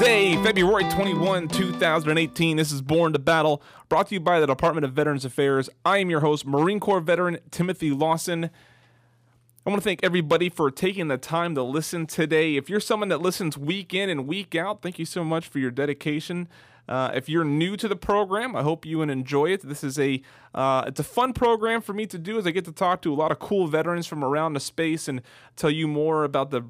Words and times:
Thursday, 0.00 0.42
February 0.42 0.84
21, 0.84 1.48
2018. 1.48 2.56
This 2.56 2.72
is 2.72 2.80
Born 2.80 3.12
the 3.12 3.18
Battle, 3.18 3.62
brought 3.90 4.08
to 4.08 4.14
you 4.14 4.20
by 4.20 4.40
the 4.40 4.46
Department 4.46 4.86
of 4.86 4.94
Veterans 4.94 5.26
Affairs. 5.26 5.68
I 5.84 5.98
am 5.98 6.08
your 6.08 6.20
host, 6.20 6.46
Marine 6.46 6.80
Corps 6.80 7.00
veteran 7.00 7.36
Timothy 7.50 7.90
Lawson. 7.90 8.44
I 8.44 9.68
want 9.68 9.82
to 9.82 9.84
thank 9.84 10.00
everybody 10.02 10.48
for 10.48 10.70
taking 10.70 11.08
the 11.08 11.18
time 11.18 11.54
to 11.54 11.62
listen 11.62 12.06
today. 12.06 12.56
If 12.56 12.70
you're 12.70 12.80
someone 12.80 13.10
that 13.10 13.20
listens 13.20 13.58
week 13.58 13.92
in 13.92 14.08
and 14.08 14.26
week 14.26 14.54
out, 14.54 14.80
thank 14.80 14.98
you 14.98 15.04
so 15.04 15.22
much 15.22 15.46
for 15.46 15.58
your 15.58 15.70
dedication. 15.70 16.48
Uh, 16.88 17.10
if 17.14 17.28
you're 17.28 17.44
new 17.44 17.76
to 17.76 17.86
the 17.86 17.94
program, 17.94 18.56
I 18.56 18.62
hope 18.62 18.86
you 18.86 19.02
enjoy 19.02 19.50
it. 19.52 19.60
This 19.60 19.84
is 19.84 19.98
a 19.98 20.22
uh, 20.54 20.84
it's 20.86 20.98
a 20.98 21.04
fun 21.04 21.34
program 21.34 21.82
for 21.82 21.92
me 21.92 22.06
to 22.06 22.16
do 22.16 22.38
as 22.38 22.46
I 22.46 22.52
get 22.52 22.64
to 22.64 22.72
talk 22.72 23.02
to 23.02 23.12
a 23.12 23.14
lot 23.14 23.32
of 23.32 23.38
cool 23.38 23.66
veterans 23.66 24.06
from 24.06 24.24
around 24.24 24.54
the 24.54 24.60
space 24.60 25.08
and 25.08 25.20
tell 25.56 25.70
you 25.70 25.86
more 25.86 26.24
about 26.24 26.50
the 26.50 26.64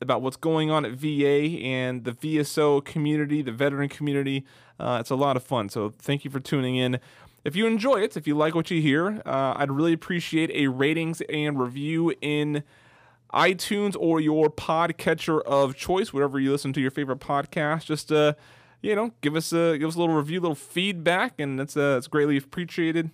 about 0.00 0.22
what's 0.22 0.36
going 0.36 0.70
on 0.70 0.84
at 0.84 0.92
VA 0.92 1.58
and 1.62 2.04
the 2.04 2.12
VSO 2.12 2.84
community, 2.84 3.42
the 3.42 3.52
veteran 3.52 3.88
community. 3.88 4.44
Uh, 4.78 4.98
it's 5.00 5.10
a 5.10 5.16
lot 5.16 5.36
of 5.36 5.42
fun. 5.42 5.68
So 5.68 5.90
thank 5.90 6.24
you 6.24 6.30
for 6.30 6.40
tuning 6.40 6.76
in. 6.76 7.00
If 7.44 7.54
you 7.54 7.66
enjoy 7.66 8.00
it, 8.00 8.16
if 8.16 8.26
you 8.26 8.34
like 8.36 8.54
what 8.54 8.70
you 8.70 8.82
hear, 8.82 9.22
uh, 9.24 9.54
I'd 9.56 9.70
really 9.70 9.92
appreciate 9.92 10.50
a 10.52 10.66
ratings 10.66 11.20
and 11.22 11.60
review 11.60 12.12
in 12.20 12.64
iTunes 13.32 13.94
or 13.98 14.20
your 14.20 14.48
podcatcher 14.48 15.42
of 15.42 15.76
choice, 15.76 16.12
wherever 16.12 16.40
you 16.40 16.50
listen 16.50 16.72
to 16.72 16.80
your 16.80 16.90
favorite 16.90 17.20
podcast. 17.20 17.84
Just 17.84 18.10
uh, 18.10 18.34
you 18.82 18.94
know, 18.94 19.12
give 19.20 19.36
us 19.36 19.52
a 19.52 19.78
give 19.78 19.88
us 19.88 19.94
a 19.94 19.98
little 19.98 20.14
review, 20.14 20.40
a 20.40 20.42
little 20.42 20.54
feedback, 20.54 21.38
and 21.38 21.60
it's 21.60 21.76
uh, 21.76 21.96
it's 21.98 22.08
greatly 22.08 22.36
appreciated. 22.36 23.10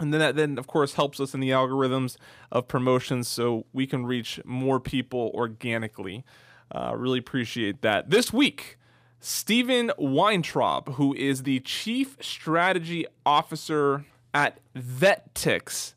And 0.00 0.12
then 0.12 0.20
that 0.20 0.36
then 0.36 0.58
of 0.58 0.66
course 0.66 0.94
helps 0.94 1.20
us 1.20 1.34
in 1.34 1.40
the 1.40 1.50
algorithms 1.50 2.16
of 2.50 2.68
promotions, 2.68 3.28
so 3.28 3.66
we 3.72 3.86
can 3.86 4.06
reach 4.06 4.40
more 4.44 4.80
people 4.80 5.30
organically. 5.34 6.24
Uh, 6.72 6.94
really 6.96 7.18
appreciate 7.18 7.82
that. 7.82 8.10
This 8.10 8.32
week, 8.32 8.78
Stephen 9.18 9.92
Weintraub, 9.98 10.94
who 10.94 11.14
is 11.14 11.42
the 11.42 11.60
Chief 11.60 12.16
Strategy 12.20 13.06
Officer 13.26 14.04
at 14.32 14.58
VetTix, 14.76 15.94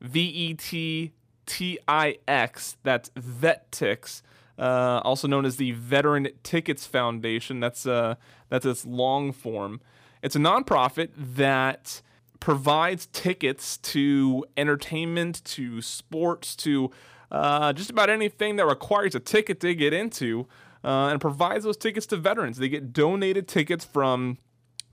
V 0.00 0.20
E 0.20 0.54
T 0.54 1.12
T 1.46 1.78
I 1.88 2.18
X. 2.28 2.76
That's 2.82 3.10
VetTix 3.10 4.22
uh, 4.60 5.00
also 5.04 5.26
known 5.26 5.46
as 5.46 5.56
the 5.56 5.72
Veteran 5.72 6.28
Tickets 6.42 6.86
Foundation. 6.86 7.58
That's 7.60 7.86
uh, 7.86 8.16
that's 8.50 8.66
its 8.66 8.84
long 8.84 9.32
form. 9.32 9.80
It's 10.22 10.36
a 10.36 10.38
nonprofit 10.38 11.08
that 11.16 12.02
provides 12.40 13.06
tickets 13.06 13.76
to 13.78 14.44
entertainment, 14.56 15.44
to 15.44 15.80
sports, 15.82 16.56
to 16.56 16.90
uh, 17.30 17.72
just 17.72 17.90
about 17.90 18.10
anything 18.10 18.56
that 18.56 18.66
requires 18.66 19.14
a 19.14 19.20
ticket 19.20 19.60
to 19.60 19.74
get 19.74 19.92
into, 19.92 20.48
uh, 20.82 21.08
and 21.08 21.20
provides 21.20 21.64
those 21.64 21.76
tickets 21.76 22.06
to 22.06 22.16
veterans. 22.16 22.56
They 22.56 22.68
get 22.68 22.92
donated 22.92 23.46
tickets 23.46 23.84
from 23.84 24.38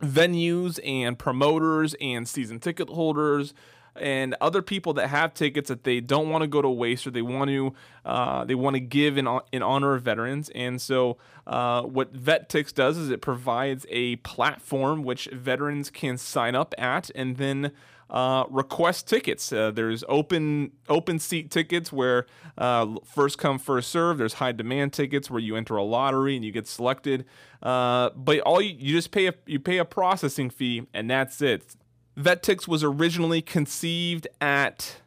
venues 0.01 0.79
and 0.85 1.17
promoters 1.17 1.95
and 1.99 2.27
season 2.27 2.59
ticket 2.59 2.89
holders 2.89 3.53
and 3.99 4.35
other 4.41 4.61
people 4.61 4.93
that 4.93 5.07
have 5.07 5.33
tickets 5.33 5.69
that 5.69 5.83
they 5.83 5.99
don't 5.99 6.29
want 6.29 6.41
to 6.41 6.47
go 6.47 6.61
to 6.61 6.69
waste 6.69 7.07
or 7.07 7.11
they 7.11 7.21
want 7.21 7.49
to 7.49 7.73
uh, 8.05 8.45
they 8.45 8.55
want 8.55 8.75
to 8.75 8.79
give 8.79 9.17
in, 9.17 9.27
in 9.51 9.61
honor 9.61 9.95
of 9.95 10.03
veterans. 10.03 10.49
And 10.55 10.81
so 10.81 11.17
uh, 11.45 11.83
what 11.83 12.13
VetTix 12.13 12.73
does 12.73 12.97
is 12.97 13.09
it 13.09 13.21
provides 13.21 13.85
a 13.89 14.17
platform 14.17 15.03
which 15.03 15.27
veterans 15.31 15.89
can 15.89 16.17
sign 16.17 16.55
up 16.55 16.73
at 16.77 17.09
and 17.15 17.37
then 17.37 17.71
uh, 18.09 18.45
request 18.49 19.07
tickets. 19.07 19.51
Uh, 19.51 19.71
there's 19.71 20.03
open 20.07 20.71
open 20.87 21.19
seat 21.19 21.51
tickets 21.51 21.91
where 21.91 22.25
uh, 22.57 22.95
first 23.03 23.37
come 23.37 23.59
first 23.59 23.89
serve. 23.89 24.17
There's 24.17 24.33
high 24.33 24.53
demand 24.53 24.93
tickets 24.93 25.29
where 25.29 25.41
you 25.41 25.55
enter 25.55 25.75
a 25.75 25.83
lottery 25.83 26.35
and 26.35 26.45
you 26.45 26.51
get 26.51 26.67
selected. 26.67 27.25
Uh, 27.61 28.11
but 28.15 28.39
all 28.41 28.61
you, 28.61 28.75
you 28.77 28.93
just 28.93 29.11
pay 29.11 29.27
a 29.27 29.33
you 29.45 29.59
pay 29.59 29.77
a 29.77 29.85
processing 29.85 30.49
fee 30.49 30.87
and 30.93 31.09
that's 31.09 31.41
it. 31.41 31.75
VetTix 32.17 32.67
was 32.67 32.83
originally 32.83 33.41
conceived 33.41 34.27
at 34.41 35.01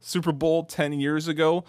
Super 0.00 0.32
Bowl 0.32 0.64
10 0.64 0.94
years 0.94 1.28
ago. 1.28 1.64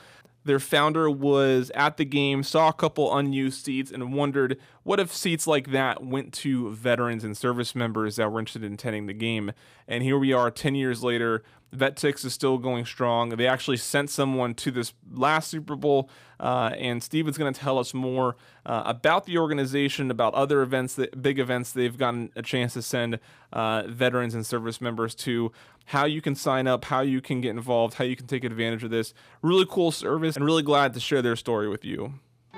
Their 0.45 0.59
founder 0.59 1.09
was 1.09 1.71
at 1.75 1.97
the 1.97 2.05
game, 2.05 2.41
saw 2.41 2.69
a 2.69 2.73
couple 2.73 3.13
unused 3.13 3.65
seats, 3.65 3.91
and 3.91 4.13
wondered 4.13 4.57
what 4.83 4.97
if 4.97 5.13
seats 5.13 5.45
like 5.45 5.71
that 5.71 6.05
went 6.05 6.31
to 6.35 6.73
veterans 6.73 7.25
and 7.25 7.35
service 7.35 7.75
members 7.75 8.15
that 8.15 8.31
were 8.31 8.39
interested 8.39 8.63
in 8.63 8.75
attending 8.75 9.07
the 9.07 9.13
game. 9.13 9.51
And 9.89 10.03
here 10.03 10.17
we 10.17 10.31
are 10.31 10.49
10 10.49 10.73
years 10.75 11.03
later, 11.03 11.43
VetTix 11.75 12.25
is 12.25 12.33
still 12.33 12.57
going 12.57 12.85
strong. 12.85 13.29
They 13.29 13.47
actually 13.47 13.78
sent 13.78 14.09
someone 14.09 14.53
to 14.55 14.72
this 14.72 14.94
last 15.11 15.50
Super 15.50 15.75
Bowl, 15.75 16.09
uh, 16.39 16.72
and 16.78 17.03
Steve 17.03 17.28
is 17.28 17.38
going 17.38 17.53
to 17.53 17.59
tell 17.59 17.78
us 17.78 17.94
more 17.94 18.35
uh, 18.66 18.83
about 18.85 19.25
the 19.25 19.38
organization, 19.38 20.09
about 20.09 20.33
other 20.33 20.61
events, 20.61 20.95
that, 20.95 21.22
big 21.22 21.39
events 21.39 21.72
they've 21.72 21.97
gotten 21.97 22.31
a 22.35 22.41
chance 22.41 22.73
to 22.73 22.81
send 22.81 23.19
uh, 23.53 23.83
veterans 23.88 24.33
and 24.33 24.45
service 24.45 24.79
members 24.79 25.13
to, 25.16 25.51
how 25.85 26.06
you 26.06 26.22
can 26.22 26.35
sign 26.35 26.67
up, 26.67 26.85
how 26.85 27.01
you 27.01 27.22
can 27.22 27.41
get 27.41 27.51
involved, 27.51 27.95
how 27.95 28.03
you 28.03 28.16
can 28.16 28.27
take 28.27 28.44
advantage 28.44 28.83
of 28.83 28.89
this. 28.89 29.13
Really 29.41 29.66
cool 29.69 29.91
service, 29.91 30.35
and 30.35 30.45
really 30.45 30.63
glad 30.63 30.94
to 30.94 31.00
share 31.00 31.22
their 31.22 31.35
story 31.35 31.67
with 31.69 31.85
you. 31.85 32.13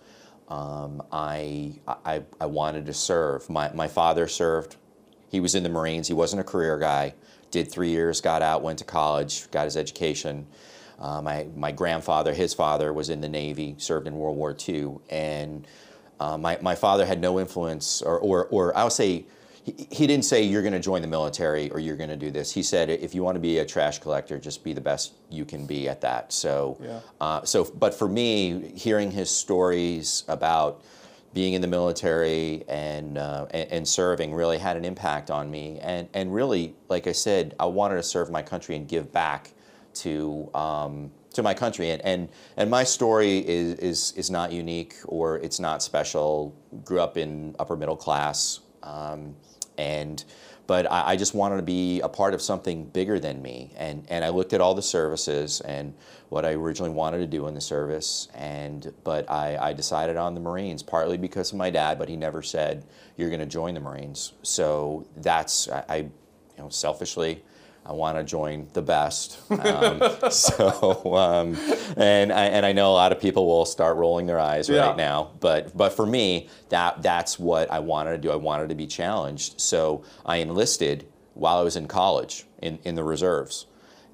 um, 0.48 1.04
I, 1.12 1.74
I 1.88 2.24
I 2.40 2.46
wanted 2.46 2.86
to 2.88 2.94
serve. 2.94 3.50
My 3.50 3.72
my 3.74 3.88
father 3.88 4.28
served. 4.28 4.78
He 5.30 5.40
was 5.40 5.54
in 5.54 5.64
the 5.64 5.70
Marines. 5.70 6.08
He 6.08 6.14
wasn't 6.14 6.40
a 6.40 6.44
career 6.44 6.80
guy. 6.80 7.14
Did 7.52 7.70
three 7.70 7.90
years, 7.90 8.22
got 8.22 8.42
out, 8.42 8.64
went 8.64 8.80
to 8.80 8.86
college, 8.86 9.52
got 9.52 9.66
his 9.66 9.78
education. 9.78 10.48
Uh, 10.98 11.22
my 11.22 11.48
my 11.56 11.72
grandfather, 11.72 12.34
his 12.34 12.54
father, 12.54 12.94
was 12.94 13.10
in 13.10 13.20
the 13.22 13.30
Navy, 13.30 13.76
served 13.78 14.08
in 14.08 14.16
World 14.16 14.38
War 14.38 14.56
II, 14.68 14.96
and 15.10 15.68
uh, 16.20 16.38
my 16.38 16.58
my 16.62 16.76
father 16.76 17.06
had 17.06 17.20
no 17.20 17.40
influence, 17.40 18.02
or 18.02 18.18
or, 18.18 18.46
or 18.48 18.76
I 18.76 18.84
would 18.84 18.94
say. 18.94 19.26
He, 19.66 19.88
he 19.90 20.08
didn't 20.08 20.26
say 20.26 20.44
you're 20.44 20.62
going 20.62 20.74
to 20.74 20.80
join 20.80 21.02
the 21.02 21.08
military 21.08 21.72
or 21.72 21.80
you're 21.80 21.96
going 21.98 22.12
to 22.12 22.16
do 22.16 22.30
this. 22.30 22.52
He 22.52 22.62
said 22.62 22.90
if 22.92 23.16
you 23.16 23.24
want 23.24 23.36
to 23.36 23.40
be 23.40 23.58
a 23.58 23.66
trash 23.66 23.98
collector, 23.98 24.38
just 24.40 24.64
be 24.64 24.74
the 24.74 24.82
best 24.82 25.14
you 25.32 25.44
can 25.44 25.66
be 25.66 25.90
at 25.90 26.02
that. 26.02 26.32
So, 26.32 26.78
Yeah. 26.82 27.00
uh, 27.20 27.44
so 27.44 27.64
but 27.64 27.96
for 27.96 28.08
me, 28.08 28.72
hearing 28.76 29.10
his 29.10 29.32
stories 29.32 30.24
about 30.28 30.84
being 31.34 31.54
in 31.54 31.62
the 31.62 31.68
military 31.68 32.64
and, 32.70 33.18
uh, 33.18 33.48
and, 33.50 33.72
and 33.72 33.88
serving 33.88 34.36
really 34.36 34.60
had 34.60 34.78
an 34.78 34.86
impact 34.86 35.32
on 35.32 35.50
me. 35.50 35.80
And, 35.82 36.08
and 36.14 36.34
really, 36.34 36.76
like 36.88 37.08
I 37.08 37.12
said, 37.12 37.56
I 37.60 37.66
wanted 37.66 37.96
to 37.96 38.04
serve 38.04 38.30
my 38.30 38.44
country 38.44 38.76
and 38.76 38.88
give 38.88 39.12
back 39.12 39.52
to 39.96 40.50
um, 40.54 41.12
to 41.34 41.44
my 41.44 41.54
country. 41.54 41.92
And, 41.92 42.02
and, 42.04 42.30
and 42.56 42.70
my 42.70 42.84
story 42.86 43.40
is, 43.40 43.78
is, 43.80 44.14
is 44.16 44.32
not 44.32 44.54
unique 44.54 44.96
or 45.06 45.38
it's 45.40 45.60
not 45.60 45.84
special. 45.84 46.56
Grew 46.86 47.02
up 47.02 47.18
in 47.18 47.56
upper 47.60 47.76
middle 47.76 47.98
class. 47.98 48.62
Um, 48.84 49.36
and 49.78 50.24
but 50.68 50.92
I, 50.92 51.12
I, 51.12 51.16
just 51.16 51.36
wanted 51.36 51.58
to 51.58 51.62
be 51.62 52.02
a 52.02 52.10
part 52.10 52.34
of 52.34 52.42
something 52.42 52.86
bigger 52.86 53.20
than 53.20 53.42
me. 53.42 53.72
And, 53.78 54.06
and 54.10 54.26
I 54.26 54.30
looked 54.30 54.54
at 54.54 54.62
all 54.62 54.74
the 54.74 54.82
services 54.82 55.62
and 55.62 55.94
what 56.30 56.44
I 56.44 56.54
originally 56.54 56.92
wanted 56.92 57.20
to 57.20 57.28
do 57.28 57.48
in 57.48 57.54
the 57.54 57.62
service. 57.62 58.28
And 58.34 58.94
but 59.04 59.30
I, 59.30 59.58
I 59.58 59.74
decided 59.74 60.18
on 60.18 60.34
the 60.34 60.42
Marines, 60.42 60.82
partly 60.82 61.18
because 61.18 61.52
of 61.52 61.58
my 61.58 61.70
dad, 61.70 62.00
but 62.00 62.10
he 62.10 62.16
never 62.16 62.42
said 62.42 62.84
you're 63.16 63.30
going 63.30 63.42
to 63.42 63.46
join 63.46 63.76
the 63.76 63.80
Marines. 63.80 64.34
So 64.42 65.06
that's 65.18 65.70
I, 65.70 65.86
I 65.88 65.96
you 65.98 66.12
know 66.58 66.70
selfishly 66.70 67.44
I 67.86 67.94
want 67.94 68.18
to 68.18 68.24
join 68.24 68.68
the 68.74 68.82
best. 68.82 69.40
Um, 69.52 70.02
so, 70.32 71.16
um, 71.16 71.56
and 71.98 72.34
I, 72.34 72.46
and 72.46 72.66
I 72.66 72.74
know 72.74 72.90
a 72.90 72.94
lot 72.94 73.12
of 73.12 73.20
people 73.22 73.46
will 73.46 73.66
start 73.66 73.98
rolling 73.98 74.26
their 74.26 74.40
eyes 74.40 74.68
yeah. 74.68 74.88
right 74.88 74.98
now, 74.98 75.32
but 75.40 75.78
but 75.78 75.94
for 75.94 76.06
me, 76.06 76.50
that 76.70 77.04
that's 77.04 77.38
what 77.38 77.70
I 77.70 77.80
wanted 77.80 78.12
to 78.12 78.18
do. 78.18 78.32
I 78.32 78.38
wanted 78.38 78.70
to 78.70 78.76
be 78.76 78.88
challenged. 78.88 79.62
So 79.62 80.04
I 80.26 80.38
enlisted 80.38 81.06
while 81.36 81.58
I 81.58 81.62
was 81.62 81.76
in 81.76 81.88
college 81.88 82.46
in, 82.62 82.80
in 82.86 82.96
the 82.96 83.04
reserves, 83.04 83.68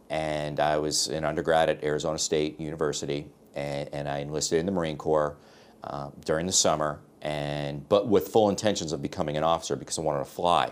and 0.10 0.60
I 0.60 0.78
was 0.78 1.08
an 1.08 1.24
undergrad 1.24 1.70
at 1.70 1.82
Arizona 1.82 2.20
State 2.20 2.60
University, 2.60 3.28
and, 3.56 3.90
and 3.94 4.10
I 4.10 4.20
enlisted 4.20 4.60
in 4.60 4.66
the 4.66 4.72
Marine 4.74 4.98
Corps 4.98 5.38
uh, 5.86 6.10
during 6.26 6.46
the 6.46 6.52
summer, 6.52 7.00
and 7.22 7.88
but 7.88 8.10
with 8.10 8.28
full 8.28 8.50
intentions 8.50 8.92
of 8.92 9.02
becoming 9.02 9.38
an 9.38 9.46
officer 9.46 9.78
because 9.78 9.98
I 9.98 10.02
wanted 10.02 10.20
to 10.20 10.26
fly, 10.26 10.66
I 10.66 10.72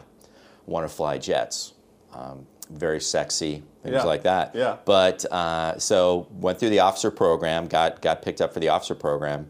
wanted 0.65 0.89
to 0.89 0.93
fly 0.93 1.17
jets. 1.17 1.73
Um, 2.11 2.45
very 2.69 3.01
sexy, 3.01 3.63
things 3.83 3.95
yeah. 3.95 4.03
like 4.03 4.23
that. 4.23 4.55
Yeah. 4.55 4.77
But 4.85 5.25
uh, 5.31 5.77
so 5.79 6.27
went 6.31 6.59
through 6.59 6.69
the 6.69 6.79
officer 6.79 7.11
program, 7.11 7.67
got 7.67 8.01
got 8.01 8.21
picked 8.21 8.41
up 8.41 8.53
for 8.53 8.59
the 8.59 8.69
officer 8.69 8.95
program 8.95 9.49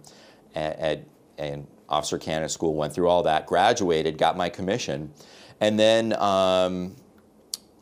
at, 0.56 0.80
at 0.80 1.06
and 1.38 1.68
officer 1.88 2.18
candidate 2.18 2.52
school, 2.52 2.76
went 2.76 2.94
through 2.94 3.08
all 3.08 3.24
that, 3.24 3.46
graduated, 3.46 4.18
got 4.18 4.38
my 4.38 4.50
commission, 4.50 5.12
and 5.60 5.80
then 5.80 6.14
um, 6.14 6.96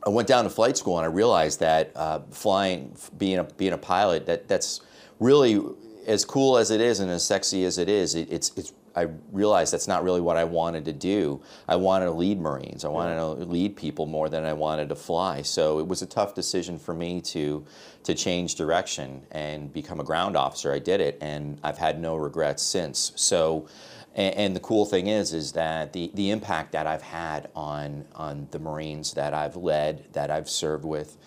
I 0.06 0.10
went 0.10 0.28
down 0.28 0.46
to 0.46 0.50
flight 0.50 0.78
school 0.78 0.98
and 0.98 1.06
I 1.06 1.10
realized 1.10 1.60
that 1.60 1.92
uh, 1.96 2.22
flying, 2.32 2.96
being 3.18 3.40
a 3.40 3.44
being 3.44 3.74
a 3.74 3.78
pilot, 3.78 4.26
that 4.28 4.48
that's 4.48 4.82
really 5.20 5.62
as 6.08 6.24
cool 6.24 6.58
as 6.58 6.72
it 6.72 6.80
is 6.80 7.00
and 7.00 7.12
as 7.12 7.26
sexy 7.26 7.66
as 7.66 7.78
it 7.78 7.90
is, 7.90 8.16
it, 8.16 8.32
it's 8.32 8.52
it's 8.56 8.74
I 8.98 9.10
realized 9.32 9.72
that's 9.72 9.88
not 9.88 10.04
really 10.04 10.22
what 10.22 10.38
I 10.38 10.44
wanted 10.44 10.86
to 10.86 10.94
do. 10.94 11.42
I 11.68 11.76
wanted 11.76 12.06
to 12.06 12.12
lead 12.12 12.42
Marines. 12.42 12.84
I 12.84 12.88
wanted 12.88 13.16
to 13.16 13.46
lead 13.46 13.76
people 13.76 14.08
more 14.08 14.28
than 14.28 14.44
I 14.44 14.54
wanted 14.54 14.90
to 14.90 14.96
fly. 14.96 15.44
So 15.44 15.80
it 15.80 15.88
was 15.88 16.02
a 16.02 16.08
tough 16.08 16.34
decision 16.34 16.80
for 16.80 16.94
me 16.94 17.22
to 17.22 17.64
to 18.04 18.16
change 18.16 18.56
direction 18.56 19.22
and 19.32 19.72
become 19.72 20.00
a 20.00 20.04
ground 20.04 20.36
officer. 20.36 20.72
I 20.74 20.80
did 20.80 21.02
it, 21.02 21.18
and 21.22 21.60
I've 21.64 21.78
had 21.78 22.02
no 22.02 22.16
regrets 22.16 22.64
since. 22.64 23.12
So. 23.16 23.68
And, 24.16 24.36
and 24.36 24.56
the 24.56 24.60
cool 24.62 24.88
thing 24.88 25.06
is, 25.06 25.32
is 25.32 25.52
that 25.52 25.94
the, 25.94 26.10
the 26.16 26.32
impact 26.32 26.72
that 26.72 26.88
I've 26.88 27.04
had 27.04 27.50
on 27.56 28.04
on 28.16 28.48
the 28.50 28.58
Marines 28.58 29.14
that 29.14 29.36
I've 29.36 29.56
led, 29.56 30.12
that 30.14 30.32
I've 30.32 30.50
served 30.50 30.86
with, 30.86 31.18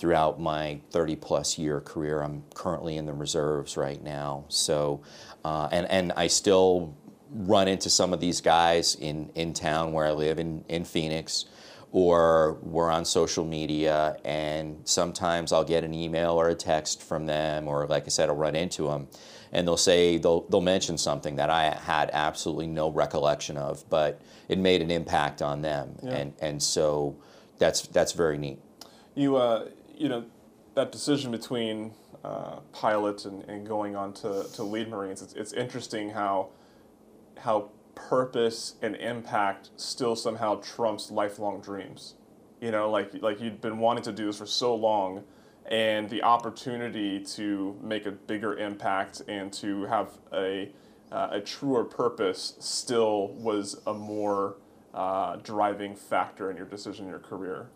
throughout 0.00 0.40
my 0.40 0.80
30 0.92 1.16
plus 1.16 1.58
year 1.58 1.78
career. 1.80 2.22
I'm 2.22 2.42
currently 2.54 2.96
in 2.96 3.04
the 3.04 3.12
reserves 3.12 3.76
right 3.76 4.02
now. 4.02 4.46
So, 4.48 5.02
uh, 5.44 5.68
and, 5.70 5.86
and 5.90 6.12
I 6.16 6.26
still 6.26 6.96
run 7.32 7.68
into 7.68 7.88
some 7.88 8.12
of 8.12 8.20
these 8.20 8.40
guys 8.40 8.94
in, 8.94 9.30
in 9.34 9.52
town 9.52 9.92
where 9.92 10.06
I 10.06 10.12
live 10.12 10.38
in, 10.38 10.64
in 10.68 10.84
Phoenix, 10.84 11.44
or 11.92 12.58
we're 12.62 12.90
on 12.90 13.04
social 13.04 13.44
media, 13.44 14.16
and 14.24 14.80
sometimes 14.84 15.52
I'll 15.52 15.64
get 15.64 15.82
an 15.82 15.92
email 15.92 16.40
or 16.40 16.48
a 16.48 16.54
text 16.54 17.02
from 17.02 17.26
them, 17.26 17.66
or 17.66 17.86
like 17.86 18.04
I 18.04 18.08
said, 18.08 18.28
I'll 18.28 18.36
run 18.36 18.54
into 18.54 18.86
them, 18.86 19.08
and 19.52 19.66
they'll 19.66 19.76
say, 19.76 20.16
they'll, 20.18 20.42
they'll 20.42 20.60
mention 20.60 20.96
something 20.98 21.36
that 21.36 21.50
I 21.50 21.74
had 21.74 22.10
absolutely 22.12 22.68
no 22.68 22.90
recollection 22.90 23.56
of, 23.56 23.88
but 23.90 24.20
it 24.48 24.58
made 24.58 24.82
an 24.82 24.90
impact 24.90 25.42
on 25.42 25.62
them. 25.62 25.96
Yeah. 26.02 26.10
And, 26.10 26.32
and 26.40 26.62
so 26.62 27.16
that's, 27.58 27.82
that's 27.88 28.12
very 28.12 28.38
neat. 28.38 28.60
You, 29.16 29.36
uh, 29.36 29.68
you 29.96 30.08
know, 30.08 30.24
that 30.74 30.92
decision 30.92 31.32
between 31.32 31.92
uh, 32.22 32.60
pilot 32.72 33.24
and, 33.24 33.42
and 33.48 33.66
going 33.66 33.96
on 33.96 34.12
to, 34.14 34.46
to 34.54 34.62
lead 34.62 34.88
Marines, 34.88 35.22
it's, 35.22 35.34
it's 35.34 35.52
interesting 35.52 36.10
how 36.10 36.50
how 37.40 37.70
purpose 37.94 38.74
and 38.82 38.96
impact 38.96 39.70
still 39.76 40.16
somehow 40.16 40.56
trumps 40.56 41.10
lifelong 41.10 41.60
dreams. 41.60 42.14
You 42.60 42.70
know, 42.70 42.90
like 42.90 43.22
like 43.22 43.40
you'd 43.40 43.60
been 43.60 43.78
wanting 43.78 44.04
to 44.04 44.12
do 44.12 44.26
this 44.26 44.38
for 44.38 44.46
so 44.46 44.74
long, 44.74 45.24
and 45.66 46.08
the 46.10 46.22
opportunity 46.22 47.20
to 47.36 47.76
make 47.82 48.06
a 48.06 48.10
bigger 48.10 48.58
impact 48.58 49.22
and 49.28 49.52
to 49.54 49.84
have 49.84 50.18
a 50.32 50.70
uh, 51.10 51.28
a 51.32 51.40
truer 51.40 51.84
purpose 51.84 52.54
still 52.58 53.28
was 53.28 53.80
a 53.86 53.94
more 53.94 54.56
uh, 54.94 55.36
driving 55.36 55.94
factor 55.94 56.50
in 56.50 56.56
your 56.56 56.66
decision 56.66 57.04
in 57.04 57.10
your 57.10 57.20
career. 57.20 57.68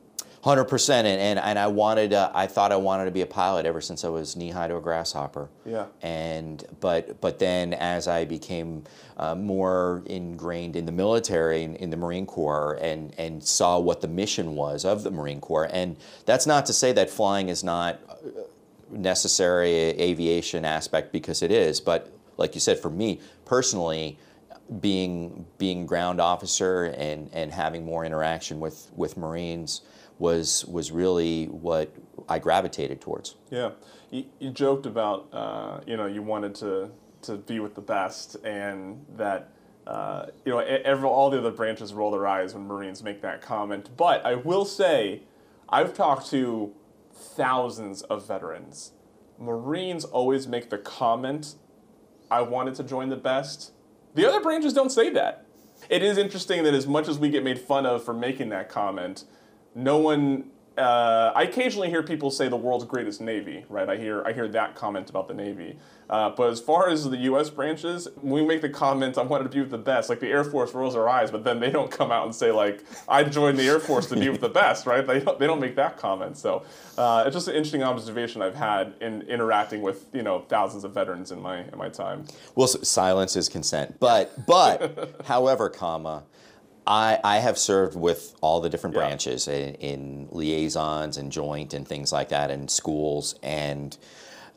Hundred 0.45 0.65
percent, 0.65 1.07
and, 1.07 1.39
and 1.39 1.59
I 1.59 1.69
wanted, 1.69 2.13
uh, 2.13 2.31
I 2.35 2.47
thought 2.47 2.71
I 2.71 2.77
wanted 2.77 3.07
to 3.07 3.11
be 3.11 3.23
a 3.23 3.27
pilot 3.27 3.65
ever 3.65 3.81
since 3.81 4.05
I 4.05 4.11
was 4.11 4.37
knee 4.37 4.51
high 4.51 4.69
to 4.69 4.77
a 4.77 4.81
grasshopper. 4.83 5.49
Yeah. 5.65 5.87
And 6.03 6.63
but 6.81 7.19
but 7.23 7.39
then 7.39 7.73
as 7.73 8.07
I 8.07 8.27
became 8.27 8.85
uh, 9.17 9.35
more 9.35 10.03
ingrained 10.05 10.77
in 10.77 10.85
the 10.85 10.93
military, 10.93 11.63
in, 11.63 11.77
in, 11.77 11.89
the 11.89 11.97
Marine 11.97 12.27
Corps, 12.27 12.79
and 12.83 13.15
and 13.17 13.43
saw 13.43 13.79
what 13.79 14.03
the 14.03 14.07
mission 14.07 14.55
was 14.55 14.85
of 14.85 15.03
the 15.03 15.11
Marine 15.11 15.41
Corps, 15.41 15.71
and 15.73 15.97
that's 16.27 16.47
not 16.47 16.67
to 16.67 16.75
say 16.75 16.93
that 16.93 17.09
flying 17.09 17.49
is 17.49 17.65
not 17.65 17.99
uh, 18.07 18.43
necessary 18.91 19.73
aviation 19.73 20.67
aspect 20.67 21.11
because 21.11 21.43
it 21.43 21.51
is, 21.51 21.81
but 21.81 22.13
like 22.37 22.55
you 22.55 22.61
said, 22.61 22.79
for 22.79 22.91
me 22.91 23.19
personally 23.47 24.19
being 24.79 25.47
being 25.57 25.87
ground 25.87 26.21
officer 26.21 26.85
and, 26.85 27.31
and 27.33 27.51
having 27.51 27.83
more 27.83 28.05
interaction 28.05 28.61
with, 28.61 28.91
with 28.95 29.17
Marines 29.17 29.81
was 30.19 30.65
was 30.67 30.93
really 30.93 31.47
what 31.47 31.95
I 32.29 32.39
gravitated 32.39 33.01
towards. 33.01 33.37
Yeah, 33.51 33.71
you, 34.11 34.27
you 34.39 34.51
joked 34.51 34.87
about 34.87 35.29
uh, 35.33 35.81
you 35.87 35.97
know 35.97 36.07
you 36.07 36.23
wanted 36.23 36.55
to 36.57 36.91
to 37.23 37.37
be 37.37 37.61
with 37.61 37.75
the 37.75 37.81
best, 37.81 38.37
and 38.45 39.05
that 39.17 39.51
uh, 39.87 40.27
you 40.45 40.53
know 40.53 40.59
every, 40.59 41.09
all 41.09 41.31
the 41.31 41.39
other 41.39 41.51
branches 41.51 41.93
roll 41.93 42.11
their 42.11 42.27
eyes 42.27 42.55
when 42.55 42.67
Marines 42.67 43.03
make 43.03 43.23
that 43.23 43.43
comment. 43.43 43.91
But 43.97 44.25
I 44.25 44.35
will 44.35 44.65
say, 44.65 45.23
I've 45.69 45.95
talked 45.95 46.31
to 46.31 46.73
thousands 47.13 48.03
of 48.03 48.27
veterans. 48.27 48.93
Marines 49.39 50.05
always 50.05 50.47
make 50.47 50.71
the 50.71 50.79
comment, 50.79 51.55
"I 52.31 52.43
wanted 52.43 52.75
to 52.77 52.85
join 52.85 53.09
the 53.09 53.17
best." 53.17 53.73
The 54.15 54.29
other 54.29 54.41
branches 54.41 54.73
don't 54.73 54.93
say 54.93 55.11
that. 55.11 55.45
It 55.91 56.03
is 56.03 56.19
interesting 56.19 56.63
that 56.63 56.73
as 56.73 56.87
much 56.87 57.09
as 57.09 57.19
we 57.19 57.31
get 57.31 57.43
made 57.43 57.59
fun 57.59 57.85
of 57.85 58.05
for 58.05 58.15
making 58.15 58.51
that 58.51 58.69
comment, 58.69 59.25
no 59.75 59.99
one 59.99 60.51
uh, 60.77 61.33
I 61.35 61.45
occasionally 61.45 61.89
hear 61.89 62.03
people 62.03 62.31
say 62.31 62.49
the 62.49 62.57
world's 62.57 62.85
greatest 62.85 63.21
navy, 63.21 63.65
right? 63.69 63.89
I 63.89 63.97
hear 63.97 64.25
I 64.25 64.33
hear 64.33 64.49
that 64.49 64.75
comment 64.75 65.09
about 65.09 65.29
the 65.29 65.35
navy. 65.35 65.79
Uh, 66.11 66.31
but 66.31 66.51
as 66.51 66.61
far 66.61 66.91
as 66.91 67.09
the 67.09 67.17
U.S. 67.17 67.49
branches, 67.49 68.09
we 68.21 68.45
make 68.45 68.61
the 68.61 68.69
comment, 68.69 69.17
"I 69.17 69.23
wanted 69.23 69.45
to 69.45 69.51
be 69.51 69.61
with 69.61 69.71
the 69.71 69.79
best." 69.79 70.11
Like 70.11 70.21
the 70.21 70.29
Air 70.29 70.45
Force 70.45 70.75
rolls 70.75 70.95
their 70.95 71.09
eyes, 71.09 71.31
but 71.31 71.45
then 71.45 71.61
they 71.61 71.71
don't 71.71 71.91
come 71.91 72.11
out 72.11 72.25
and 72.25 72.35
say 72.35 72.51
like, 72.51 72.85
"I 73.09 73.25
joined 73.25 73.59
the 73.59 73.67
Air 73.67 73.79
Force 73.79 74.07
to 74.07 74.17
be 74.17 74.29
with 74.29 74.41
the 74.41 74.49
best," 74.63 74.85
right? 74.85 75.07
They 75.07 75.21
don't, 75.21 75.39
they 75.39 75.47
don't 75.47 75.61
make 75.61 75.77
that 75.77 75.97
comment. 75.97 76.37
So 76.37 76.65
uh, 76.99 77.25
it's 77.27 77.35
just 77.35 77.49
an 77.49 77.55
interesting 77.55 77.83
observation 77.83 78.43
I've 78.43 78.55
had 78.55 78.95
in 79.01 79.23
interacting 79.23 79.81
with 79.81 80.07
you 80.13 80.23
know 80.23 80.41
thousands 80.41 80.85
of 80.85 80.93
veterans 80.93 81.31
in 81.31 81.41
my 81.41 81.61
in 81.61 81.79
my 81.79 81.89
time. 81.89 82.25
Well, 82.55 82.67
silence 82.67 83.37
is 83.37 83.49
consent, 83.49 84.01
but 84.01 84.47
but 84.47 85.23
however, 85.25 85.71
comma 85.71 86.25
I, 86.87 87.19
I 87.25 87.39
have 87.39 87.59
served 87.59 87.97
with 87.97 88.35
all 88.41 88.61
the 88.61 88.69
different 88.69 88.95
yeah. 88.95 89.07
branches 89.07 89.49
in, 89.49 89.75
in, 89.77 90.29
liaisons 90.31 91.17
and 91.17 91.33
joint 91.33 91.73
and 91.73 91.87
things 91.87 92.13
like 92.13 92.29
that 92.29 92.51
in 92.51 92.69
schools. 92.69 93.35
And 93.43 93.97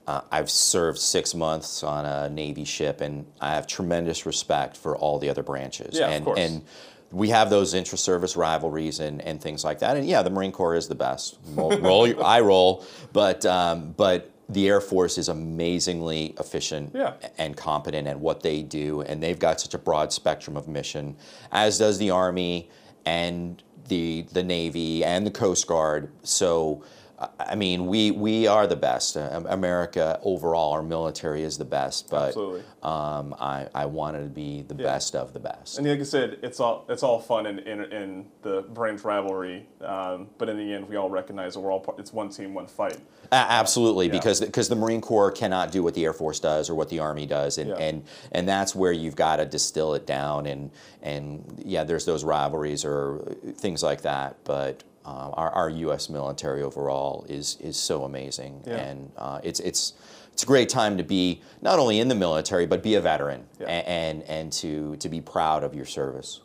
uh, 0.07 0.21
I've 0.31 0.49
served 0.49 0.99
six 0.99 1.33
months 1.33 1.83
on 1.83 2.05
a 2.05 2.29
Navy 2.29 2.65
ship, 2.65 3.01
and 3.01 3.25
I 3.39 3.53
have 3.55 3.67
tremendous 3.67 4.25
respect 4.25 4.77
for 4.77 4.97
all 4.97 5.19
the 5.19 5.29
other 5.29 5.43
branches. 5.43 5.97
Yeah, 5.97 6.09
and, 6.09 6.17
of 6.17 6.25
course. 6.25 6.39
and 6.39 6.63
we 7.11 7.29
have 7.29 7.49
those 7.49 7.73
intra-service 7.73 8.35
rivalries 8.35 8.99
and, 8.99 9.21
and 9.21 9.41
things 9.41 9.63
like 9.63 9.79
that. 9.79 9.97
And 9.97 10.07
yeah, 10.07 10.21
the 10.21 10.29
Marine 10.29 10.51
Corps 10.51 10.75
is 10.75 10.87
the 10.87 10.95
best. 10.95 11.37
Roll, 11.47 11.77
roll 11.77 12.23
I 12.23 12.41
roll, 12.41 12.85
but 13.13 13.45
um, 13.45 13.93
but 13.95 14.31
the 14.49 14.67
Air 14.67 14.79
Force 14.79 15.17
is 15.17 15.27
amazingly 15.27 16.33
efficient 16.39 16.91
yeah. 16.95 17.13
and 17.37 17.57
competent 17.57 18.07
at 18.07 18.19
what 18.19 18.43
they 18.43 18.61
do, 18.63 19.01
and 19.01 19.21
they've 19.21 19.39
got 19.39 19.59
such 19.59 19.73
a 19.73 19.77
broad 19.77 20.13
spectrum 20.13 20.55
of 20.55 20.67
mission, 20.67 21.17
as 21.51 21.77
does 21.77 21.97
the 21.97 22.11
Army 22.11 22.69
and 23.05 23.61
the 23.87 24.25
the 24.31 24.43
Navy 24.43 25.03
and 25.03 25.25
the 25.25 25.31
Coast 25.31 25.67
Guard. 25.67 26.11
So 26.23 26.83
I- 27.19 27.55
mean, 27.55 27.87
we 27.87 28.11
we 28.11 28.45
are 28.45 28.67
the 28.67 28.75
best. 28.75 29.15
America 29.15 30.19
overall, 30.23 30.73
our 30.73 30.83
military 30.83 31.41
is 31.43 31.57
the 31.57 31.65
best, 31.65 32.09
but 32.11 32.27
Absolutely. 32.27 32.61
um, 32.83 33.33
I 33.39 33.67
I 33.73 33.85
wanted 33.87 34.19
to 34.23 34.29
be 34.29 34.61
the 34.61 34.75
best 34.75 35.15
of 35.15 35.33
the 35.33 35.39
best. 35.39 35.79
And 35.79 35.87
like 35.87 35.99
I 35.99 36.03
said, 36.03 36.37
it's 36.43 36.59
all 36.59 36.85
it's 36.89 37.01
all 37.01 37.19
fun 37.19 37.47
in, 37.47 37.59
in, 37.59 37.81
in 37.91 38.25
the 38.43 38.61
branch 38.69 39.03
rivalry, 39.03 39.67
um, 39.81 40.27
but 40.37 40.47
in 40.49 40.57
the 40.57 40.73
end, 40.73 40.87
we 40.87 40.95
all 40.95 41.09
recognize 41.09 41.55
that 41.55 41.61
we're 41.61 41.71
all 41.71 41.79
part, 41.79 41.97
it's 41.99 42.13
one 42.13 42.29
team, 42.29 42.53
one 42.53 42.67
fight. 42.67 42.99
Absolutely, 43.31 44.05
Yeah. 44.07 44.11
because 44.13 44.39
because 44.41 44.69
the 44.69 44.75
Marine 44.75 45.01
Corps 45.01 45.31
cannot 45.31 45.71
do 45.71 45.81
what 45.81 45.95
the 45.95 46.05
Air 46.05 46.13
Force 46.13 46.39
does 46.39 46.69
or 46.69 46.75
what 46.75 46.89
the 46.89 46.99
Army 46.99 47.25
does, 47.25 47.57
and 47.57 47.69
Yeah. 47.71 47.77
and, 47.77 48.03
and 48.31 48.47
that's 48.47 48.75
where 48.75 48.91
you've 48.91 49.15
got 49.15 49.37
to 49.37 49.45
distill 49.45 49.95
it 49.95 50.05
down. 50.05 50.45
And 50.45 50.69
and 51.01 51.61
yeah, 51.65 51.83
there's 51.83 52.05
those 52.05 52.23
rivalries 52.23 52.85
or 52.85 53.35
things 53.55 53.81
like 53.81 54.01
that, 54.01 54.35
but. 54.43 54.83
Uh, 55.07 55.29
our, 55.35 55.49
our 55.51 55.69
U.S. 55.69 56.09
military 56.09 56.61
overall 56.61 57.25
is 57.29 57.55
is 57.61 57.77
so 57.77 58.03
amazing, 58.03 58.61
Yeah. 58.67 58.75
and 58.75 59.11
uh, 59.17 59.39
it's 59.41 59.61
it's 59.61 59.93
it's 60.33 60.43
a 60.43 60.45
great 60.45 60.67
time 60.67 60.97
to 60.97 61.03
be 61.03 61.41
not 61.61 61.79
only 61.79 61.99
in 62.01 62.09
the 62.09 62.15
military 62.15 62.65
but 62.67 62.83
be 62.83 62.95
a 62.95 63.01
veteran 63.01 63.45
Yeah. 63.57 63.67
and 63.67 64.21
and 64.23 64.51
to 64.53 64.97
to 64.97 65.07
be 65.07 65.21
proud 65.21 65.63
of 65.63 65.73
your 65.73 65.85
service. 65.85 66.41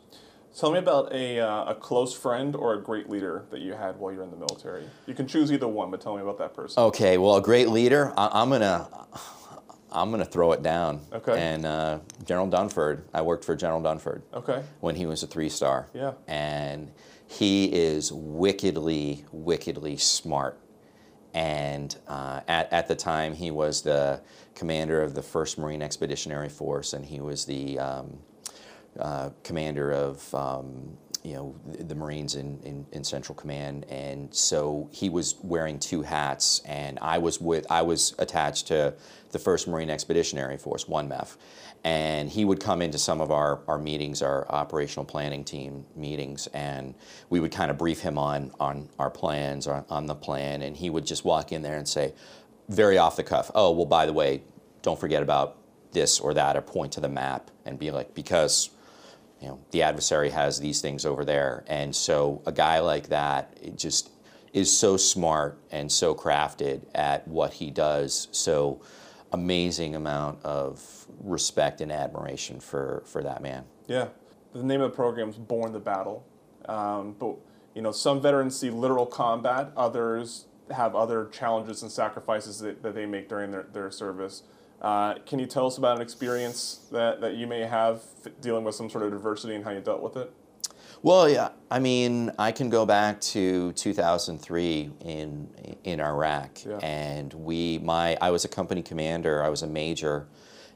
Tell 0.57 0.71
me 0.71 0.77
about 0.77 1.11
a, 1.11 1.39
uh, 1.39 1.71
a 1.71 1.75
close 1.75 2.13
friend 2.13 2.55
or 2.55 2.75
a 2.75 2.81
great 2.81 3.09
leader 3.09 3.43
that 3.49 3.59
you 3.61 3.73
had 3.73 3.97
while 3.97 4.13
you're 4.13 4.21
in 4.23 4.29
the 4.29 4.37
military. 4.37 4.83
You 5.07 5.15
can 5.15 5.27
choose 5.27 5.51
either 5.51 5.67
one, 5.67 5.89
but 5.91 5.99
tell 5.99 6.15
me 6.15 6.21
about 6.21 6.37
that 6.37 6.53
person. 6.53 6.81
Okay, 6.83 7.17
well, 7.17 7.35
a 7.37 7.41
great 7.41 7.69
leader. 7.69 8.13
I, 8.15 8.29
I'm 8.39 8.49
gonna, 8.51 8.87
I'm 9.91 10.11
gonna 10.11 10.23
throw 10.25 10.51
it 10.51 10.61
down. 10.61 11.01
Okay. 11.11 11.37
And 11.39 11.65
uh, 11.65 11.99
General 12.23 12.47
Dunford. 12.47 13.01
I 13.15 13.23
worked 13.23 13.43
for 13.43 13.55
General 13.55 13.81
Dunford 13.81 14.21
Okay. 14.33 14.61
when 14.79 14.95
he 14.95 15.07
was 15.07 15.23
a 15.23 15.27
three 15.27 15.49
star. 15.49 15.87
Yeah. 15.93 16.13
And 16.27 16.91
he 17.33 17.65
is 17.65 18.11
wickedly, 18.11 19.25
wickedly 19.31 19.97
smart. 19.97 20.59
And 21.33 21.95
uh, 22.07 22.41
at, 22.47 22.71
at 22.71 22.87
the 22.87 22.95
time, 22.95 23.33
he 23.33 23.49
was 23.49 23.81
the 23.81 24.21
commander 24.53 25.01
of 25.01 25.15
the 25.15 25.21
1st 25.21 25.57
Marine 25.57 25.81
Expeditionary 25.81 26.49
Force, 26.49 26.93
and 26.93 27.03
he 27.03 27.19
was 27.19 27.45
the 27.45 27.79
um, 27.79 28.19
uh, 28.99 29.31
commander 29.43 29.91
of 29.91 30.33
um, 30.35 30.95
you 31.23 31.33
know 31.33 31.55
the, 31.65 31.95
Marines 31.95 32.35
in, 32.35 32.59
in, 32.63 32.85
in 32.91 33.03
Central 33.03 33.35
Command, 33.35 33.85
and 33.89 34.33
so 34.33 34.89
he 34.91 35.09
was 35.09 35.35
wearing 35.41 35.79
two 35.79 36.01
hats, 36.01 36.61
and 36.65 36.99
I 37.01 37.17
was 37.17 37.39
with 37.39 37.65
I 37.71 37.81
was 37.81 38.13
attached 38.19 38.67
to 38.67 38.93
the 39.31 39.39
First 39.39 39.67
Marine 39.67 39.89
Expeditionary 39.89 40.57
Force, 40.57 40.87
one 40.87 41.07
MEF, 41.07 41.37
and 41.85 42.29
he 42.29 42.43
would 42.43 42.59
come 42.59 42.81
into 42.81 42.97
some 42.97 43.21
of 43.21 43.31
our, 43.31 43.61
our 43.67 43.79
meetings, 43.79 44.21
our 44.21 44.49
operational 44.51 45.05
planning 45.05 45.43
team 45.45 45.85
meetings, 45.95 46.47
and 46.47 46.93
we 47.29 47.39
would 47.39 47.51
kind 47.51 47.71
of 47.71 47.77
brief 47.77 48.01
him 48.01 48.17
on 48.17 48.51
on 48.59 48.89
our 48.99 49.09
plans, 49.09 49.65
on, 49.65 49.85
on 49.89 50.05
the 50.07 50.15
plan, 50.15 50.61
and 50.61 50.75
he 50.75 50.89
would 50.89 51.05
just 51.05 51.23
walk 51.23 51.53
in 51.53 51.61
there 51.61 51.77
and 51.77 51.87
say, 51.87 52.13
very 52.67 52.97
off 52.97 53.15
the 53.15 53.23
cuff, 53.23 53.49
oh 53.55 53.71
well, 53.71 53.85
by 53.85 54.05
the 54.05 54.13
way, 54.13 54.43
don't 54.81 54.99
forget 54.99 55.23
about 55.23 55.57
this 55.93 56.19
or 56.19 56.33
that, 56.33 56.57
or 56.57 56.61
point 56.61 56.91
to 56.91 56.99
the 56.99 57.09
map, 57.09 57.49
and 57.65 57.79
be 57.79 57.91
like, 57.91 58.13
because 58.13 58.71
you 59.43 59.49
know, 59.49 59.59
the 59.71 59.83
adversary 59.83 60.29
has 60.29 60.57
these 60.61 60.79
things 60.79 61.05
over 61.05 61.25
there. 61.25 61.65
And 61.67 61.93
so 61.93 62.41
a 62.45 62.51
guy 62.53 62.79
like 62.79 63.09
that 63.09 63.77
just 63.77 64.09
is 64.53 64.75
so 64.75 64.95
smart 64.95 65.59
and 65.69 65.91
so 65.91 66.15
crafted 66.15 66.83
at 66.95 67.27
what 67.27 67.51
he 67.51 67.69
does. 67.69 68.29
So 68.31 68.81
amazing 69.33 69.95
amount 69.95 70.41
of 70.45 71.05
respect 71.19 71.81
and 71.81 71.91
admiration 71.91 72.61
for, 72.61 73.03
for 73.05 73.21
that 73.21 73.41
man. 73.41 73.65
Yeah. 73.87 74.07
The 74.53 74.63
name 74.63 74.79
of 74.79 74.91
the 74.91 74.95
program 74.95 75.27
is 75.27 75.35
Born 75.35 75.73
the 75.73 75.79
Battle. 75.79 76.25
Um, 76.69 77.13
but, 77.19 77.35
you 77.75 77.81
know, 77.81 77.91
some 77.91 78.21
veterans 78.21 78.57
see 78.57 78.69
literal 78.69 79.05
combat, 79.05 79.73
others 79.75 80.45
have 80.71 80.95
other 80.95 81.27
challenges 81.33 81.81
and 81.81 81.91
sacrifices 81.91 82.59
that, 82.59 82.81
that 82.81 82.95
they 82.95 83.05
make 83.05 83.27
during 83.27 83.51
their, 83.51 83.63
their 83.73 83.91
service. 83.91 84.43
Uh, 84.83 85.15
can 85.25 85.39
you 85.39 85.45
tell 85.45 85.65
us 85.65 85.77
about 85.77 85.95
an 85.95 86.01
experience 86.01 86.81
that, 86.91 87.21
that 87.21 87.35
you 87.35 87.47
may 87.47 87.61
have 87.61 88.01
dealing 88.41 88.65
with 88.65 88.75
some 88.75 88.89
sort 88.89 89.05
of 89.05 89.11
diversity 89.11 89.55
and 89.55 89.63
how 89.63 89.71
you 89.71 89.79
dealt 89.79 90.01
with 90.01 90.17
it? 90.17 90.31
Well, 91.01 91.29
yeah, 91.29 91.49
I 91.71 91.79
mean, 91.79 92.31
I 92.37 92.51
can 92.51 92.69
go 92.69 92.85
back 92.85 93.19
to 93.21 93.71
2003 93.73 94.91
in 95.01 95.49
in 95.83 95.99
Iraq, 95.99 96.63
Yeah. 96.65 96.77
and 96.77 97.33
we, 97.33 97.77
my, 97.79 98.17
I 98.21 98.31
was 98.31 98.45
a 98.45 98.47
company 98.47 98.81
commander, 98.81 99.43
I 99.43 99.49
was 99.49 99.63
a 99.63 99.67
major, 99.67 100.27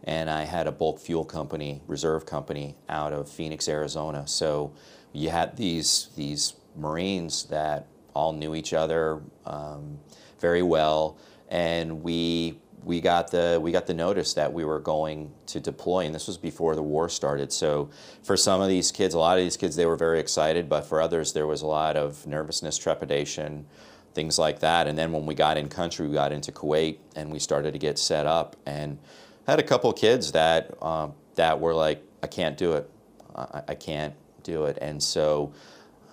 and 0.03 0.29
I 0.29 0.43
had 0.43 0.67
a 0.67 0.71
bulk 0.71 0.99
fuel 0.99 1.23
company, 1.23 1.81
reserve 1.87 2.25
company, 2.25 2.75
out 2.89 3.13
of 3.13 3.29
Phoenix, 3.29 3.69
Arizona. 3.69 4.27
So 4.27 4.73
you 5.13 5.29
had 5.29 5.55
these 5.55 6.09
these 6.17 6.55
Marines 6.75 7.43
that 7.45 7.87
all 8.13 8.33
knew 8.33 8.53
each 8.53 8.73
other 8.73 9.21
um, 9.45 9.97
very 10.41 10.61
well, 10.61 11.17
and 11.49 12.03
we 12.03 12.59
we 12.88 13.01
got 13.01 13.32
the 13.32 13.60
we 13.62 13.74
got 13.74 13.86
the 13.86 13.94
notice 13.94 14.34
that 14.36 14.53
we 14.53 14.63
were 14.63 14.79
going 14.79 15.34
to 15.48 15.60
deploy, 15.60 16.06
and 16.06 16.15
this 16.15 16.25
was 16.25 16.38
before 16.38 16.74
the 16.74 16.82
war 16.82 17.10
started. 17.10 17.51
So 17.51 17.89
for 18.24 18.38
some 18.38 18.62
of 18.62 18.70
these 18.70 18.94
kids, 18.94 19.13
a 19.13 19.20
lot 19.20 19.38
of 19.38 19.44
these 19.44 19.58
kids, 19.58 19.75
they 19.75 19.86
were 19.86 19.98
very 19.98 20.22
excited, 20.22 20.70
but 20.70 20.86
for 20.86 21.01
others, 21.01 21.34
there 21.34 21.46
was 21.46 21.62
a 21.62 21.67
lot 21.67 21.98
of 21.98 22.25
nervousness, 22.25 22.77
trepidation, 22.77 23.65
things 24.13 24.39
like 24.39 24.60
that. 24.62 24.88
And 24.88 24.98
then 24.98 25.12
when 25.12 25.25
we 25.25 25.36
got 25.36 25.58
in 25.58 25.67
country, 25.67 26.08
we 26.08 26.13
got 26.13 26.32
into 26.32 26.53
Kuwait, 26.53 27.00
and 27.13 27.29
we 27.29 27.39
started 27.39 27.74
to 27.74 27.79
get 27.79 28.00
set 28.00 28.25
up, 28.25 28.56
and 28.65 28.98
had 29.46 29.60
a 29.60 29.63
couple 29.63 29.91
kids 29.91 30.32
that 30.32 30.82
um, 30.82 31.13
that 31.36 31.60
were 31.60 31.74
like, 31.74 32.01
I 32.24 32.27
can't 32.27 32.58
do 32.58 32.74
it, 32.74 32.89
I, 33.36 33.63
I 33.67 33.75
can't 33.75 34.15
do 34.44 34.63
it, 34.63 34.77
and 34.79 35.03
so 35.03 35.51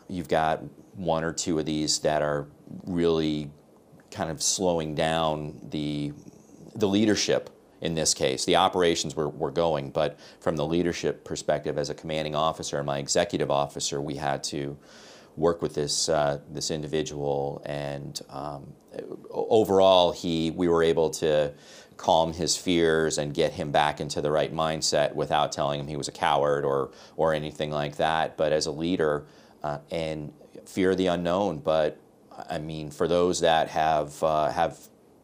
you've 0.09 0.29
got 0.29 0.61
one 0.97 1.23
or 1.23 1.33
two 1.33 1.61
of 1.61 1.67
these 1.67 2.01
that 2.01 2.21
are 2.21 2.49
really 2.85 3.49
kind 4.11 4.31
of 4.31 4.43
slowing 4.43 4.95
down 4.95 5.61
the 5.71 6.13
the 6.75 6.89
leadership 6.89 7.51
in 7.81 7.95
this 7.95 8.15
case. 8.15 8.45
The 8.45 8.57
operations 8.57 9.15
were, 9.15 9.29
were 9.29 9.51
going, 9.51 9.91
but 9.91 10.19
from 10.41 10.57
the 10.57 10.67
leadership 10.67 11.25
perspective, 11.25 11.79
as 11.79 11.91
a 11.91 11.95
commanding 11.95 12.35
officer 12.35 12.79
and 12.79 12.87
my 12.87 12.99
executive 12.99 13.51
officer, 13.51 14.01
we 14.01 14.17
had 14.17 14.43
to 14.45 14.77
work 15.37 15.61
with 15.63 15.75
this 15.75 16.09
uh, 16.09 16.41
this 16.51 16.71
individual, 16.71 17.63
and 17.67 18.21
um, 18.31 18.73
overall, 19.31 20.13
he 20.13 20.51
we 20.51 20.69
were 20.69 20.83
able 20.83 21.11
to 21.11 21.53
calm 21.97 22.33
his 22.33 22.57
fears 22.57 23.19
and 23.19 23.35
get 23.35 23.53
him 23.53 23.71
back 23.71 24.01
into 24.01 24.21
the 24.21 24.31
right 24.31 24.53
mindset 24.53 25.15
without 25.15 25.53
telling 25.53 25.79
him 25.79 25.87
he 25.87 25.97
was 25.97 26.09
a 26.09 26.13
coward 26.13 26.65
or 26.65 26.91
or 27.17 27.35
anything 27.35 27.71
like 27.71 27.97
that. 27.97 28.37
But 28.37 28.53
as 28.53 28.67
a 28.67 28.73
leader, 28.73 29.27
uh, 29.63 29.79
and 29.91 30.33
fear 30.65 30.95
the 30.95 31.09
unknown. 31.09 31.59
But 31.59 31.99
I 32.49 32.59
mean, 32.59 32.91
for 32.91 33.09
those 33.09 33.41
that 33.41 33.69
have 33.69 34.23
uh, 34.23 34.51
have 34.51 34.79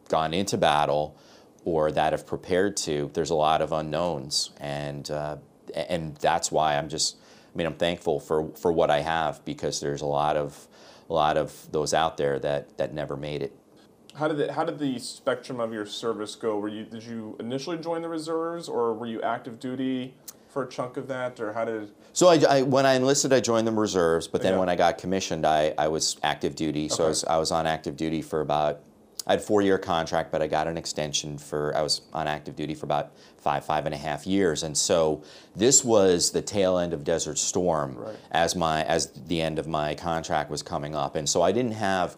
gone 0.09 0.35
into 0.35 0.59
battle 0.59 1.16
or 1.64 1.93
that 1.93 2.12
have 2.12 2.26
prepared 2.26 2.76
to, 2.79 3.11
there's 3.14 3.31
a 3.31 3.35
lot 3.35 3.61
of 3.62 3.73
unknowns, 3.73 4.50
and 4.61 5.11
uh, 5.11 5.37
and 5.75 6.17
that's 6.17 6.50
why 6.50 6.76
I'm 6.76 6.88
just. 6.88 7.17
I 7.52 7.59
mean, 7.59 7.67
I'm 7.67 7.75
thankful 7.75 8.21
for 8.21 8.50
for 8.57 8.71
what 8.73 8.90
I 8.90 9.00
have 9.00 9.45
because 9.45 9.81
there's 9.81 10.02
a 10.02 10.07
lot 10.07 10.37
of 10.37 10.69
a 11.09 11.12
lot 11.12 11.37
of 11.37 11.67
those 11.73 11.93
out 11.93 12.17
there 12.17 12.38
that 12.38 12.76
that 12.79 12.95
never 12.95 13.17
made 13.17 13.43
it. 13.43 13.52
How 14.14 14.29
did 14.29 14.40
it, 14.40 14.50
how 14.50 14.64
did 14.64 14.79
the 14.79 14.99
spectrum 14.99 15.61
of 15.61 15.73
your 15.73 15.87
service 15.87 16.37
go? 16.37 16.59
Were 16.59 16.69
you 16.69 16.85
did 16.85 17.02
you 17.02 17.37
initially 17.40 17.76
join 17.76 18.02
the 18.02 18.09
reserves, 18.09 18.69
or 18.69 18.95
were 18.95 19.07
you 19.07 19.21
active 19.23 19.59
duty 19.59 20.14
for 20.49 20.62
a 20.64 20.69
chunk 20.69 20.97
of 20.97 21.09
that, 21.09 21.40
or 21.40 21.52
how 21.52 21.64
did? 21.64 21.90
So 22.12 22.29
I, 22.29 22.40
I, 22.49 22.62
when 22.62 22.87
I 22.87 22.95
enlisted, 22.95 23.33
I 23.33 23.38
joined 23.40 23.67
the 23.69 23.73
reserves, 23.73 24.26
but 24.26 24.43
then 24.43 24.55
Yeah. 24.55 24.59
when 24.59 24.69
I 24.69 24.75
got 24.75 24.99
commissioned, 24.99 25.47
I, 25.47 25.73
I 25.79 25.87
was 25.87 26.17
active 26.25 26.57
duty. 26.57 26.88
So 26.88 27.05
I 27.05 27.09
was, 27.09 27.25
I 27.25 27.37
was 27.37 27.52
on 27.52 27.69
active 27.69 27.97
duty 27.97 28.21
for 28.21 28.40
about, 28.40 28.81
I 29.26 29.32
had 29.32 29.40
a 29.40 29.42
four 29.42 29.62
year 29.62 29.78
contract, 29.78 30.32
but 30.32 30.42
I 30.42 30.46
got 30.46 30.66
an 30.66 30.76
extension 30.76 31.38
for, 31.38 31.76
I 31.76 31.82
was 31.82 32.00
on 32.12 32.26
active 32.26 32.56
duty 32.56 32.74
for 32.74 32.86
about 32.86 33.12
five, 33.36 33.64
five 33.64 33.86
and 33.86 33.94
a 33.94 33.98
half 33.98 34.26
years. 34.26 34.62
And 34.62 34.76
so 34.76 35.22
this 35.54 35.84
was 35.84 36.30
the 36.30 36.42
tail 36.42 36.78
end 36.78 36.92
of 36.92 37.04
Desert 37.04 37.38
Storm 37.38 37.96
Right. 37.96 38.16
as 38.30 38.56
my, 38.56 38.82
as 38.84 39.08
the 39.08 39.40
end 39.40 39.58
of 39.58 39.66
my 39.66 39.94
contract 39.94 40.50
was 40.50 40.62
coming 40.62 40.94
up. 40.94 41.16
And 41.16 41.28
so 41.28 41.42
I 41.42 41.52
didn't 41.52 41.72
have, 41.72 42.16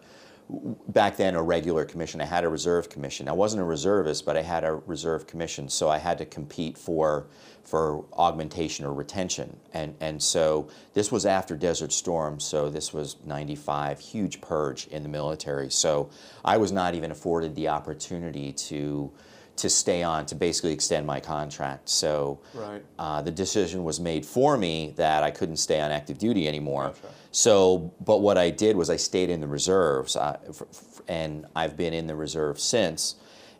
back 0.49 1.17
then 1.17 1.35
a 1.35 1.41
regular 1.43 1.85
commission. 1.85 2.21
I 2.21 2.25
had 2.25 2.43
a 2.43 2.49
reserve 2.49 2.89
commission. 2.89 3.27
I 3.27 3.33
wasn't 3.33 3.61
a 3.61 3.65
reservist, 3.65 4.25
but 4.25 4.37
I 4.37 4.41
had 4.41 4.63
a 4.63 4.75
reserve 4.75 5.25
commission, 5.27 5.69
so 5.69 5.89
I 5.89 5.97
had 5.97 6.17
to 6.19 6.25
compete 6.25 6.77
for 6.77 7.27
for 7.63 8.03
augmentation 8.13 8.85
or 8.85 8.93
retention. 8.93 9.57
And 9.73 9.95
and 10.01 10.21
so 10.21 10.67
this 10.93 11.11
was 11.11 11.25
after 11.25 11.55
Desert 11.55 11.91
Storm, 11.93 12.39
so 12.39 12.69
this 12.69 12.93
was 12.93 13.17
95, 13.25 13.99
huge 13.99 14.41
purge 14.41 14.87
in 14.87 15.03
the 15.03 15.09
military. 15.09 15.69
So 15.71 16.09
I 16.43 16.57
was 16.57 16.71
not 16.71 16.93
even 16.95 17.11
afforded 17.11 17.55
the 17.55 17.69
opportunity 17.69 18.51
to 18.53 19.11
to 19.55 19.69
stay 19.69 20.01
on 20.01 20.25
to 20.25 20.35
basically 20.35 20.73
extend 20.73 21.05
my 21.05 21.19
contract. 21.19 21.87
So 21.87 22.39
Right. 22.55 22.83
uh, 22.97 23.21
the 23.21 23.29
decision 23.31 23.83
was 23.83 23.99
made 23.99 24.25
for 24.25 24.57
me 24.57 24.93
that 24.97 25.23
I 25.23 25.29
couldn't 25.29 25.57
stay 25.57 25.79
on 25.79 25.91
active 25.91 26.17
duty 26.17 26.47
anymore. 26.47 26.85
Gotcha. 26.87 27.13
So, 27.33 27.91
but 27.99 28.21
what 28.21 28.37
I 28.37 28.51
did 28.51 28.77
was 28.77 28.91
I 28.91 28.95
stayed 28.95 29.31
in 29.31 29.41
the 29.41 29.47
reserves, 29.47 30.15
uh, 30.15 30.37
f- 30.47 30.61
f- 30.69 31.01
and 31.07 31.47
I've 31.55 31.75
been 31.75 31.91
in 31.91 32.05
the 32.05 32.15
reserve 32.15 32.59
since. 32.59 33.15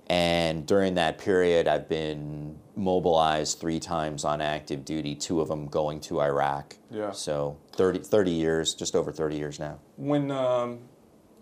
And 0.08 0.68
during 0.68 0.94
that 0.94 1.18
period, 1.18 1.68
I've 1.68 1.90
been 1.90 2.60
mobilized 2.76 3.60
three 3.60 3.80
times 3.80 4.26
on 4.26 4.42
active 4.42 4.86
duty, 4.86 5.16
two 5.16 5.42
of 5.42 5.48
them 5.48 5.66
going 5.68 6.02
to 6.02 6.22
Iraq. 6.22 6.78
Yeah. 6.92 7.12
So 7.12 7.58
30, 7.72 8.00
30 8.00 8.32
years, 8.32 8.76
just 8.76 8.96
over 8.96 9.12
30 9.12 9.38
years 9.38 9.60
now. 9.60 9.80
When 9.98 10.30
um, 10.30 10.80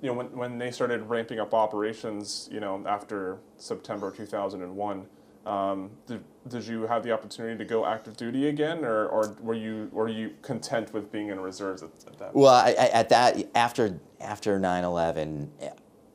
you 0.02 0.08
know, 0.08 0.14
when, 0.14 0.32
when 0.32 0.58
they 0.58 0.72
started 0.72 1.02
ramping 1.10 1.40
up 1.40 1.54
operations, 1.54 2.48
you 2.50 2.62
know, 2.62 2.82
after 2.88 3.40
September 3.58 4.10
2001, 4.10 5.06
um, 5.46 5.90
did, 6.08 6.24
did 6.48 6.66
you 6.68 6.84
have 6.84 7.04
the 7.04 7.12
opportunity 7.12 7.58
to 7.58 7.66
go 7.66 7.86
active 7.86 8.16
duty 8.18 8.48
again, 8.48 8.84
or, 8.86 9.08
or 9.08 9.36
were 9.42 9.54
you 9.54 9.90
were 9.92 10.08
you 10.08 10.32
content 10.42 10.94
with 10.94 11.12
being 11.12 11.30
in 11.30 11.40
reserves 11.40 11.84
at, 11.84 11.90
at 12.08 12.18
that? 12.20 12.36
Well, 12.36 12.54
I, 12.54 12.70
I, 12.78 12.86
at 12.88 13.10
that 13.10 13.50
after 13.56 14.00
after 14.20 14.60
9/11, 14.60 15.50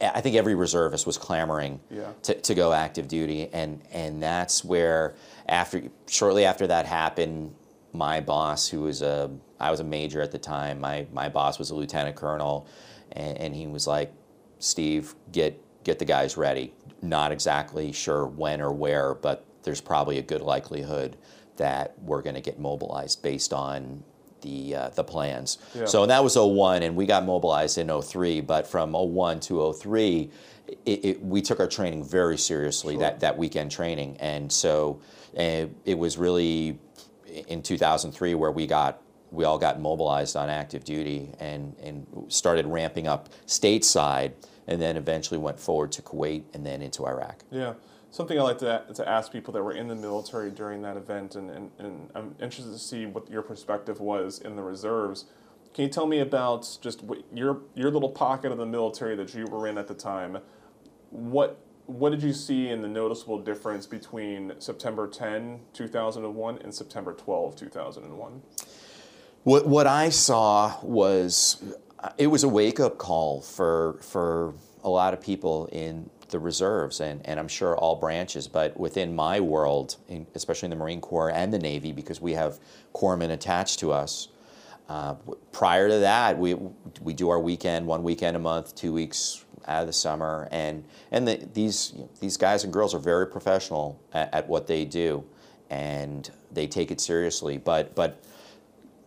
I 0.00 0.20
think 0.20 0.36
every 0.36 0.54
reservist 0.54 1.06
was 1.06 1.16
clamoring 1.18 1.80
Yeah. 1.90 2.12
to, 2.24 2.34
to 2.34 2.54
go 2.54 2.72
active 2.72 3.08
duty, 3.08 3.48
and 3.52 3.82
and 3.92 4.22
that's 4.22 4.64
where 4.64 5.14
after 5.48 5.82
shortly 6.06 6.44
after 6.44 6.66
that 6.66 6.86
happened, 6.86 7.54
my 7.92 8.20
boss, 8.20 8.68
who 8.68 8.82
was 8.82 9.02
a 9.02 9.30
I 9.58 9.70
was 9.70 9.80
a 9.80 9.84
major 9.84 10.20
at 10.20 10.32
the 10.32 10.38
time, 10.38 10.80
my 10.80 11.06
my 11.12 11.28
boss 11.28 11.58
was 11.58 11.70
a 11.70 11.74
lieutenant 11.74 12.14
colonel, 12.16 12.66
and, 13.12 13.38
and 13.38 13.54
he 13.56 13.66
was 13.66 13.86
like, 13.86 14.12
Steve, 14.58 15.14
get 15.32 15.60
get 15.82 15.98
the 15.98 16.04
guys 16.04 16.36
ready. 16.36 16.74
Not 17.02 17.32
exactly 17.32 17.92
sure 17.92 18.26
when 18.26 18.60
or 18.60 18.72
where, 18.72 19.14
but 19.14 19.44
there's 19.62 19.80
probably 19.80 20.18
a 20.18 20.22
good 20.22 20.42
likelihood 20.42 21.16
that 21.56 21.94
we're 22.00 22.22
going 22.22 22.34
to 22.34 22.40
get 22.40 22.58
mobilized 22.58 23.22
based 23.22 23.52
on 23.52 24.02
the 24.42 24.74
uh, 24.74 24.88
the 24.90 25.04
plans. 25.04 25.58
Yeah. 25.74 25.86
So 25.86 26.06
that 26.06 26.22
was 26.22 26.36
01, 26.36 26.82
and 26.82 26.96
we 26.96 27.06
got 27.06 27.24
mobilized 27.24 27.78
in 27.78 27.90
03. 28.02 28.40
But 28.40 28.66
from 28.66 28.92
01 28.92 29.40
to 29.40 29.72
03, 29.72 30.30
it, 30.84 31.04
it, 31.04 31.22
we 31.22 31.42
took 31.42 31.60
our 31.60 31.66
training 31.66 32.04
very 32.04 32.38
seriously. 32.38 32.96
That 32.96 33.20
that 33.20 33.36
weekend 33.36 33.70
training, 33.70 34.16
and 34.18 34.50
so 34.50 35.00
uh, 35.36 35.66
it 35.84 35.98
was 35.98 36.16
really 36.16 36.78
in 37.48 37.62
2003 37.62 38.34
where 38.34 38.50
we 38.50 38.66
got 38.66 39.02
we 39.30 39.44
all 39.44 39.58
got 39.58 39.80
mobilized 39.80 40.36
on 40.36 40.48
active 40.48 40.84
duty 40.84 41.30
and 41.40 41.74
and 41.82 42.06
started 42.28 42.66
ramping 42.66 43.06
up 43.06 43.28
stateside, 43.46 44.32
and 44.66 44.80
then 44.80 44.96
eventually 44.96 45.38
went 45.38 45.60
forward 45.60 45.92
to 45.92 46.02
Kuwait 46.02 46.44
and 46.54 46.64
then 46.64 46.82
into 46.82 47.06
Iraq. 47.06 47.44
Yeah. 47.50 47.74
Something 48.10 48.38
I 48.38 48.42
like 48.42 48.58
to, 48.58 48.84
to 48.94 49.08
ask 49.08 49.32
people 49.32 49.52
that 49.52 49.62
were 49.62 49.72
in 49.72 49.88
the 49.88 49.94
military 49.94 50.50
during 50.50 50.80
that 50.82 50.96
event, 50.96 51.34
and, 51.34 51.50
and, 51.50 51.70
and 51.78 52.10
I'm 52.14 52.34
interested 52.40 52.72
to 52.72 52.78
see 52.78 53.04
what 53.04 53.30
your 53.30 53.42
perspective 53.42 54.00
was 54.00 54.38
in 54.38 54.56
the 54.56 54.62
reserves. 54.62 55.26
Can 55.74 55.84
you 55.84 55.90
tell 55.90 56.06
me 56.06 56.20
about 56.20 56.78
just 56.80 57.04
your 57.34 57.60
your 57.74 57.90
little 57.90 58.08
pocket 58.08 58.50
of 58.50 58.56
the 58.56 58.64
military 58.64 59.14
that 59.16 59.34
you 59.34 59.44
were 59.44 59.66
in 59.66 59.76
at 59.76 59.86
the 59.86 59.94
time? 59.94 60.38
What 61.10 61.60
what 61.84 62.10
did 62.10 62.22
you 62.22 62.32
see 62.32 62.68
in 62.68 62.80
the 62.80 62.88
noticeable 62.88 63.38
difference 63.38 63.86
between 63.86 64.54
September 64.58 65.06
10, 65.06 65.60
2001 65.74 66.58
and 66.62 66.74
September 66.74 67.12
12, 67.12 67.56
2001? 67.56 68.42
What 69.42 69.66
what 69.66 69.86
I 69.86 70.08
saw 70.08 70.80
was 70.82 71.62
it 72.18 72.26
was 72.26 72.44
a 72.44 72.48
wake 72.48 72.80
up 72.80 72.98
call 72.98 73.40
for 73.40 73.98
for 74.02 74.54
a 74.82 74.88
lot 74.88 75.14
of 75.14 75.20
people 75.20 75.66
in 75.72 76.08
the 76.28 76.38
reserves 76.38 77.00
and, 77.00 77.24
and 77.24 77.38
I'm 77.38 77.48
sure 77.48 77.76
all 77.76 77.96
branches, 77.96 78.48
but 78.48 78.76
within 78.78 79.14
my 79.14 79.40
world, 79.40 79.96
in, 80.08 80.26
especially 80.34 80.66
in 80.66 80.70
the 80.70 80.76
Marine 80.76 81.00
Corps 81.00 81.30
and 81.30 81.52
the 81.52 81.58
Navy, 81.58 81.92
because 81.92 82.20
we 82.20 82.32
have 82.32 82.58
corpsmen 82.94 83.30
attached 83.30 83.78
to 83.80 83.92
us. 83.92 84.28
Uh, 84.88 85.14
prior 85.52 85.88
to 85.88 85.98
that, 85.98 86.38
we 86.38 86.54
we 87.00 87.12
do 87.12 87.28
our 87.28 87.40
weekend, 87.40 87.86
one 87.86 88.02
weekend 88.02 88.36
a 88.36 88.40
month, 88.40 88.74
two 88.74 88.92
weeks 88.92 89.44
out 89.66 89.80
of 89.80 89.86
the 89.88 89.92
summer, 89.92 90.48
and 90.52 90.84
and 91.10 91.26
the, 91.26 91.48
these 91.54 91.94
these 92.20 92.36
guys 92.36 92.62
and 92.62 92.72
girls 92.72 92.94
are 92.94 93.00
very 93.00 93.26
professional 93.26 94.00
at, 94.12 94.32
at 94.32 94.48
what 94.48 94.68
they 94.68 94.84
do, 94.84 95.24
and 95.70 96.30
they 96.52 96.68
take 96.68 96.92
it 96.92 97.00
seriously. 97.00 97.58
But 97.58 97.96
but 97.96 98.22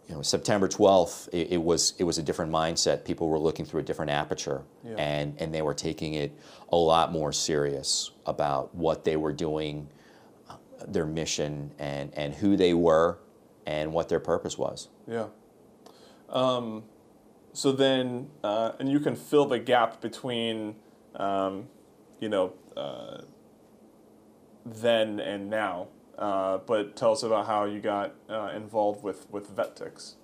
you 0.09 0.15
know, 0.15 0.23
September 0.23 0.67
12th, 0.67 1.29
it, 1.31 1.51
it 1.51 1.61
was 1.61 1.93
it 1.99 2.03
was 2.03 2.17
a 2.17 2.23
different 2.23 2.51
mindset. 2.51 3.05
People 3.05 3.29
were 3.29 3.37
looking 3.37 3.63
through 3.63 3.81
a 3.81 3.83
different 3.83 4.09
aperture, 4.09 4.63
Yeah. 4.83 4.95
and 4.97 5.35
and 5.39 5.53
they 5.53 5.61
were 5.61 5.75
taking 5.75 6.15
it 6.15 6.31
a 6.69 6.75
lot 6.75 7.11
more 7.11 7.31
serious 7.31 8.09
about 8.25 8.73
what 8.73 9.03
they 9.05 9.15
were 9.15 9.31
doing, 9.31 9.87
uh, 10.49 10.55
their 10.87 11.05
mission, 11.05 11.71
and 11.77 12.11
and 12.15 12.33
who 12.33 12.57
they 12.57 12.73
were, 12.73 13.19
and 13.67 13.93
what 13.93 14.09
their 14.09 14.19
purpose 14.19 14.57
was. 14.57 14.89
Yeah. 15.07 15.27
Um, 16.27 16.83
so 17.53 17.71
then, 17.71 18.29
uh, 18.43 18.71
and 18.79 18.91
you 18.91 18.99
can 18.99 19.15
fill 19.15 19.45
the 19.45 19.59
gap 19.59 20.01
between, 20.01 20.75
um, 21.15 21.67
you 22.19 22.29
know, 22.29 22.53
uh, 22.75 23.21
then 24.65 25.19
and 25.19 25.51
now. 25.51 25.87
Uh, 26.19 26.57
but 26.65 26.95
tell 26.97 27.13
us 27.13 27.23
about 27.23 27.47
how 27.47 27.63
you 27.63 27.79
got 27.79 28.13
uh, 28.29 28.51
involved 28.53 29.03
with 29.03 29.25
with 29.31 29.55
VetTix. 29.55 30.15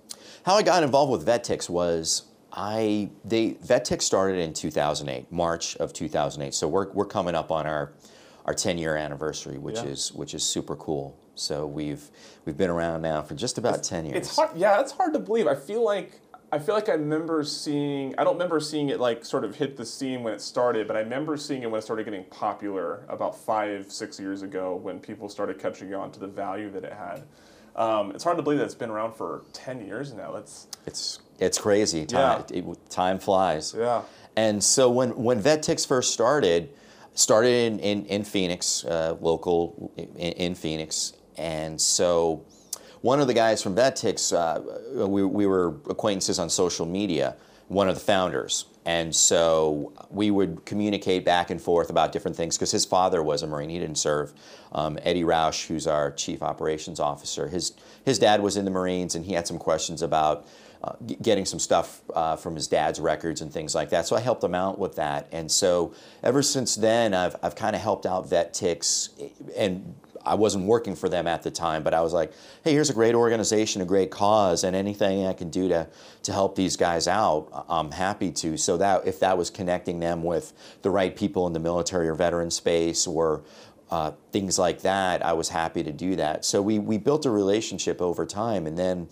How 0.44 0.54
I 0.54 0.62
got 0.62 0.82
involved 0.82 1.10
with 1.10 1.26
VetTix 1.26 1.70
was 1.70 2.24
I 2.52 3.10
they 3.24 3.52
VetTix 3.54 4.02
started 4.02 4.38
in 4.38 4.52
2008, 4.52 5.32
March 5.32 5.74
of 5.76 5.92
2008. 5.94 6.52
So 6.54 6.68
we're 6.68 6.92
we're 6.92 7.06
coming 7.06 7.34
up 7.34 7.50
on 7.50 7.66
our 7.66 7.92
our 8.44 8.54
10 8.54 8.76
year 8.78 8.96
anniversary, 8.96 9.58
which 9.58 9.76
Yeah. 9.76 9.84
is 9.86 10.12
which 10.12 10.34
is 10.34 10.42
super 10.44 10.76
cool. 10.76 11.16
So 11.34 11.66
we've 11.66 12.10
we've 12.44 12.56
been 12.56 12.70
around 12.70 13.02
now 13.02 13.22
for 13.22 13.34
just 13.34 13.56
about 13.58 13.82
10 13.82 14.06
years. 14.06 14.16
It's 14.18 14.36
hard. 14.36 14.50
Yeah, 14.56 14.80
it's 14.80 14.92
hard 14.92 15.14
to 15.14 15.18
believe. 15.18 15.46
I 15.46 15.54
feel 15.54 15.82
like 15.82 16.20
I 16.52 16.58
feel 16.60 16.74
like 16.76 16.88
I 16.88 16.92
remember 16.92 17.42
seeing. 17.44 18.14
I 18.18 18.24
don't 18.24 18.34
remember 18.34 18.60
seeing 18.60 18.88
it 18.90 19.00
like 19.00 19.24
sort 19.24 19.44
of 19.44 19.56
hit 19.56 19.76
the 19.76 19.84
scene 19.84 20.22
when 20.22 20.32
it 20.32 20.40
started, 20.40 20.86
but 20.86 20.96
I 20.96 21.00
remember 21.00 21.36
seeing 21.36 21.62
it 21.62 21.70
when 21.70 21.78
it 21.80 21.82
started 21.82 22.04
getting 22.04 22.24
popular 22.24 23.02
about 23.08 23.36
five, 23.36 23.90
six 23.90 24.20
years 24.20 24.42
ago 24.42 24.76
when 24.76 25.00
people 25.00 25.28
started 25.28 25.58
catching 25.58 25.92
on 25.94 26.12
to 26.12 26.20
the 26.20 26.28
value 26.28 26.70
that 26.70 26.84
it 26.84 26.92
had. 26.92 27.24
Um, 27.74 28.12
it's 28.12 28.22
hard 28.24 28.36
to 28.36 28.42
believe 28.42 28.58
that 28.60 28.64
it's 28.64 28.74
been 28.76 28.90
around 28.90 29.14
for 29.14 29.42
ten 29.52 29.84
years 29.84 30.12
now. 30.14 30.32
That's 30.32 30.68
It's 30.86 31.18
it's 31.38 31.58
crazy. 31.58 32.06
Time 32.06 32.44
it- 32.52 32.90
time 32.90 33.18
flies. 33.18 33.74
yeah. 33.76 34.02
And 34.36 34.62
so 34.62 34.88
when 34.90 35.10
when 35.16 35.42
VetTix 35.42 35.86
first 35.86 36.12
started, 36.12 36.70
started 37.14 37.50
in 37.72 37.78
in, 37.80 38.06
in 38.06 38.24
Phoenix, 38.24 38.84
uh, 38.84 39.16
local 39.20 39.90
in, 39.96 40.06
in 40.14 40.54
Phoenix, 40.54 41.12
and 41.36 41.80
so 41.80 42.44
one 43.06 43.20
of 43.20 43.28
the 43.28 43.34
guys 43.34 43.62
from 43.62 43.76
VetTix, 43.76 44.34
uh, 44.34 45.06
we 45.06 45.24
we 45.24 45.46
were 45.46 45.68
acquaintances 45.88 46.40
on 46.40 46.50
social 46.50 46.84
media. 46.84 47.36
One 47.68 47.88
of 47.88 47.94
the 47.94 48.00
founders. 48.00 48.66
And 48.84 49.14
so 49.14 49.92
we 50.10 50.30
would 50.30 50.64
communicate 50.64 51.24
back 51.24 51.50
and 51.50 51.60
forth 51.60 51.90
about 51.90 52.12
different 52.12 52.36
things 52.36 52.56
because 52.56 52.70
his 52.70 52.84
father 52.84 53.22
was 53.22 53.42
a 53.42 53.46
Marine. 53.46 53.68
He 53.68 53.78
didn't 53.80 53.98
serve. 53.98 54.32
Um, 54.70 54.98
Eddie 55.02 55.24
Roush, 55.24 55.66
who's 55.66 55.86
our 55.88 56.12
chief 56.12 56.42
operations 56.42 57.00
officer, 57.00 57.48
his, 57.48 57.72
his 58.04 58.20
dad 58.20 58.40
was 58.40 58.56
in 58.56 58.64
the 58.64 58.70
Marines 58.70 59.16
and 59.16 59.24
he 59.24 59.32
had 59.32 59.48
some 59.48 59.58
questions 59.58 60.02
about 60.02 60.46
uh, 60.84 60.92
getting 61.20 61.44
some 61.44 61.58
stuff 61.58 62.02
uh, 62.14 62.36
from 62.36 62.54
his 62.54 62.68
dad's 62.68 63.00
records 63.00 63.40
and 63.40 63.52
things 63.52 63.74
like 63.74 63.90
that. 63.90 64.06
So 64.06 64.14
I 64.14 64.20
helped 64.20 64.44
him 64.44 64.54
out 64.54 64.78
with 64.78 64.94
that. 64.96 65.26
And 65.32 65.50
so 65.50 65.92
ever 66.22 66.40
since 66.42 66.76
then, 66.76 67.14
I've, 67.14 67.34
I've 67.42 67.56
kind 67.56 67.74
of 67.74 67.82
helped 67.82 68.06
out 68.06 68.28
Vet 68.28 68.54
Tix. 68.54 69.10
And 69.56 69.96
I 70.26 70.34
wasn't 70.34 70.66
working 70.66 70.96
for 70.96 71.08
them 71.08 71.26
at 71.26 71.42
the 71.42 71.50
time, 71.50 71.82
but 71.82 71.94
I 71.94 72.00
was 72.00 72.12
like, 72.12 72.32
hey, 72.64 72.72
here's 72.72 72.90
a 72.90 72.94
great 72.94 73.14
organization, 73.14 73.80
a 73.80 73.84
great 73.84 74.10
cause, 74.10 74.64
and 74.64 74.74
anything 74.74 75.26
I 75.26 75.32
can 75.32 75.50
do 75.50 75.68
to, 75.68 75.88
to 76.24 76.32
help 76.32 76.56
these 76.56 76.76
guys 76.76 77.06
out, 77.06 77.66
I'm 77.68 77.92
happy 77.92 78.32
to. 78.32 78.56
So 78.56 78.76
that 78.78 79.06
if 79.06 79.20
that 79.20 79.38
was 79.38 79.50
connecting 79.50 80.00
them 80.00 80.22
with 80.22 80.52
the 80.82 80.90
right 80.90 81.14
people 81.14 81.46
in 81.46 81.52
the 81.52 81.60
military 81.60 82.08
or 82.08 82.14
veteran 82.14 82.50
space 82.50 83.06
or 83.06 83.44
uh, 83.90 84.12
things 84.32 84.58
like 84.58 84.82
that, 84.82 85.24
I 85.24 85.32
was 85.32 85.48
happy 85.48 85.84
to 85.84 85.92
do 85.92 86.16
that. 86.16 86.44
So 86.44 86.60
we, 86.60 86.78
we 86.78 86.98
built 86.98 87.24
a 87.24 87.30
relationship 87.30 88.02
over 88.02 88.26
time, 88.26 88.66
and 88.66 88.76
then 88.76 89.08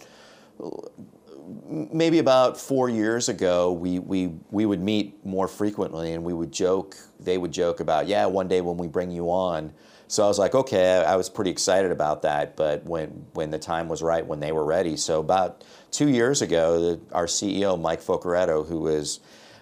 maybe 1.68 2.18
about 2.18 2.58
four 2.58 2.88
years 2.88 3.28
ago, 3.28 3.72
we, 3.72 3.98
we, 3.98 4.32
we 4.50 4.66
would 4.66 4.80
meet 4.80 5.24
more 5.24 5.46
frequently 5.46 6.12
and 6.12 6.24
we 6.24 6.32
would 6.32 6.52
joke, 6.52 6.96
they 7.20 7.38
would 7.38 7.52
joke 7.52 7.80
about, 7.80 8.06
yeah, 8.06 8.26
one 8.26 8.48
day 8.48 8.60
when 8.60 8.76
we 8.76 8.88
bring 8.88 9.10
you 9.10 9.30
on. 9.30 9.72
So 10.14 10.24
I 10.24 10.28
was 10.28 10.38
like, 10.38 10.54
okay, 10.54 11.04
I 11.04 11.16
was 11.16 11.28
pretty 11.28 11.50
excited 11.50 11.90
about 11.90 12.22
that. 12.22 12.54
But 12.54 12.84
when, 12.84 13.26
when 13.32 13.50
the 13.50 13.58
time 13.58 13.88
was 13.88 14.00
right, 14.00 14.24
when 14.24 14.38
they 14.38 14.52
were 14.52 14.64
ready. 14.64 14.96
So 14.96 15.18
about 15.18 15.64
two 15.90 16.08
years 16.08 16.40
ago, 16.40 16.80
the, 16.80 17.00
our 17.12 17.26
CEO, 17.26 17.80
Mike 17.80 18.00
Focareto, 18.00 18.64
who 18.64 18.78
was 18.78 19.18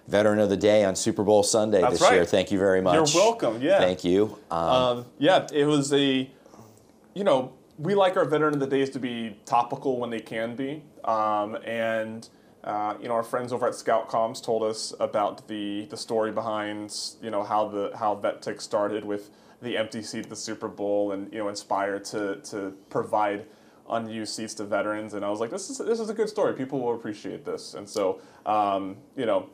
Veteran 0.08 0.38
of 0.40 0.50
the 0.50 0.56
Day 0.58 0.84
on 0.84 0.94
Super 0.94 1.24
Bowl 1.24 1.42
Sunday 1.42 1.80
That's 1.80 2.00
this 2.00 2.10
year, 2.10 2.26
thank 2.26 2.52
you 2.52 2.58
very 2.58 2.82
much. 2.82 3.14
You're 3.14 3.22
welcome, 3.22 3.62
yeah. 3.62 3.78
Thank 3.78 4.04
you. 4.04 4.38
Um, 4.50 4.58
Um, 4.58 5.06
yeah, 5.18 5.46
it 5.54 5.64
was 5.64 5.90
a, 5.94 6.30
you 7.14 7.24
know, 7.24 7.54
we 7.78 7.94
like 7.94 8.18
our 8.18 8.26
veteran 8.26 8.52
of 8.52 8.60
the 8.60 8.66
days 8.66 8.90
to 8.90 8.98
be 8.98 9.38
topical 9.46 9.98
when 9.98 10.10
they 10.10 10.20
can 10.20 10.54
be, 10.54 10.82
um, 11.04 11.56
and 11.64 12.28
uh, 12.62 12.94
you 13.00 13.08
know, 13.08 13.14
our 13.14 13.22
friends 13.22 13.52
over 13.52 13.66
at 13.66 13.74
Scout 13.74 14.08
Comms 14.10 14.42
told 14.42 14.62
us 14.62 14.92
about 15.00 15.48
the 15.48 15.86
the 15.86 15.96
story 15.96 16.30
behind, 16.30 16.94
you 17.22 17.30
know, 17.30 17.42
how 17.42 17.66
the 17.66 17.90
how 17.96 18.14
VetTix 18.14 18.60
started 18.60 19.04
with 19.04 19.30
the 19.62 19.76
empty 19.76 20.02
seat 20.02 20.24
at 20.24 20.30
the 20.30 20.36
Super 20.36 20.68
Bowl, 20.68 21.12
and 21.12 21.32
you 21.32 21.38
know, 21.38 21.48
inspired 21.48 22.04
to 22.06 22.36
to 22.44 22.74
provide 22.90 23.46
unused 23.90 24.34
seats 24.34 24.54
to 24.54 24.64
veterans, 24.64 25.14
and 25.14 25.24
I 25.24 25.30
was 25.30 25.40
like, 25.40 25.50
this 25.50 25.70
is 25.70 25.78
this 25.78 26.00
is 26.00 26.10
a 26.10 26.14
good 26.14 26.28
story. 26.28 26.54
People 26.54 26.80
will 26.80 26.94
appreciate 26.94 27.44
this, 27.44 27.74
and 27.74 27.88
so 27.88 28.20
um, 28.46 28.96
you 29.16 29.26
know, 29.26 29.48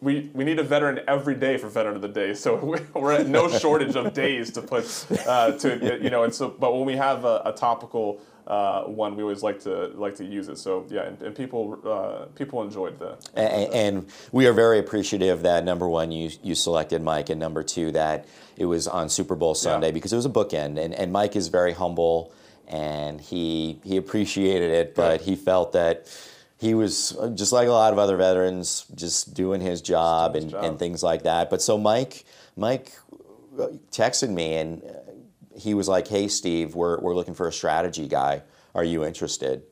we, 0.00 0.30
we 0.34 0.44
need 0.44 0.58
a 0.58 0.62
veteran 0.62 1.00
every 1.06 1.34
day 1.34 1.58
for 1.58 1.68
veteran 1.68 1.96
of 1.96 2.02
the 2.02 2.08
day. 2.08 2.34
So 2.34 2.78
we're 2.94 3.12
at 3.12 3.26
no 3.26 3.48
shortage 3.48 3.96
of 3.96 4.12
days 4.14 4.50
to 4.52 4.62
put 4.62 5.06
uh, 5.26 5.52
to 5.52 6.00
you 6.02 6.10
know. 6.10 6.24
And 6.24 6.34
so, 6.34 6.48
but 6.48 6.74
when 6.74 6.84
we 6.84 6.96
have 6.96 7.24
a, 7.24 7.42
a 7.44 7.52
topical 7.52 8.20
uh, 8.50 8.82
one, 8.82 9.14
we 9.14 9.22
always 9.22 9.44
like 9.44 9.60
to 9.60 9.92
like 9.94 10.16
to 10.16 10.24
use 10.24 10.48
it. 10.48 10.58
So 10.58 10.84
yeah, 10.88 11.02
and, 11.02 11.22
and 11.22 11.36
people 11.36 11.78
uh, 11.86 12.24
people 12.34 12.62
enjoyed 12.64 12.98
the. 12.98 13.16
And, 13.34 13.72
and, 13.72 14.06
we 14.32 14.48
are 14.48 14.52
very 14.52 14.80
appreciative 14.80 15.42
that 15.42 15.64
number 15.64 15.88
one, 15.88 16.10
you 16.10 16.30
you 16.42 16.56
selected 16.56 17.00
Mike, 17.00 17.30
and 17.30 17.38
number 17.38 17.62
two, 17.62 17.92
that 17.92 18.26
it 18.56 18.64
was 18.64 18.88
on 18.88 19.08
Super 19.08 19.36
Bowl 19.36 19.54
Sunday 19.54 19.88
yeah. 19.88 19.92
because 19.92 20.12
it 20.12 20.16
was 20.16 20.26
a 20.26 20.30
bookend, 20.30 20.82
and, 20.84 20.92
and 20.92 21.12
Mike 21.12 21.36
is 21.36 21.46
very 21.46 21.72
humble, 21.72 22.32
and 22.66 23.20
he 23.20 23.78
he 23.84 23.96
appreciated 23.96 24.72
it, 24.72 24.96
but 24.96 25.20
he 25.20 25.36
felt 25.36 25.70
that 25.74 26.08
he 26.58 26.74
was 26.74 27.16
just 27.36 27.52
like 27.52 27.68
a 27.68 27.72
lot 27.72 27.92
of 27.92 28.00
other 28.00 28.16
veterans, 28.16 28.84
just 28.96 29.32
doing 29.32 29.60
his 29.60 29.80
job, 29.80 30.34
his 30.34 30.42
and, 30.42 30.50
job. 30.50 30.64
and 30.64 30.78
things 30.78 31.04
like 31.04 31.22
that. 31.22 31.50
But 31.50 31.62
so 31.62 31.78
Mike 31.78 32.24
Mike 32.56 32.94
texted 33.92 34.30
me 34.30 34.54
and 34.54 34.82
he 35.60 35.74
was 35.74 35.88
like, 35.88 36.08
"Hey, 36.08 36.28
Steve, 36.28 36.74
we're 36.74 36.98
we're 37.00 37.14
looking 37.14 37.34
for 37.34 37.46
a 37.48 37.52
strategy 37.52 38.08
guy. 38.08 38.42
Are 38.74 38.84
you 38.84 39.04
interested?" 39.04 39.62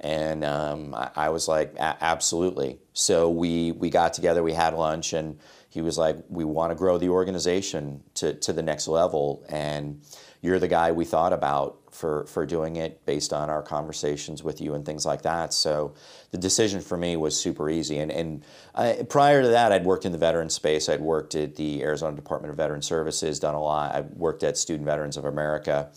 And 0.00 0.44
um, 0.44 0.94
I, 0.94 1.10
I, 1.16 1.28
was 1.30 1.48
like, 1.48 1.74
"Absolutely." 1.78 2.78
So 2.92 3.30
we 3.30 3.72
we 3.72 3.90
got 3.90 4.14
together, 4.14 4.42
we 4.42 4.52
had 4.52 4.74
lunch, 4.74 5.12
and 5.12 5.38
he 5.68 5.80
was 5.80 5.98
like, 5.98 6.16
"We 6.28 6.44
want 6.44 6.70
to 6.72 6.76
grow 6.76 6.98
the 6.98 7.08
organization 7.08 8.02
to 8.14 8.34
to 8.34 8.52
the 8.52 8.62
next 8.62 8.88
level, 8.88 9.44
and 9.48 10.02
you're 10.40 10.58
the 10.58 10.68
guy 10.68 10.92
we 10.92 11.04
thought 11.04 11.32
about 11.32 11.87
for, 11.98 12.24
for 12.26 12.46
doing 12.46 12.76
it 12.76 13.04
based 13.06 13.32
on 13.32 13.50
our 13.50 13.60
conversations 13.60 14.44
with 14.44 14.60
you 14.60 14.74
and 14.74 14.86
things 14.86 15.04
like 15.04 15.22
that. 15.22 15.52
So 15.52 15.94
the 16.30 16.38
decision 16.38 16.80
for 16.80 16.96
me 16.96 17.16
was 17.16 17.38
super 17.38 17.68
easy. 17.68 17.98
And, 17.98 18.12
and 18.12 18.44
I, 18.72 19.04
prior 19.08 19.42
to 19.42 19.48
that, 19.48 19.72
I'd 19.72 19.84
worked 19.84 20.04
in 20.04 20.12
the 20.12 20.18
veteran 20.18 20.48
space. 20.48 20.88
I'd 20.88 21.00
worked 21.00 21.34
at 21.34 21.56
the 21.56 21.82
Arizona 21.82 22.14
Department 22.14 22.52
of 22.52 22.56
Veteran 22.56 22.82
Services, 22.82 23.40
done 23.40 23.56
a 23.56 23.60
lot. 23.60 23.96
I 23.96 24.02
worked 24.14 24.44
at 24.44 24.56
Student 24.56 24.86
Veterans 24.86 25.16
of 25.16 25.24
America. 25.24 25.90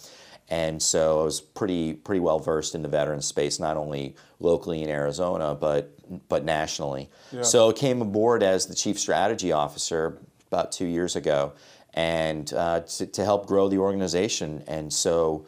And 0.50 0.82
so 0.82 1.22
I 1.22 1.24
was 1.24 1.40
pretty 1.40 1.94
pretty 1.94 2.20
well 2.20 2.40
versed 2.40 2.74
in 2.74 2.82
the 2.82 2.90
veteran 2.90 3.22
space, 3.22 3.60
not 3.60 3.78
only 3.78 4.16
locally 4.40 4.82
in 4.82 4.90
Arizona, 4.90 5.56
but 5.56 5.94
but 6.28 6.44
nationally. 6.44 7.10
Yeah. 7.32 7.44
So 7.44 7.70
I 7.70 7.74
came 7.74 8.02
aboard 8.02 8.44
as 8.44 8.66
the 8.66 8.76
chief 8.76 9.00
strategy 9.00 9.52
officer 9.52 10.18
about 10.48 10.72
two 10.74 10.88
years 10.88 11.16
ago, 11.16 11.54
and 11.94 12.52
uh, 12.54 12.82
to, 12.82 13.06
to 13.06 13.24
help 13.24 13.46
grow 13.46 13.70
the 13.70 13.78
organization. 13.78 14.64
And 14.68 14.92
so 14.92 15.46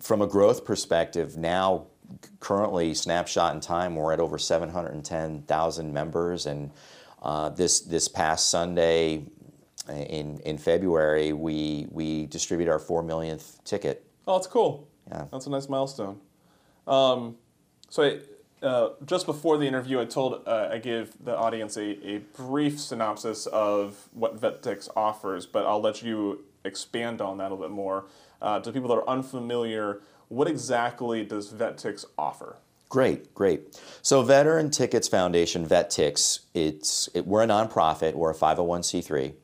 from 0.00 0.22
a 0.22 0.26
growth 0.26 0.64
perspective, 0.64 1.36
now 1.36 1.86
currently 2.40 2.94
snapshot 2.94 3.54
in 3.54 3.60
time, 3.60 3.94
we're 3.94 4.12
at 4.12 4.20
over 4.20 4.38
710,000 4.38 5.92
members, 5.92 6.46
and 6.46 6.70
uh, 7.22 7.48
this 7.50 7.80
this 7.80 8.06
past 8.08 8.48
Sunday 8.50 9.24
in 9.88 10.38
in 10.40 10.58
February, 10.58 11.32
we 11.32 11.86
we 11.90 12.26
distribute 12.26 12.68
our 12.68 12.78
four 12.78 13.02
millionth 13.02 13.62
ticket. 13.64 14.04
Oh, 14.26 14.34
that's 14.34 14.46
cool. 14.46 14.88
Yeah, 15.10 15.24
that's 15.32 15.46
a 15.46 15.50
nice 15.50 15.68
milestone. 15.68 16.20
Um, 16.86 17.36
so. 17.88 18.02
I, 18.04 18.20
uh, 18.60 18.90
just 19.06 19.24
before 19.24 19.56
the 19.56 19.66
interview, 19.66 20.00
I 20.00 20.04
told 20.04 20.42
uh, 20.44 20.68
I 20.72 20.78
gave 20.78 21.12
the 21.24 21.36
audience 21.36 21.76
a, 21.76 21.90
a 22.04 22.18
brief 22.36 22.80
synopsis 22.80 23.46
of 23.46 24.08
what 24.12 24.40
VetTix 24.40 24.88
offers, 24.96 25.46
but 25.46 25.64
I'll 25.64 25.80
let 25.80 26.02
you 26.02 26.44
expand 26.64 27.20
on 27.20 27.38
that 27.38 27.52
a 27.52 27.54
little 27.54 27.68
bit 27.68 27.70
more 27.70 28.06
uh, 28.40 28.60
to 28.60 28.72
people 28.72 28.88
that 28.88 28.96
are 28.96 29.08
unfamiliar, 29.08 30.00
what 30.28 30.48
exactly 30.48 31.24
does 31.24 31.52
VetTix 31.52 32.04
offer? 32.16 32.56
Great, 32.88 33.34
great. 33.34 33.78
So 34.00 34.22
Veteran 34.22 34.70
Tickets 34.70 35.08
Foundation, 35.08 35.66
VetTix, 35.66 36.40
it's 36.54 37.08
it, 37.14 37.26
we're 37.26 37.42
a 37.42 37.46
nonprofit, 37.46 38.14
we're 38.14 38.30
a 38.30 38.34
501c3, 38.34 39.34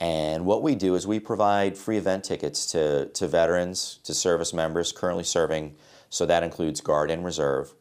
and 0.00 0.44
what 0.46 0.62
we 0.62 0.76
do 0.76 0.94
is 0.94 1.06
we 1.06 1.18
provide 1.18 1.76
free 1.76 1.96
event 1.96 2.22
tickets 2.22 2.66
to, 2.66 3.06
to 3.06 3.26
veterans, 3.26 3.98
to 4.04 4.14
service 4.14 4.54
members 4.54 4.92
currently 4.92 5.24
serving, 5.24 5.74
so 6.08 6.24
that 6.26 6.44
includes 6.44 6.80
Guard 6.80 7.10
and 7.10 7.24
Reserve, 7.24 7.74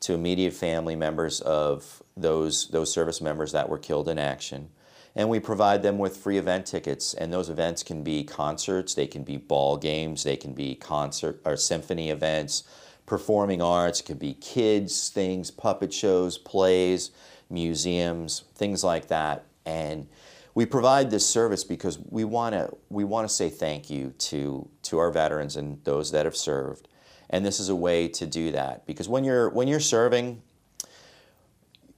to 0.00 0.12
immediate 0.12 0.52
family 0.52 0.96
members 0.96 1.40
of 1.40 2.02
those, 2.14 2.68
those 2.68 2.92
service 2.92 3.22
members 3.22 3.52
that 3.52 3.70
were 3.70 3.78
killed 3.78 4.08
in 4.08 4.18
action, 4.18 4.68
and 5.14 5.28
we 5.28 5.38
provide 5.40 5.82
them 5.82 5.98
with 5.98 6.16
free 6.16 6.38
event 6.38 6.66
tickets. 6.66 7.14
And 7.14 7.32
those 7.32 7.50
events 7.50 7.82
can 7.82 8.02
be 8.02 8.24
concerts 8.24 8.94
they 8.94 9.06
can 9.06 9.22
be 9.22 9.36
ball 9.36 9.76
games 9.76 10.24
they 10.24 10.36
can 10.36 10.52
be 10.52 10.74
concert 10.74 11.40
or 11.44 11.56
symphony 11.56 12.10
events 12.10 12.64
performing 13.04 13.60
arts 13.60 14.00
it 14.00 14.04
can 14.04 14.16
be 14.16 14.34
kids 14.34 15.08
things 15.08 15.50
puppet 15.50 15.92
shows 15.92 16.38
plays 16.38 17.10
museums 17.50 18.44
things 18.54 18.82
like 18.82 19.08
that. 19.08 19.44
And 19.64 20.08
we 20.54 20.66
provide 20.66 21.10
this 21.10 21.26
service 21.26 21.64
because 21.64 21.98
we 22.10 22.24
want 22.24 22.54
to 22.54 22.76
we 22.90 23.04
want 23.04 23.28
to 23.28 23.34
say 23.34 23.48
thank 23.48 23.90
you 23.90 24.14
to 24.18 24.68
to 24.82 24.98
our 24.98 25.10
veterans 25.10 25.56
and 25.56 25.82
those 25.84 26.10
that 26.12 26.24
have 26.24 26.36
served. 26.36 26.88
And 27.30 27.44
this 27.44 27.60
is 27.60 27.68
a 27.68 27.76
way 27.76 28.08
to 28.08 28.26
do 28.26 28.52
that 28.52 28.86
because 28.86 29.08
when 29.08 29.24
you're 29.24 29.48
when 29.50 29.68
you're 29.68 29.80
serving 29.80 30.42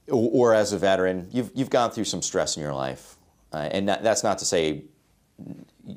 or, 0.09 0.55
as 0.55 0.73
a 0.73 0.79
veteran, 0.79 1.29
you've, 1.33 1.51
you've 1.55 1.71
gone 1.71 1.91
through 1.91 2.05
some 2.05 2.23
stress 2.23 2.57
in 2.57 2.63
your 2.63 2.75
life. 2.75 3.17
Uh, 3.53 3.69
and 3.73 3.89
that, 3.89 4.03
that's 4.03 4.23
not 4.23 4.39
to 4.39 4.45
say 4.45 4.85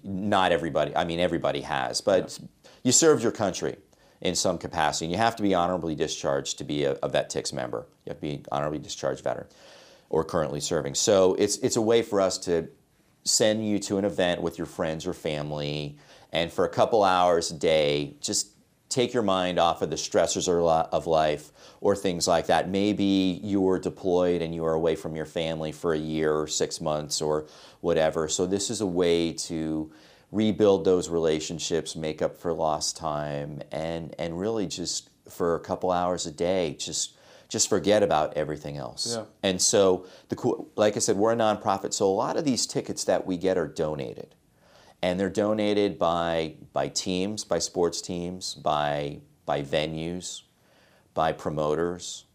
not 0.04 0.52
everybody, 0.52 0.96
I 0.96 1.04
mean, 1.04 1.20
everybody 1.20 1.62
has, 1.62 2.02
but 2.02 2.38
yeah. 2.40 2.70
you 2.84 2.92
served 2.92 3.24
your 3.24 3.32
country 3.32 3.78
in 4.22 4.36
some 4.36 4.58
capacity. 4.58 5.06
And 5.06 5.12
you 5.12 5.18
have 5.18 5.36
to 5.36 5.44
be 5.44 5.54
honorably 5.54 5.96
discharged 5.96 6.58
to 6.58 6.64
be 6.64 6.86
a, 6.86 6.94
a 7.04 7.10
VetTix 7.10 7.54
member. 7.54 7.86
You 8.06 8.12
have 8.12 8.18
to 8.18 8.22
be 8.22 8.44
honorably 8.52 8.80
discharged 8.80 9.24
veteran 9.24 9.48
or 10.10 10.24
currently 10.24 10.60
serving. 10.60 10.96
So 10.96 11.36
it's, 11.36 11.58
it's 11.58 11.76
a 11.76 11.82
way 11.82 12.02
for 12.02 12.22
us 12.22 12.38
to 12.40 12.70
send 13.24 13.68
you 13.68 13.78
to 13.80 13.98
an 13.98 14.06
event 14.06 14.42
with 14.42 14.58
your 14.58 14.68
friends 14.68 15.06
or 15.06 15.14
family 15.14 15.98
and 16.32 16.52
for 16.52 16.66
a 16.66 16.70
couple 16.70 17.04
hours 17.04 17.52
a 17.52 17.56
day, 17.56 18.16
just 18.22 18.52
take 18.90 19.14
your 19.14 19.24
mind 19.24 19.60
off 19.60 19.82
of 19.82 19.90
the 19.90 19.96
stressors 19.96 20.48
of 20.48 21.08
life 21.08 21.52
or 21.82 21.96
things 21.96 22.28
like 22.28 22.48
that. 22.48 22.70
Maybe 22.70 23.40
you 23.44 23.62
were 23.62 23.80
deployed 23.80 24.42
and 24.42 24.56
you 24.56 24.62
were 24.62 24.74
away 24.74 24.96
from 24.96 25.16
your 25.16 25.26
family 25.26 25.72
for 25.72 25.94
a 25.94 26.00
year 26.00 26.34
or 26.34 26.48
six 26.48 26.80
months 26.80 27.22
or 27.22 27.48
whatever. 27.82 28.28
So 28.28 28.46
this 28.46 28.70
is 28.70 28.82
a 28.82 28.86
way 28.86 29.34
to 29.34 29.92
rebuild 30.32 30.86
those 30.86 31.10
relationships, 31.10 31.96
make 31.96 32.22
up 32.22 32.38
for 32.38 32.54
lost 32.54 32.98
time, 32.98 33.62
and 33.72 34.16
and 34.18 34.40
really 34.40 34.68
just 34.68 35.10
for 35.30 35.56
a 35.56 35.60
couple 35.60 35.92
hours 35.92 36.26
a 36.26 36.32
day, 36.32 36.76
just 36.80 37.18
just 37.50 37.70
forget 37.70 38.04
about 38.04 38.36
everything 38.36 38.78
else. 38.78 39.16
Yeah. 39.16 39.26
And 39.44 39.62
so 39.62 40.06
the 40.30 40.66
like 40.76 40.96
I 40.96 41.00
said, 41.00 41.18
we're 41.18 41.34
a 41.34 41.36
nonprofit, 41.36 41.94
so 41.94 42.08
a 42.08 42.14
lot 42.14 42.38
of 42.38 42.46
these 42.46 42.66
tickets 42.66 43.04
that 43.06 43.26
we 43.26 43.38
get 43.38 43.58
are 43.58 43.68
donated 43.68 44.36
and 45.02 45.20
they're 45.20 45.30
donated 45.30 46.00
by 46.00 46.56
by 46.74 46.88
teams, 46.88 47.44
by 47.44 47.60
sports 47.60 48.02
teams, 48.02 48.56
by 48.56 49.20
by 49.46 49.62
venues, 49.62 50.44
by 51.14 51.32
promoters, 51.32 52.26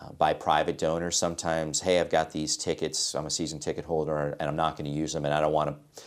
uh, 0.00 0.12
by 0.12 0.32
private 0.32 0.78
donors. 0.78 1.16
Sometimes, 1.16 1.80
hey, 1.80 2.00
I've 2.00 2.10
got 2.10 2.32
these 2.32 2.56
tickets. 2.56 3.14
I'm 3.14 3.26
a 3.26 3.30
season 3.30 3.58
ticket 3.58 3.84
holder, 3.84 4.36
and 4.38 4.48
I'm 4.48 4.56
not 4.56 4.76
going 4.76 4.90
to 4.90 4.96
use 4.96 5.12
them, 5.12 5.24
and 5.24 5.34
I 5.34 5.40
don't 5.40 5.52
want 5.52 5.70
to 5.70 6.02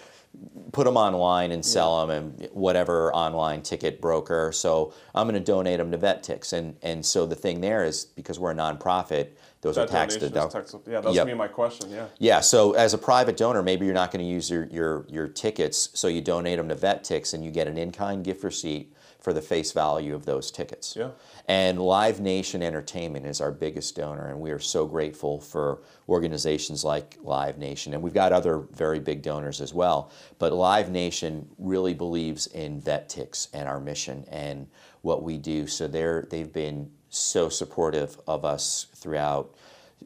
put 0.72 0.86
them 0.86 0.98
online 0.98 1.52
and 1.52 1.64
sell 1.66 2.06
them 2.06 2.10
and 2.10 2.50
whatever 2.52 3.14
online 3.14 3.62
ticket 3.62 4.02
broker. 4.02 4.52
So 4.52 4.94
I'm 5.14 5.28
going 5.28 5.42
to 5.42 5.46
donate 5.46 5.78
them 5.78 5.92
to 5.92 5.98
VetTix. 5.98 6.54
And 6.54 6.76
and 6.82 7.06
so 7.06 7.26
the 7.26 7.36
thing 7.36 7.62
there 7.62 7.86
is 7.86 8.06
because 8.06 8.40
we're 8.40 8.52
a 8.52 8.56
nonprofit, 8.56 9.30
those 9.66 9.76
that 9.76 9.90
are 9.90 9.92
tax 9.92 10.16
deductible. 10.16 10.88
Yeah, 10.88 11.02
that's 11.02 11.16
yep. 11.16 11.26
me 11.26 11.34
my 11.34 11.48
question. 11.48 11.90
Yeah. 11.90 12.06
Yeah. 12.20 12.40
So 12.40 12.74
as 12.74 12.94
a 12.94 12.98
private 12.98 13.36
donor, 13.36 13.64
maybe 13.64 13.86
you're 13.86 13.96
not 13.96 14.12
going 14.12 14.24
to 14.24 14.32
use 14.32 14.50
your, 14.50 14.66
your 14.66 15.06
your 15.10 15.28
tickets, 15.28 15.90
so 15.94 16.08
you 16.08 16.22
donate 16.22 16.58
them 16.58 16.70
to 16.70 16.76
VetTix, 16.76 17.34
and 17.34 17.44
you 17.44 17.52
get 17.52 17.68
an 17.68 17.78
in-kind 17.78 18.24
gift 18.24 18.44
receipt 18.44 18.94
for 19.20 19.34
the 19.34 19.42
face 19.42 19.72
value 19.72 20.14
of 20.14 20.26
those 20.26 20.52
tickets. 20.52 20.96
Yeah. 20.96 21.10
And 21.48 21.80
Live 21.80 22.20
Nation 22.20 22.62
Entertainment 22.62 23.26
is 23.26 23.42
our 23.42 23.52
biggest 23.52 23.96
donor, 23.96 24.28
and 24.28 24.40
we 24.40 24.52
are 24.52 24.60
so 24.60 24.86
grateful 24.86 25.40
for 25.40 25.82
organizations 26.08 26.84
like 26.84 27.18
Live 27.24 27.58
Nation. 27.58 27.96
And 27.96 28.04
we've 28.04 28.14
got 28.14 28.32
other 28.32 28.60
very 28.74 29.00
big 29.00 29.24
donors 29.24 29.62
as 29.62 29.74
well. 29.74 30.12
But 30.38 30.54
Live 30.54 30.92
Nation 30.92 31.50
really 31.58 31.96
believes 31.96 32.46
in 32.46 32.80
VetTix 32.80 33.48
and 33.52 33.68
our 33.68 33.80
mission 33.80 34.26
and 34.30 34.68
what 35.02 35.24
we 35.24 35.40
do. 35.40 35.66
So 35.66 35.88
they're, 35.88 36.28
they've 36.30 36.54
been 36.54 36.92
so 37.18 37.50
supportive 37.50 38.18
of 38.28 38.46
us 38.46 38.88
throughout 38.96 39.56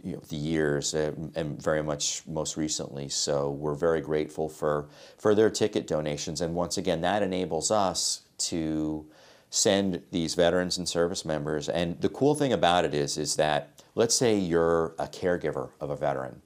you 0.03 0.13
know, 0.13 0.21
the 0.29 0.35
years 0.35 0.93
uh, 0.93 1.11
and 1.35 1.61
very 1.61 1.81
much 1.81 2.21
most 2.27 2.55
recently. 2.57 3.09
So 3.09 3.51
we're 3.51 3.75
very 3.75 4.01
grateful 4.01 4.47
for, 4.47 4.87
for 5.17 5.35
their 5.35 5.49
ticket 5.49 5.87
donations. 5.87 6.41
And 6.41 6.53
once 6.55 6.77
again, 6.77 7.01
that 7.01 7.23
enables 7.23 7.71
us 7.71 8.21
to 8.39 9.05
send 9.49 10.01
these 10.11 10.35
veterans 10.35 10.77
and 10.77 10.87
service 10.87 11.25
members. 11.25 11.69
And 11.69 11.99
the 12.01 12.09
cool 12.09 12.35
thing 12.35 12.53
about 12.53 12.85
it 12.85 12.93
is, 12.93 13.17
is 13.17 13.35
that 13.37 13.83
let's 13.95 14.15
say 14.15 14.37
you're 14.37 14.93
a 14.99 15.07
caregiver 15.07 15.71
of 15.81 15.89
a 15.89 15.95
veteran, 15.95 16.41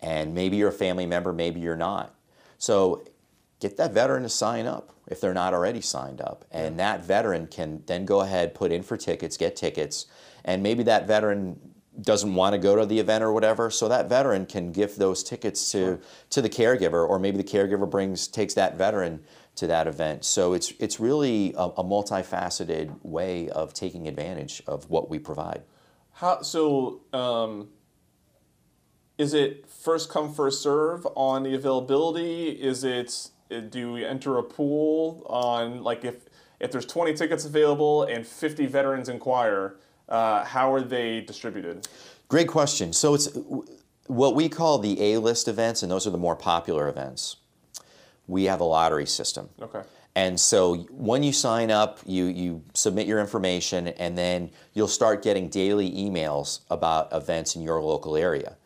and 0.00 0.34
maybe 0.34 0.56
you're 0.56 0.70
a 0.70 0.72
family 0.72 1.06
member, 1.06 1.32
maybe 1.32 1.60
you're 1.60 1.76
not. 1.76 2.14
So 2.58 3.04
get 3.62 3.76
that 3.76 3.92
veteran 3.92 4.24
to 4.24 4.28
sign 4.28 4.66
up 4.66 4.92
if 5.06 5.20
they're 5.20 5.32
not 5.32 5.54
already 5.54 5.80
signed 5.80 6.20
up. 6.20 6.44
And 6.50 6.78
that 6.80 7.04
veteran 7.04 7.46
can 7.46 7.82
then 7.86 8.04
go 8.04 8.20
ahead, 8.20 8.54
put 8.54 8.72
in 8.72 8.82
for 8.82 8.96
tickets, 8.96 9.36
get 9.36 9.54
tickets, 9.54 10.06
and 10.44 10.62
maybe 10.62 10.82
that 10.82 11.06
veteran 11.06 11.60
doesn't 12.00 12.34
want 12.34 12.54
to 12.54 12.58
go 12.58 12.74
to 12.74 12.86
the 12.86 12.98
event 12.98 13.22
or 13.22 13.32
whatever. 13.32 13.70
So 13.70 13.86
that 13.88 14.08
veteran 14.08 14.46
can 14.46 14.72
give 14.72 14.96
those 14.96 15.22
tickets 15.22 15.70
to 15.72 16.00
to 16.30 16.42
the 16.42 16.48
caregiver, 16.48 17.08
or 17.08 17.18
maybe 17.18 17.36
the 17.36 17.44
caregiver 17.44 17.88
brings 17.88 18.26
takes 18.26 18.54
that 18.54 18.76
veteran 18.76 19.20
to 19.54 19.66
that 19.68 19.86
event. 19.86 20.24
So 20.24 20.54
it's 20.54 20.72
it's 20.80 20.98
really 20.98 21.54
a, 21.56 21.64
a 21.64 21.84
multifaceted 21.84 22.96
way 23.02 23.48
of 23.50 23.72
taking 23.74 24.08
advantage 24.08 24.62
of 24.66 24.90
what 24.90 25.08
we 25.08 25.18
provide. 25.18 25.62
How 26.14 26.42
so? 26.42 27.02
Um, 27.12 27.68
is 29.18 29.34
it 29.34 29.68
first 29.68 30.10
come 30.10 30.32
first 30.32 30.62
serve 30.62 31.06
on 31.14 31.44
the 31.44 31.54
availability? 31.54 32.48
Is 32.48 32.82
it 32.82 33.30
do 33.60 33.92
we 33.92 34.04
enter 34.04 34.38
a 34.38 34.42
pool 34.42 35.26
on 35.28 35.82
like 35.82 36.04
if 36.04 36.28
if 36.60 36.70
there's 36.70 36.86
20 36.86 37.14
tickets 37.14 37.44
available 37.44 38.04
and 38.04 38.24
50 38.24 38.66
veterans 38.66 39.08
inquire, 39.08 39.76
uh, 40.08 40.44
how 40.44 40.72
are 40.72 40.80
they 40.80 41.20
distributed? 41.20 41.88
Great 42.28 42.46
question. 42.46 42.92
So 42.92 43.14
it's 43.14 43.36
what 44.06 44.34
we 44.36 44.48
call 44.48 44.78
the 44.78 45.00
A 45.02 45.18
list 45.18 45.48
events, 45.48 45.82
and 45.82 45.90
those 45.90 46.06
are 46.06 46.10
the 46.10 46.18
more 46.18 46.36
popular 46.36 46.88
events. 46.88 47.36
We 48.28 48.44
have 48.44 48.60
a 48.60 48.64
lottery 48.64 49.06
system. 49.06 49.48
Okay. 49.60 49.82
And 50.14 50.38
so 50.38 50.76
when 50.90 51.22
you 51.22 51.32
sign 51.32 51.70
up, 51.70 51.98
you, 52.06 52.26
you 52.26 52.62
submit 52.74 53.06
your 53.06 53.18
information, 53.18 53.88
and 53.88 54.16
then 54.16 54.50
you'll 54.74 54.88
start 54.88 55.22
getting 55.22 55.48
daily 55.48 55.90
emails 55.90 56.60
about 56.70 57.12
events 57.12 57.56
in 57.56 57.62
your 57.62 57.82
local 57.82 58.16
area. 58.16 58.56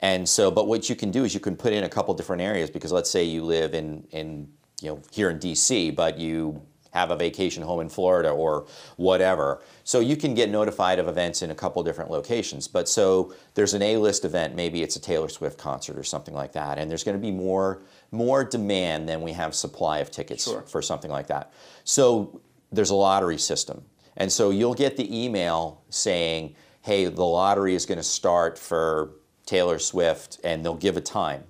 And 0.00 0.28
so, 0.28 0.50
but 0.50 0.68
what 0.68 0.88
you 0.88 0.94
can 0.96 1.10
do 1.10 1.24
is 1.24 1.34
you 1.34 1.40
can 1.40 1.56
put 1.56 1.72
in 1.72 1.84
a 1.84 1.88
couple 1.88 2.14
different 2.14 2.42
areas 2.42 2.70
because 2.70 2.92
let's 2.92 3.10
say 3.10 3.24
you 3.24 3.42
live 3.44 3.74
in, 3.74 4.06
in 4.10 4.48
you 4.80 4.90
know, 4.90 5.02
here 5.10 5.28
in 5.30 5.38
DC, 5.38 5.94
but 5.94 6.18
you 6.18 6.62
have 6.92 7.10
a 7.10 7.16
vacation 7.16 7.62
home 7.62 7.80
in 7.80 7.88
Florida 7.88 8.30
or 8.30 8.66
whatever. 8.96 9.62
So 9.84 10.00
you 10.00 10.16
can 10.16 10.34
get 10.34 10.50
notified 10.50 10.98
of 10.98 11.08
events 11.08 11.42
in 11.42 11.50
a 11.50 11.54
couple 11.54 11.82
different 11.82 12.10
locations. 12.10 12.66
But 12.68 12.88
so 12.88 13.34
there's 13.54 13.74
an 13.74 13.82
A-list 13.82 14.24
event, 14.24 14.54
maybe 14.54 14.82
it's 14.82 14.96
a 14.96 15.00
Taylor 15.00 15.28
Swift 15.28 15.58
concert 15.58 15.98
or 15.98 16.02
something 16.04 16.34
like 16.34 16.52
that, 16.52 16.78
and 16.78 16.90
there's 16.90 17.04
going 17.04 17.16
to 17.16 17.20
be 17.20 17.30
more 17.30 17.82
more 18.10 18.42
demand 18.42 19.06
than 19.06 19.20
we 19.20 19.32
have 19.32 19.54
supply 19.54 19.98
of 19.98 20.10
tickets 20.10 20.44
Sure. 20.44 20.62
for 20.62 20.80
something 20.80 21.10
like 21.10 21.26
that. 21.26 21.52
So 21.84 22.40
there's 22.72 22.90
a 22.90 22.94
lottery 22.94 23.36
system. 23.36 23.84
And 24.16 24.32
so 24.32 24.50
you'll 24.50 24.74
get 24.74 24.96
the 24.96 25.24
email 25.24 25.82
saying, 25.90 26.54
"Hey, 26.80 27.04
the 27.04 27.24
lottery 27.24 27.74
is 27.74 27.84
going 27.84 27.98
to 27.98 28.04
start 28.04 28.58
for 28.58 29.10
Taylor 29.48 29.78
Swift," 29.78 30.38
and 30.44 30.64
they'll 30.64 30.74
give 30.74 30.96
a 30.96 31.00
time. 31.00 31.44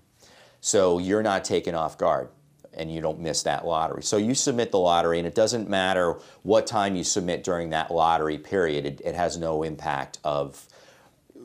So 0.61 0.99
you're 0.99 1.23
not 1.23 1.45
taken 1.45 1.75
off 1.75 1.99
guard 1.99 2.29
and 2.79 2.93
you 2.95 3.01
don't 3.01 3.19
miss 3.19 3.43
that 3.43 3.67
lottery. 3.67 4.03
So 4.03 4.17
you 4.17 4.35
submit 4.35 4.71
the 4.71 4.79
lottery, 4.79 5.19
and 5.19 5.27
it 5.27 5.35
doesn't 5.35 5.69
matter 5.69 6.17
what 6.43 6.67
time 6.67 6.95
you 6.97 7.05
submit 7.05 7.43
during 7.43 7.71
that 7.71 7.91
lottery 7.91 8.39
period, 8.39 8.87
it, 8.87 9.01
it 9.05 9.15
has 9.15 9.37
no 9.37 9.65
impact 9.65 10.19
of 10.25 10.65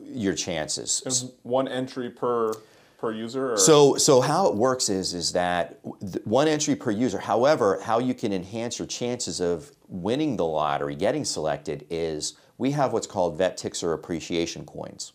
your 0.04 0.34
chances. 0.34 1.02
Is 1.04 1.32
one 1.42 1.66
entry 1.66 2.08
per 2.08 2.52
per 2.98 3.12
user? 3.12 3.54
Or? 3.54 3.56
So, 3.56 3.96
so 3.96 4.20
how 4.20 4.46
it 4.46 4.54
works 4.54 4.88
is 4.88 5.12
is 5.12 5.32
that 5.32 5.80
th- 6.00 6.24
one 6.24 6.46
entry 6.46 6.76
per 6.76 6.90
user. 6.90 7.18
However, 7.18 7.80
how 7.82 7.98
you 7.98 8.14
can 8.14 8.32
enhance 8.32 8.78
your 8.78 8.86
chances 8.86 9.40
of 9.40 9.72
winning 9.88 10.36
the 10.36 10.44
lottery, 10.44 10.94
getting 10.94 11.24
selected, 11.24 11.84
is 11.90 12.34
we 12.58 12.70
have 12.70 12.92
what's 12.92 13.08
called 13.08 13.36
Vet 13.38 13.56
Tixer 13.56 13.92
Appreciation 13.92 14.64
Coins, 14.64 15.12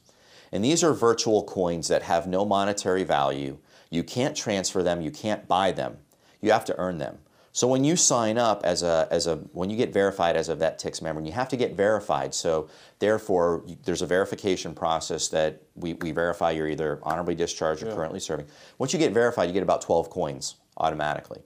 and 0.52 0.64
these 0.64 0.84
are 0.84 0.94
virtual 0.94 1.44
coins 1.44 1.88
that 1.88 2.04
have 2.04 2.28
no 2.28 2.46
monetary 2.46 3.04
value. 3.04 3.58
You 3.90 4.04
can't 4.04 4.36
transfer 4.36 4.84
them. 4.84 5.02
You 5.02 5.12
can't 5.12 5.48
buy 5.48 5.72
them. 5.72 5.98
You 6.42 6.52
have 6.52 6.66
to 6.66 6.78
earn 6.78 6.98
them. 6.98 7.20
So 7.52 7.68
when 7.68 7.84
you 7.84 7.96
sign 7.96 8.38
up 8.38 8.62
as 8.64 8.84
a, 8.84 9.08
as 9.10 9.26
a 9.28 9.38
when 9.54 9.70
you 9.72 9.76
get 9.76 9.92
verified 9.92 10.36
as 10.38 10.50
a 10.50 10.56
VetTix 10.56 11.02
member, 11.02 11.20
and 11.20 11.28
you 11.28 11.34
have 11.34 11.50
to 11.50 11.58
get 11.58 11.74
verified. 11.76 12.34
So 12.34 12.70
therefore, 13.00 13.64
you- 13.66 13.78
there's 13.84 14.02
a 14.04 14.06
verification 14.06 14.74
process 14.74 15.28
that 15.30 15.62
we, 15.76 15.94
we 15.94 16.12
verify 16.12 16.52
you're 16.52 16.68
either 16.70 17.00
honorably 17.04 17.36
discharged 17.36 17.82
or 17.84 17.88
Yeah. 17.88 17.96
currently 17.96 18.20
serving. 18.20 18.46
Once 18.78 18.94
you 18.94 19.00
get 19.00 19.14
verified, 19.14 19.48
you 19.48 19.54
get 19.54 19.64
about 19.64 19.82
12 19.82 20.10
coins 20.10 20.56
automatically. 20.78 21.42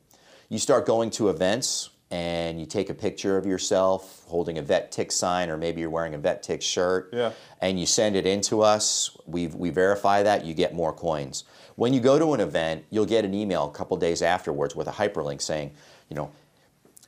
You 0.50 0.60
start 0.60 0.86
going 0.86 1.10
to 1.12 1.30
events 1.30 1.90
and 2.14 2.60
you 2.60 2.68
take 2.68 2.92
a 2.92 2.94
picture 2.94 3.38
of 3.38 3.46
yourself 3.48 4.22
holding 4.28 4.60
a 4.60 4.62
vet 4.62 4.92
tick 4.92 5.12
sign, 5.12 5.50
or 5.50 5.58
maybe 5.58 5.82
you're 5.82 5.90
wearing 5.90 6.14
a 6.14 6.18
vet 6.20 6.44
tick 6.44 6.62
shirt, 6.62 7.10
Yeah. 7.12 7.32
and 7.60 7.80
you 7.80 7.88
send 7.88 8.16
it 8.16 8.28
in 8.28 8.42
to 8.42 8.62
us. 8.62 9.18
We 9.26 9.48
we 9.48 9.72
verify 9.72 10.22
that 10.22 10.46
you 10.46 10.54
get 10.54 10.76
more 10.76 10.94
coins. 10.94 11.44
When 11.76 11.92
you 11.92 12.00
go 12.00 12.20
to 12.20 12.36
an 12.36 12.40
event, 12.40 12.86
you'll 12.92 13.08
get 13.08 13.26
an 13.26 13.34
email 13.34 13.66
a 13.66 13.72
couple 13.72 13.98
days 13.98 14.22
afterwards 14.22 14.76
with 14.76 14.88
a 14.88 14.92
hyperlink 14.92 15.42
saying, 15.42 15.72
you 16.08 16.16
know, 16.16 16.30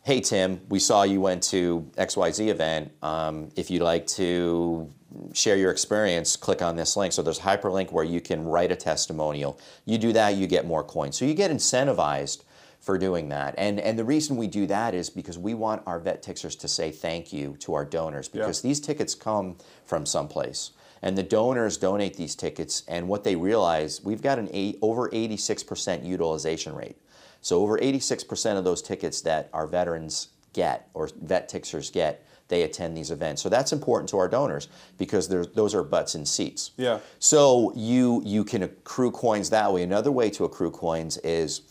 hey 0.02 0.22
Tim, 0.22 0.62
we 0.70 0.80
saw 0.80 1.04
you 1.04 1.22
went 1.22 1.44
to 1.44 1.88
XYZ 1.98 2.48
event. 2.50 2.92
Um, 3.04 3.50
if 3.56 3.70
you'd 3.70 3.84
like 3.84 4.08
to 4.08 4.92
share 5.34 5.56
your 5.56 5.70
experience, 5.72 6.36
click 6.36 6.64
on 6.64 6.76
this 6.78 6.98
link. 6.98 7.14
So 7.14 7.22
there's 7.22 7.38
a 7.38 7.44
hyperlink 7.44 7.92
where 7.92 8.04
you 8.04 8.22
can 8.22 8.44
write 8.44 8.72
a 8.72 8.76
testimonial. 8.76 9.60
You 9.86 10.00
do 10.00 10.14
that, 10.14 10.36
you 10.36 10.48
get 10.48 10.66
more 10.66 10.84
coins. 10.84 11.16
So 11.16 11.26
you 11.26 11.36
get 11.36 11.52
incentivized 11.52 12.42
for 12.86 13.00
doing 13.00 13.30
that. 13.30 13.56
And 13.58 13.80
and 13.80 13.98
the 13.98 14.04
reason 14.06 14.38
we 14.38 14.46
do 14.46 14.68
that 14.68 14.94
is 14.94 15.10
because 15.10 15.40
we 15.40 15.56
want 15.56 15.82
our 15.88 16.00
vet 16.00 16.22
tixers 16.22 16.56
to 16.58 16.68
say 16.68 16.92
thank 16.92 17.34
you 17.34 17.58
to 17.62 17.74
our 17.74 17.84
donors 17.84 18.30
because 18.30 18.62
these 18.62 18.80
tickets 18.80 19.16
come 19.16 19.58
from 19.86 20.06
someplace. 20.06 20.70
And 21.02 21.18
the 21.18 21.24
donors 21.24 21.78
donate 21.78 22.16
these 22.16 22.36
tickets, 22.36 22.84
and 22.88 23.08
what 23.08 23.24
they 23.24 23.36
realize, 23.36 24.04
we've 24.04 24.22
got 24.22 24.40
an 24.40 24.50
eight, 24.52 24.80
over 24.82 25.10
86% 25.10 26.06
utilization 26.06 26.74
rate. 26.74 26.98
So 27.42 27.62
over 27.62 27.78
86% 27.78 28.58
of 28.58 28.64
those 28.64 28.82
tickets 28.82 29.22
that 29.22 29.50
our 29.54 29.68
veterans 29.68 30.30
get 30.54 30.90
or 30.96 31.10
vet 31.22 31.48
tixers 31.48 31.92
get, 31.92 32.26
they 32.48 32.64
attend 32.64 32.98
these 32.98 33.12
events. 33.12 33.42
So 33.44 33.50
that's 33.50 33.72
important 33.72 34.10
to 34.10 34.18
our 34.18 34.28
donors 34.28 34.68
because 34.98 35.28
those 35.28 35.76
are 35.76 35.84
butts 35.84 36.16
in 36.16 36.26
seats. 36.26 36.72
Yeah. 36.78 37.00
So 37.20 37.74
you 37.76 38.22
you 38.26 38.44
can 38.44 38.64
accrue 38.64 39.12
coins 39.12 39.50
that 39.50 39.72
way. 39.74 39.84
Another 39.84 40.12
way 40.12 40.30
to 40.32 40.46
accrue 40.46 40.72
coins 40.72 41.18
is 41.18 41.62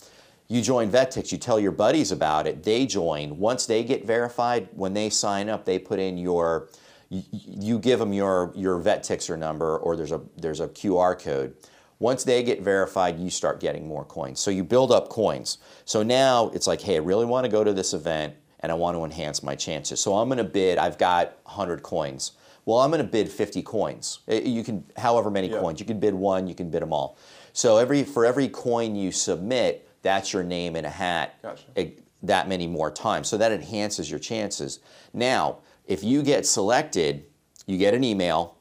you 0.47 0.61
join 0.61 0.91
VetTix, 0.91 1.31
you 1.31 1.37
tell 1.37 1.59
your 1.59 1.71
buddies 1.71 2.11
about 2.11 2.47
it, 2.47 2.63
they 2.63 2.85
join. 2.85 3.37
Once 3.39 3.65
they 3.65 3.83
get 3.83 4.05
verified, 4.05 4.69
when 4.73 4.93
they 4.93 5.09
sign 5.09 5.49
up, 5.49 5.65
they 5.65 5.79
put 5.79 5.99
in 5.99 6.17
your 6.17 6.69
you, 7.09 7.77
give 7.79 7.99
them 7.99 8.13
your 8.13 8.51
your 8.55 8.79
VetTixer 8.79 9.37
number 9.37 9.77
or 9.77 9.95
there's 9.95 10.11
a 10.11 10.21
there's 10.37 10.59
a 10.59 10.67
QR 10.67 11.19
code. 11.19 11.55
Once 11.99 12.23
they 12.23 12.43
get 12.43 12.61
verified, 12.61 13.17
you 13.19 13.29
start 13.29 13.59
getting 13.61 13.87
more 13.87 14.03
coins. 14.03 14.39
So 14.39 14.51
you 14.51 14.63
build 14.63 14.91
up 14.91 15.07
coins. 15.09 15.59
So 15.85 16.03
now 16.03 16.49
it's 16.49 16.67
like, 16.67 16.81
hey, 16.81 16.95
I 16.95 16.99
really 16.99 17.25
want 17.25 17.45
to 17.45 17.51
go 17.51 17.63
to 17.63 17.71
this 17.71 17.93
event 17.93 18.33
and 18.59 18.71
I 18.71 18.75
want 18.75 18.97
to 18.97 19.05
enhance 19.05 19.41
my 19.43 19.55
chances. 19.55 20.01
So 20.01 20.15
I'm 20.15 20.27
going 20.27 20.39
to 20.39 20.43
bid, 20.43 20.77
I've 20.77 20.97
got 20.97 21.37
100 21.43 21.83
coins. 21.83 22.33
Well, 22.65 22.79
I'm 22.79 22.89
going 22.91 23.01
to 23.01 23.07
bid 23.09 23.29
50 23.31 23.61
coins. 23.61 24.19
Eh, 24.27 24.41
You 24.41 24.63
can, 24.63 24.83
however 24.97 25.29
many 25.31 25.47
Yeah. 25.49 25.59
coins. 25.59 25.79
You 25.79 25.85
can 25.85 25.99
bid 25.99 26.13
one, 26.15 26.47
you 26.47 26.55
can 26.55 26.69
bid 26.69 26.81
them 26.81 26.91
all. 26.91 27.17
So 27.53 27.77
every 27.77 28.03
for 28.03 28.25
every 28.25 28.49
coin 28.49 28.95
you 28.95 29.11
submit, 29.13 29.84
that's 30.05 30.31
your 30.31 30.43
name 30.43 30.75
in 30.75 30.85
a 30.85 30.89
hat. 30.89 31.41
Gotcha. 31.41 31.63
That 32.23 32.47
many 32.47 32.67
more 32.67 32.89
times. 32.91 33.27
So 33.27 33.37
that 33.37 33.51
enhances 33.51 34.09
your 34.09 34.19
chances. 34.19 34.79
Now, 35.13 35.57
if 35.85 36.03
you 36.03 36.23
get 36.23 36.45
selected, 36.45 37.25
you 37.67 37.77
get 37.77 37.93
an 37.93 38.03
email. 38.03 38.55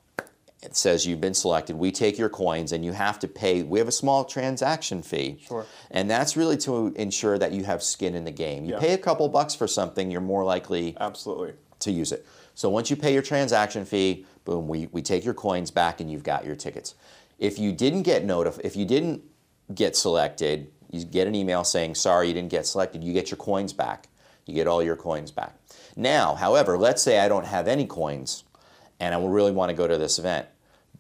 It 0.62 0.74
says 0.74 1.07
you've 1.07 1.20
been 1.20 1.35
selected. 1.35 1.76
We 1.76 1.92
take 1.92 2.16
your 2.18 2.30
coins 2.30 2.72
and 2.72 2.83
you 2.85 2.92
have 2.92 3.18
to 3.20 3.28
pay. 3.28 3.62
We 3.62 3.78
have 3.78 3.88
a 3.88 3.92
small 3.92 4.24
transaction 4.24 5.02
fee. 5.02 5.38
Sure. 5.46 5.66
And 5.90 6.11
that's 6.11 6.37
really 6.37 6.57
to 6.59 6.88
ensure 6.96 7.38
that 7.38 7.52
you 7.52 7.64
have 7.64 7.83
skin 7.83 8.14
in 8.14 8.24
the 8.24 8.30
game. 8.30 8.64
You 8.64 8.72
Yeah. 8.74 8.80
pay 8.80 8.92
a 8.94 8.98
couple 8.98 9.28
bucks 9.28 9.54
for 9.54 9.66
something, 9.68 10.11
you're 10.11 10.22
more 10.22 10.44
likely 10.44 10.96
Absolutely. 10.98 11.52
to 11.80 11.90
use 11.92 12.12
it. 12.12 12.24
So 12.54 12.70
once 12.70 12.88
you 12.88 12.96
pay 12.96 13.12
your 13.12 13.22
transaction 13.22 13.85
fee, 13.85 14.24
boom, 14.46 14.66
we, 14.68 14.88
we 14.92 15.02
take 15.02 15.24
your 15.24 15.35
coins 15.35 15.70
back 15.70 16.00
and 16.00 16.11
you've 16.11 16.22
got 16.24 16.44
your 16.46 16.57
tickets. 16.57 16.94
If 17.38 17.59
you 17.59 17.72
didn't 17.72 18.02
get 18.02 18.24
notified, 18.24 18.64
if 18.64 18.74
you 18.76 18.85
didn't 18.87 19.22
get 19.74 19.96
selected, 19.96 20.70
you 20.94 21.04
get 21.04 21.26
an 21.26 21.35
email 21.35 21.64
saying, 21.64 21.94
sorry, 21.96 22.28
you 22.28 22.35
didn't 22.35 22.50
get 22.50 22.66
selected, 22.66 23.02
you 23.02 23.12
get 23.12 23.30
your 23.30 23.38
coins 23.38 23.72
back. 23.72 24.09
You 24.46 24.54
get 24.54 24.66
all 24.66 24.83
your 24.83 24.96
coins 24.96 25.30
back. 25.30 25.54
Now, 25.96 26.35
however, 26.35 26.76
let's 26.76 27.02
say 27.02 27.18
I 27.18 27.28
don't 27.28 27.46
have 27.46 27.66
any 27.66 27.87
coins 27.87 28.44
and 29.00 29.14
I 29.14 29.24
really 29.24 29.52
want 29.52 29.70
to 29.70 29.74
go 29.74 29.88
to 29.88 29.96
this 29.96 30.18
event. 30.18 30.46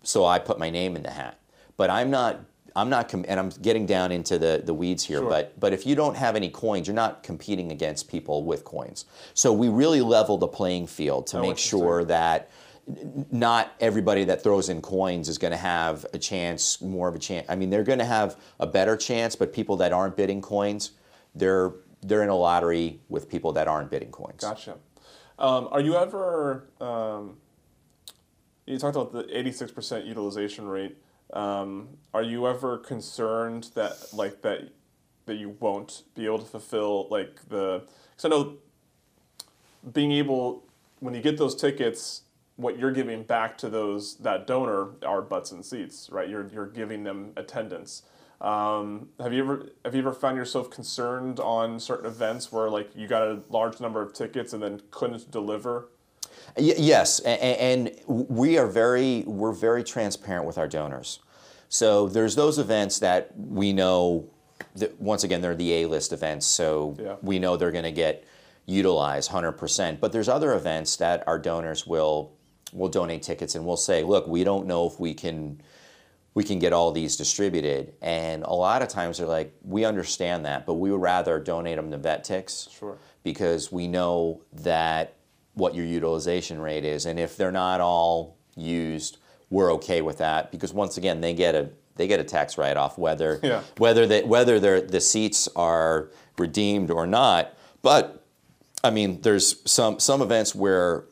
So 0.02 0.24
I 0.24 0.38
put 0.38 0.58
my 0.58 0.70
name 0.70 0.96
in 0.96 1.02
the 1.02 1.10
hat. 1.10 1.38
But 1.76 1.90
I'm 1.90 2.10
not 2.10 2.40
I'm 2.76 2.88
not 2.90 3.08
com- 3.08 3.24
and 3.28 3.38
I'm 3.38 3.50
getting 3.50 3.86
down 3.86 4.10
into 4.10 4.36
the, 4.36 4.60
the 4.64 4.74
weeds 4.74 5.04
here, 5.04 5.18
Sure. 5.18 5.28
but 5.28 5.58
but 5.60 5.72
if 5.72 5.86
you 5.86 5.94
don't 5.94 6.16
have 6.16 6.36
any 6.36 6.48
coins, 6.48 6.86
you're 6.88 6.94
not 6.94 7.22
competing 7.22 7.70
against 7.70 8.08
people 8.08 8.44
with 8.44 8.64
coins. 8.64 9.04
So 9.34 9.52
we 9.52 9.68
really 9.68 10.00
level 10.00 10.38
the 10.38 10.48
playing 10.48 10.86
field 10.88 11.26
to 11.28 11.40
make 11.40 11.58
sure 11.58 12.04
that 12.04 12.50
not 13.30 13.72
everybody 13.80 14.24
that 14.24 14.42
throws 14.42 14.68
in 14.68 14.82
coins 14.82 15.28
is 15.28 15.38
going 15.38 15.52
to 15.52 15.56
have 15.56 16.04
a 16.12 16.18
chance, 16.18 16.80
more 16.80 17.08
of 17.08 17.14
a 17.14 17.18
chance. 17.18 17.46
I 17.48 17.56
mean, 17.56 17.70
they're 17.70 17.84
going 17.84 17.98
to 17.98 18.04
have 18.04 18.36
a 18.60 18.66
better 18.66 18.96
chance, 18.96 19.36
but 19.36 19.52
people 19.52 19.76
that 19.78 19.92
aren't 19.92 20.16
bidding 20.16 20.42
coins, 20.42 20.92
they're 21.34 21.72
they're 22.02 22.22
in 22.22 22.28
a 22.28 22.36
lottery 22.36 23.00
with 23.08 23.30
people 23.30 23.52
that 23.52 23.66
aren't 23.66 23.90
bidding 23.90 24.10
coins. 24.10 24.42
Gotcha. 24.42 24.76
Um, 25.38 25.68
are 25.72 25.80
you 25.80 25.96
ever? 25.96 26.68
Um, 26.80 27.38
you 28.66 28.78
talked 28.78 28.96
about 28.96 29.12
the 29.12 29.26
eighty-six 29.36 29.72
percent 29.72 30.04
utilization 30.04 30.66
rate. 30.68 30.96
Um, 31.32 31.88
are 32.12 32.22
you 32.22 32.46
ever 32.46 32.76
concerned 32.78 33.70
that 33.74 34.12
like 34.12 34.42
that 34.42 34.72
that 35.26 35.36
you 35.36 35.56
won't 35.58 36.02
be 36.14 36.26
able 36.26 36.40
to 36.40 36.44
fulfill 36.44 37.08
like 37.08 37.48
the? 37.48 37.84
Because 38.10 38.24
I 38.26 38.28
know 38.28 38.58
being 39.92 40.12
able 40.12 40.64
when 41.00 41.14
you 41.14 41.22
get 41.22 41.38
those 41.38 41.54
tickets, 41.54 42.22
what 42.56 42.78
you're 42.78 42.92
giving 42.92 43.22
back 43.24 43.58
to 43.58 43.68
those 43.68 44.16
that 44.16 44.46
donor 44.46 44.90
are 45.04 45.22
butts 45.22 45.50
and 45.52 45.64
seats, 45.64 46.08
right? 46.10 46.28
You're 46.28 46.46
you're 46.52 46.66
giving 46.66 47.04
them 47.04 47.32
attendance. 47.36 48.02
Um, 48.40 49.08
have 49.20 49.32
you 49.32 49.42
ever 49.42 49.68
have 49.84 49.94
you 49.94 50.00
ever 50.02 50.12
found 50.12 50.36
yourself 50.36 50.70
concerned 50.70 51.40
on 51.40 51.80
certain 51.80 52.06
events 52.06 52.52
where 52.52 52.68
like 52.68 52.90
you 52.94 53.08
got 53.08 53.22
a 53.22 53.40
large 53.48 53.80
number 53.80 54.02
of 54.02 54.12
tickets 54.12 54.52
and 54.52 54.62
then 54.62 54.82
couldn't 54.90 55.30
deliver? 55.30 55.88
Y- 56.56 56.74
yes, 56.76 57.20
and, 57.20 57.40
and 57.88 58.00
we 58.06 58.58
are 58.58 58.66
very 58.66 59.24
we're 59.26 59.52
very 59.52 59.82
transparent 59.82 60.46
with 60.46 60.58
our 60.58 60.68
donors. 60.68 61.20
So 61.68 62.08
there's 62.08 62.36
those 62.36 62.58
events 62.58 63.00
that 63.00 63.32
we 63.36 63.72
know 63.72 64.28
that 64.76 65.00
once 65.00 65.24
again 65.24 65.40
they're 65.40 65.56
the 65.56 65.72
A-list 65.72 66.12
events, 66.12 66.46
so 66.46 66.96
Yeah. 67.00 67.16
we 67.22 67.38
know 67.40 67.56
they're 67.56 67.72
going 67.72 67.84
to 67.84 67.90
get 67.92 68.24
utilized 68.66 69.30
100%. 69.30 70.00
But 70.00 70.12
there's 70.12 70.28
other 70.28 70.54
events 70.54 70.96
that 70.96 71.22
our 71.26 71.38
donors 71.38 71.86
will 71.86 72.32
will 72.74 72.88
donate 72.88 73.22
tickets 73.22 73.54
and 73.54 73.64
we'll 73.64 73.76
say, 73.78 74.02
look, 74.02 74.26
we 74.26 74.44
don't 74.44 74.66
know 74.66 74.86
if 74.86 74.98
we 75.00 75.14
can 75.14 75.60
we 76.34 76.42
can 76.42 76.58
get 76.58 76.72
all 76.72 76.90
these 76.90 77.16
distributed. 77.16 77.94
And 78.02 78.42
a 78.42 78.52
lot 78.52 78.82
of 78.82 78.88
times 78.88 79.18
they're 79.18 79.26
like, 79.26 79.54
we 79.62 79.84
understand 79.84 80.44
that, 80.46 80.66
but 80.66 80.74
we 80.74 80.90
would 80.90 81.00
rather 81.00 81.38
donate 81.38 81.76
them 81.76 81.92
to 81.92 81.98
VetTix 81.98 82.76
Sure. 82.76 82.98
because 83.22 83.70
we 83.70 83.86
know 83.86 84.42
that 84.52 85.14
what 85.54 85.76
your 85.76 85.84
utilization 85.86 86.58
rate 86.60 86.84
is, 86.84 87.06
and 87.06 87.20
if 87.20 87.36
they're 87.36 87.52
not 87.52 87.80
all 87.80 88.36
used, 88.56 89.18
we're 89.48 89.72
okay 89.74 90.02
with 90.02 90.18
that 90.18 90.50
because 90.50 90.72
once 90.72 90.96
again 90.96 91.20
they 91.20 91.32
get 91.34 91.54
a 91.54 91.70
they 91.96 92.08
get 92.08 92.18
a 92.18 92.24
tax 92.24 92.58
write 92.58 92.76
off 92.76 92.98
whether 92.98 93.38
Yeah. 93.44 93.62
whether 93.78 94.04
they, 94.04 94.24
whether 94.24 94.58
the 94.80 95.00
seats 95.00 95.48
are 95.54 96.10
redeemed 96.36 96.90
or 96.90 97.06
not. 97.06 97.54
But 97.82 98.24
I 98.82 98.90
mean, 98.90 99.20
there's 99.20 99.62
some 99.70 100.00
some 100.00 100.20
events 100.20 100.52
where 100.56 101.04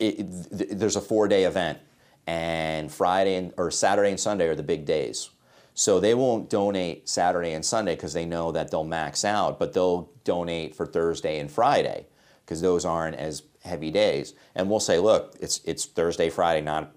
it, 0.00 0.16
th- 0.56 0.70
there's 0.72 0.96
a 0.96 1.00
four 1.00 1.28
day 1.28 1.44
event, 1.44 1.78
and 2.26 2.90
Friday 2.90 3.36
and, 3.36 3.52
or 3.56 3.70
Saturday 3.70 4.10
and 4.10 4.20
Sunday 4.20 4.48
are 4.48 4.54
the 4.56 4.62
big 4.62 4.84
days. 4.84 5.30
So 5.74 6.00
they 6.00 6.14
won't 6.14 6.50
donate 6.50 7.08
Saturday 7.08 7.52
and 7.52 7.64
Sunday 7.64 7.94
because 7.94 8.12
they 8.12 8.26
know 8.26 8.52
that 8.52 8.70
they'll 8.70 8.84
max 8.84 9.24
out, 9.24 9.58
but 9.58 9.72
they'll 9.72 10.10
donate 10.24 10.74
for 10.74 10.84
Thursday 10.86 11.38
and 11.38 11.50
Friday 11.50 12.06
because 12.44 12.60
those 12.60 12.84
aren't 12.84 13.16
as 13.16 13.44
heavy 13.64 13.90
days. 13.90 14.34
And 14.54 14.68
we'll 14.68 14.80
say, 14.80 14.98
look, 14.98 15.36
it's 15.40 15.60
it's 15.64 15.86
Thursday, 15.86 16.28
Friday, 16.30 16.60
not 16.60 16.92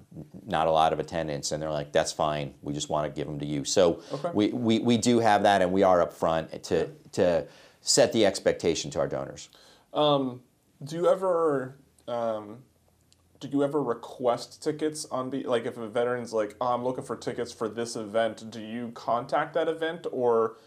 not 0.46 0.68
a 0.68 0.72
lot 0.72 0.94
of 0.94 1.00
attendance, 1.00 1.52
and 1.52 1.62
they're 1.62 1.72
like, 1.72 1.92
that's 1.92 2.12
fine. 2.12 2.54
We 2.62 2.74
just 2.74 2.90
want 2.90 3.06
to 3.06 3.16
give 3.16 3.28
them 3.28 3.40
to 3.40 3.46
you. 3.46 3.64
So 3.64 4.02
Okay. 4.12 4.30
we, 4.34 4.48
we, 4.50 4.80
we 4.80 4.98
do 4.98 5.20
have 5.20 5.44
that, 5.44 5.62
and 5.62 5.72
we 5.72 5.84
are 5.84 6.06
upfront 6.06 6.62
to 6.64 6.90
to 7.14 7.48
set 7.82 8.12
the 8.14 8.26
expectation 8.26 8.92
to 8.92 9.00
our 9.00 9.08
donors. 9.08 9.50
Um, 9.94 10.42
do 10.84 10.96
you 10.98 11.08
ever 11.08 11.76
um, 12.08 12.58
do 13.44 13.58
you 13.58 13.64
ever 13.64 13.82
request 13.82 14.64
tickets 14.64 15.06
on 15.12 15.30
be 15.30 15.44
like 15.44 15.66
if 15.66 15.78
a 15.78 15.88
veteran's 15.88 16.32
like 16.32 16.56
oh, 16.62 16.74
I'm 16.74 16.84
looking 16.84 17.04
for 17.04 17.16
tickets 17.16 17.52
for 17.52 17.68
this 17.68 17.96
event? 17.96 18.50
Do 18.50 18.62
you 18.62 18.92
contact 18.94 19.54
that 19.56 19.68
event 19.68 20.08
or 20.12 20.58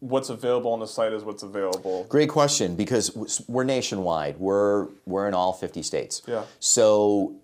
what's 0.00 0.30
available 0.30 0.72
on 0.72 0.80
the 0.80 0.86
site 0.86 1.12
is 1.12 1.24
what's 1.24 1.42
available? 1.42 2.04
Great 2.08 2.28
question 2.28 2.74
because 2.74 3.44
we're 3.48 3.64
nationwide. 3.64 4.38
We're 4.38 4.88
we're 5.06 5.28
in 5.28 5.34
all 5.34 5.52
50 5.52 5.82
states. 5.82 6.22
Yeah. 6.26 6.44
So 6.58 7.36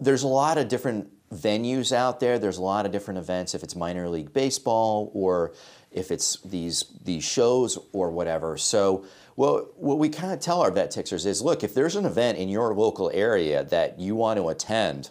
there's 0.00 0.22
a 0.22 0.28
lot 0.28 0.58
of 0.58 0.68
different 0.68 1.10
venues 1.34 1.92
out 1.92 2.20
there. 2.20 2.38
There's 2.38 2.58
a 2.58 2.62
lot 2.62 2.86
of 2.86 2.92
different 2.92 3.18
events 3.18 3.54
if 3.54 3.62
it's 3.62 3.74
minor 3.74 4.08
league 4.08 4.32
baseball 4.32 5.10
or 5.14 5.52
if 5.96 6.10
it's 6.10 6.38
these 6.42 6.84
these 7.02 7.24
shows 7.24 7.78
or 7.92 8.10
whatever. 8.10 8.56
So 8.56 9.04
well, 9.34 9.68
what 9.76 9.98
we 9.98 10.08
kind 10.08 10.32
of 10.32 10.40
tell 10.40 10.62
our 10.62 10.70
VetTixers 10.70 11.26
is, 11.26 11.42
look, 11.42 11.62
if 11.62 11.74
there's 11.74 11.94
an 11.94 12.06
event 12.06 12.38
in 12.38 12.48
your 12.48 12.74
local 12.74 13.10
area 13.12 13.64
that 13.64 14.00
you 14.00 14.14
want 14.14 14.38
to 14.38 14.48
attend, 14.48 15.10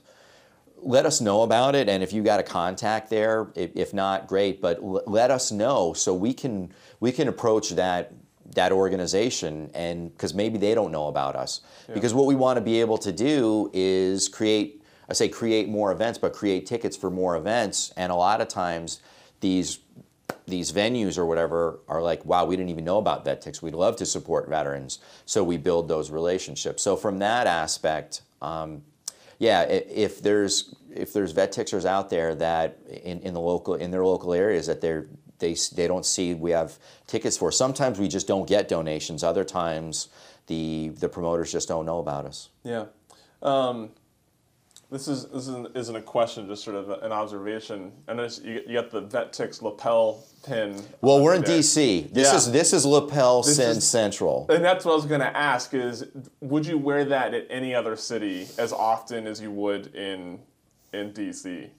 let 0.77 1.05
us 1.05 1.19
know 1.19 1.41
about 1.41 1.73
it 1.73 1.89
and 1.89 2.03
if 2.03 2.13
you 2.13 2.21
got 2.21 2.39
a 2.39 2.43
contact 2.43 3.09
there 3.09 3.47
if, 3.55 3.91
not 3.91 4.27
great 4.27 4.61
but 4.61 4.77
l- 4.77 5.01
let 5.07 5.31
us 5.31 5.51
know 5.51 5.93
so 5.93 6.13
we 6.13 6.31
can 6.31 6.71
we 6.99 7.11
can 7.11 7.27
approach 7.27 7.71
that 7.71 8.13
that 8.53 8.71
organization 8.71 9.71
and 9.73 10.11
because 10.11 10.35
maybe 10.35 10.59
they 10.59 10.75
don't 10.75 10.91
know 10.91 11.07
about 11.07 11.35
us 11.35 11.61
because 11.91 12.13
what 12.13 12.27
we 12.27 12.35
want 12.35 12.57
to 12.57 12.61
be 12.61 12.79
able 12.79 12.99
to 12.99 13.11
do 13.11 13.71
is 13.73 14.29
create 14.29 14.83
i 15.09 15.13
say 15.13 15.27
create 15.27 15.67
more 15.67 15.91
events 15.91 16.19
but 16.19 16.33
create 16.33 16.67
tickets 16.67 16.95
for 16.95 17.09
more 17.09 17.35
events 17.35 17.91
and 17.97 18.11
a 18.11 18.15
lot 18.15 18.39
of 18.39 18.47
times 18.47 18.99
these 19.39 19.79
these 20.47 20.71
venues 20.71 21.17
or 21.17 21.25
whatever 21.25 21.79
are 21.87 22.01
like, 22.01 22.23
wow, 22.25 22.45
we 22.45 22.55
didn't 22.55 22.69
even 22.69 22.85
know 22.85 22.97
about 22.97 23.25
VetTix. 23.25 23.61
We'd 23.61 23.73
love 23.73 23.95
to 23.97 24.05
support 24.05 24.47
veterans. 24.47 24.99
So 25.25 25.43
we 25.43 25.57
build 25.57 25.87
those 25.87 26.11
relationships. 26.11 26.83
So 26.83 26.95
from 26.95 27.19
that 27.19 27.47
aspect, 27.47 28.21
um, 28.41 28.83
yeah, 29.39 29.63
if 29.63 30.21
there's 30.21 30.75
if 30.93 31.11
there's 31.11 31.33
VetTixers 31.33 31.85
out 31.85 32.09
there 32.09 32.35
that 32.35 32.79
in, 33.03 33.19
in 33.21 33.33
the 33.33 33.39
local 33.39 33.75
in 33.75 33.91
their 33.91 34.05
local 34.05 34.33
areas 34.33 34.67
that 34.67 34.81
they're 34.81 35.07
they 35.39 35.55
they 35.75 35.87
don't 35.87 36.05
see 36.05 36.33
we 36.33 36.51
have 36.51 36.77
tickets 37.07 37.37
for. 37.37 37.51
Sometimes 37.51 37.99
we 37.99 38.07
just 38.07 38.27
don't 38.27 38.47
get 38.47 38.67
donations. 38.67 39.23
Other 39.23 39.43
times 39.43 40.07
the 40.47 40.89
the 40.89 41.09
promoters 41.09 41.51
just 41.51 41.67
don't 41.67 41.85
know 41.85 41.99
about 41.99 42.25
us. 42.25 42.49
Yeah. 42.63 42.85
Um, 43.41 43.89
this 44.91 45.07
is 45.07 45.25
this 45.25 45.47
isn't, 45.47 45.75
isn't 45.75 45.95
a 45.95 46.01
question, 46.01 46.47
just 46.47 46.63
sort 46.63 46.75
of 46.77 46.89
an 46.89 47.11
observation. 47.11 47.91
And 48.07 48.19
you, 48.43 48.61
you 48.67 48.73
got 48.81 48.91
the 48.91 49.01
VetTix 49.03 49.61
lapel 49.61 50.23
pin. 50.45 50.81
Well, 51.01 51.21
we're 51.21 51.35
in. 51.35 51.43
DC. 51.43 52.11
This 52.13 52.29
Yeah. 52.31 52.35
is 52.37 52.51
this 52.51 52.71
is 52.73 52.85
lapel 52.85 53.41
This 53.41 53.55
Sin 53.57 53.77
is- 53.77 53.87
Central. 53.87 54.45
And 54.49 54.63
that's 54.63 54.85
what 54.85 54.91
I 54.93 54.95
was 54.95 55.05
going 55.05 55.21
to 55.21 55.35
ask: 55.37 55.73
is 55.73 56.05
would 56.41 56.65
you 56.65 56.77
wear 56.77 57.03
that 57.05 57.33
at 57.33 57.47
any 57.49 57.73
other 57.73 57.95
city 57.95 58.47
as 58.57 58.71
often 58.71 59.27
as 59.27 59.41
you 59.41 59.51
would 59.51 59.93
in 59.95 60.39
in 60.93 61.11
DC? 61.13 61.69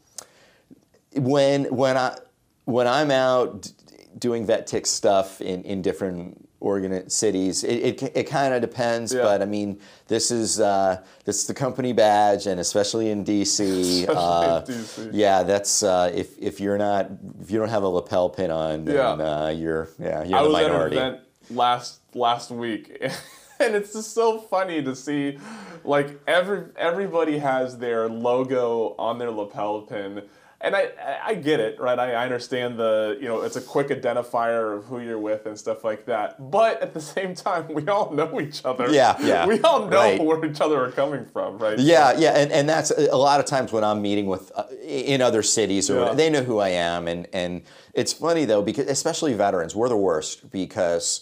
when 1.14 1.64
when 1.74 1.96
I 1.96 2.16
when 2.64 2.86
I'm 2.86 3.10
out 3.10 3.62
d- 3.62 3.70
doing 4.18 4.44
vet 4.44 4.66
tick 4.66 4.86
stuff 4.86 5.40
in, 5.40 5.62
in 5.62 5.80
different 5.82 6.45
organ 6.66 7.08
cities, 7.08 7.64
it, 7.64 8.02
it, 8.02 8.16
it 8.16 8.24
kind 8.24 8.52
of 8.52 8.60
depends. 8.60 9.14
Yeah. 9.14 9.22
But 9.22 9.42
I 9.42 9.44
mean, 9.46 9.80
this 10.08 10.30
is 10.30 10.60
uh, 10.60 11.02
this 11.24 11.36
is 11.40 11.46
the 11.46 11.54
company 11.54 11.92
badge, 11.92 12.46
and 12.46 12.58
especially 12.60 13.10
in 13.10 13.24
DC. 13.24 14.08
uh, 14.08 14.62
DC. 14.62 15.10
Yeah, 15.12 15.42
that's 15.44 15.82
uh, 15.82 16.10
if 16.14 16.38
if 16.38 16.60
you're 16.60 16.78
not 16.78 17.10
if 17.42 17.50
you 17.50 17.58
don't 17.58 17.68
have 17.68 17.82
a 17.84 17.88
lapel 17.88 18.28
pin 18.30 18.50
on, 18.50 18.84
then 18.84 18.96
Yeah. 18.96 19.10
uh, 19.12 19.48
you're 19.48 19.88
yeah 19.98 20.24
you're 20.24 20.38
I 20.38 20.42
the 20.42 20.48
was 20.48 20.62
minority. 20.62 20.98
at 20.98 21.02
an 21.02 21.08
event 21.14 21.24
last 21.50 22.00
last 22.14 22.50
week, 22.50 22.96
and 23.60 23.74
it's 23.74 23.92
just 23.92 24.12
so 24.12 24.38
funny 24.40 24.82
to 24.82 24.94
see, 24.96 25.38
like 25.84 26.18
every 26.26 26.64
everybody 26.76 27.38
has 27.38 27.78
their 27.78 28.08
logo 28.08 28.94
on 28.98 29.18
their 29.18 29.30
lapel 29.30 29.82
pin, 29.82 30.22
and 30.66 30.76
I 30.76 30.90
I- 31.24 31.34
get 31.34 31.60
it, 31.60 31.78
right? 31.80 31.98
I, 31.98 32.12
I 32.12 32.24
understand 32.24 32.78
the 32.78 33.16
you 33.20 33.28
know 33.28 33.42
it's 33.42 33.56
a 33.56 33.60
quick 33.60 33.88
identifier 33.88 34.76
of 34.76 34.84
who 34.84 35.00
you're 35.00 35.18
with 35.18 35.46
and 35.46 35.58
stuff 35.58 35.84
like 35.84 36.06
that, 36.06 36.50
but 36.50 36.80
at 36.82 36.92
the 36.94 37.00
same 37.16 37.34
time, 37.34 37.68
we 37.68 37.86
all 37.88 38.10
know 38.12 38.40
each 38.40 38.64
other. 38.64 38.90
Yeah, 38.90 39.16
yeah, 39.20 39.46
We 39.46 39.60
all 39.62 39.86
know 39.86 39.96
right. 39.96 40.22
where 40.22 40.44
each 40.44 40.60
other 40.60 40.84
are 40.84 40.90
coming 40.92 41.24
from, 41.26 41.58
right? 41.58 41.78
Yeah, 41.78 42.14
yeah, 42.18 42.32
and, 42.38 42.50
and 42.52 42.68
that's 42.68 42.90
a 42.90 43.16
lot 43.16 43.40
of 43.40 43.46
times 43.46 43.72
when 43.72 43.84
I'm 43.84 44.00
meeting 44.02 44.26
with 44.26 44.50
uh, 44.54 44.64
in 44.82 45.20
other 45.22 45.42
cities, 45.42 45.88
or 45.90 46.00
Yeah. 46.06 46.14
they 46.14 46.30
know 46.30 46.42
who 46.42 46.58
I 46.58 46.70
am, 46.70 47.08
and 47.08 47.26
and 47.32 47.62
it's 47.94 48.12
funny 48.12 48.44
though 48.44 48.62
because 48.62 48.86
especially 48.88 49.32
veterans, 49.34 49.74
we're 49.74 49.88
the 49.88 49.96
worst 49.96 50.50
because 50.50 51.20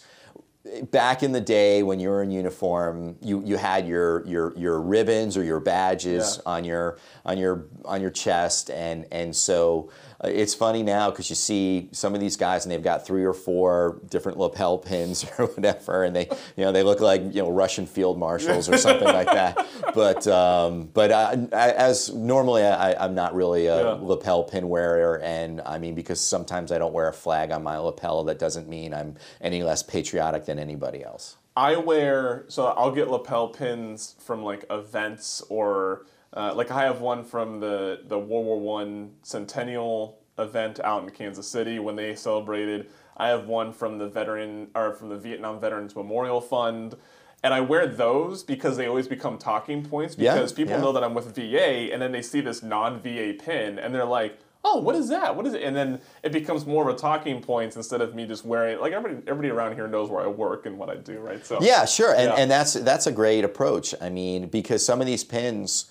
back 0.90 1.22
in 1.22 1.32
the 1.32 1.40
day 1.40 1.82
when 1.82 2.00
you 2.00 2.08
were 2.08 2.22
in 2.22 2.30
uniform, 2.30 3.16
you, 3.20 3.42
you 3.44 3.56
had 3.56 3.86
your, 3.86 4.26
your 4.26 4.56
your 4.56 4.80
ribbons 4.80 5.36
or 5.36 5.44
your 5.44 5.60
badges 5.60 6.36
Yeah. 6.44 6.52
on 6.52 6.64
your 6.64 6.98
on 7.24 7.36
your 7.38 7.66
on 7.84 8.00
your 8.00 8.10
chest, 8.10 8.70
and 8.70 9.06
and 9.12 9.34
so 9.36 9.90
it's 10.22 10.54
funny 10.54 10.82
now 10.82 11.10
because 11.10 11.28
you 11.28 11.36
see 11.36 11.88
some 11.92 12.14
of 12.14 12.20
these 12.20 12.36
guys 12.36 12.64
and 12.64 12.72
they've 12.72 12.82
got 12.82 13.06
three 13.06 13.24
or 13.24 13.34
four 13.34 14.00
different 14.08 14.38
lapel 14.38 14.78
pins 14.78 15.24
or 15.38 15.46
whatever, 15.46 16.04
and 16.04 16.14
they 16.14 16.28
you 16.56 16.64
know 16.64 16.72
they 16.72 16.82
look 16.82 17.00
like 17.00 17.22
you 17.34 17.42
know 17.42 17.50
Russian 17.50 17.86
field 17.86 18.18
marshals 18.18 18.68
or 18.68 18.76
something 18.78 19.08
like 19.08 19.26
that. 19.26 19.66
But 19.94 20.26
um, 20.26 20.88
but 20.92 21.12
uh, 21.12 21.36
I, 21.52 21.70
as 21.70 22.12
normally 22.12 22.64
I, 22.64 23.04
I'm 23.04 23.14
not 23.14 23.32
really 23.34 23.66
a 23.66 23.76
Yeah. 23.84 23.98
lapel 24.00 24.42
pin 24.44 24.68
wearer, 24.68 25.20
and 25.20 25.60
I 25.64 25.78
mean 25.78 25.94
because 25.94 26.20
sometimes 26.20 26.72
I 26.72 26.78
don't 26.78 26.92
wear 26.92 27.08
a 27.08 27.12
flag 27.12 27.52
on 27.52 27.62
my 27.62 27.76
lapel, 27.78 28.24
that 28.24 28.38
doesn't 28.40 28.68
mean 28.68 28.92
I'm 28.92 29.14
any 29.40 29.62
less 29.62 29.82
patriotic 29.84 30.46
than 30.46 30.58
anybody 30.58 31.04
else. 31.04 31.36
I 31.56 31.76
wear 31.76 32.44
so 32.48 32.66
I'll 32.66 32.90
get 32.90 33.08
lapel 33.08 33.48
pins 33.48 34.16
from 34.18 34.42
like 34.42 34.64
events 34.70 35.40
or 35.48 36.06
uh, 36.34 36.52
like 36.54 36.70
I 36.70 36.82
have 36.82 37.00
one 37.00 37.24
from 37.24 37.60
the 37.60 38.00
the 38.06 38.18
World 38.18 38.44
War 38.46 38.60
One 38.60 39.12
centennial 39.22 40.18
event 40.38 40.80
out 40.80 41.02
in 41.04 41.10
Kansas 41.10 41.46
City 41.46 41.78
when 41.78 41.96
they 41.96 42.14
celebrated. 42.14 42.88
I 43.16 43.28
have 43.28 43.46
one 43.46 43.72
from 43.72 43.98
the 43.98 44.08
veteran 44.08 44.68
or 44.74 44.92
from 44.94 45.08
the 45.08 45.16
Vietnam 45.16 45.60
Veterans 45.60 45.94
Memorial 45.94 46.40
Fund. 46.40 46.96
And 47.44 47.52
I 47.52 47.60
wear 47.60 47.86
those 47.86 48.42
because 48.42 48.76
they 48.78 48.86
always 48.86 49.06
become 49.06 49.36
talking 49.38 49.84
points 49.84 50.16
Yeah, 50.18 50.34
because 50.34 50.52
people 50.52 50.72
yeah. 50.72 50.80
know 50.80 50.92
that 50.92 51.04
I'm 51.04 51.12
with 51.14 51.34
VA 51.34 51.92
and 51.92 52.00
then 52.00 52.10
they 52.10 52.22
see 52.22 52.40
this 52.40 52.62
non-VA 52.62 53.34
pin 53.38 53.78
and 53.78 53.94
they're 53.94 54.04
like, 54.06 54.38
"Oh, 54.64 54.80
what 54.80 54.96
is 54.96 55.10
that? 55.10 55.36
What 55.36 55.46
is 55.46 55.52
it?" 55.52 55.62
And 55.62 55.76
then 55.76 56.00
it 56.22 56.32
becomes 56.32 56.64
more 56.66 56.88
of 56.88 56.94
a 56.96 56.98
talking 56.98 57.42
point 57.42 57.76
instead 57.76 58.00
of 58.00 58.14
me 58.14 58.26
just 58.26 58.44
wearing 58.46 58.80
like 58.80 58.92
everybody 58.94 59.22
everybody 59.28 59.50
around 59.50 59.74
here 59.74 59.86
knows 59.86 60.08
where 60.10 60.22
I 60.24 60.26
work 60.26 60.64
and 60.66 60.78
what 60.78 60.88
I 60.88 60.96
do, 60.96 61.18
right? 61.20 61.44
So 61.44 61.58
Yeah, 61.60 61.84
sure, 61.84 62.14
and, 62.14 62.30
Yeah. 62.30 62.34
and 62.36 62.50
that's 62.50 62.72
that's 62.72 63.06
a 63.06 63.12
great 63.12 63.44
approach. 63.44 63.94
I 64.00 64.08
mean, 64.08 64.48
because 64.48 64.84
some 64.84 65.00
of 65.02 65.06
these 65.06 65.22
pins, 65.22 65.84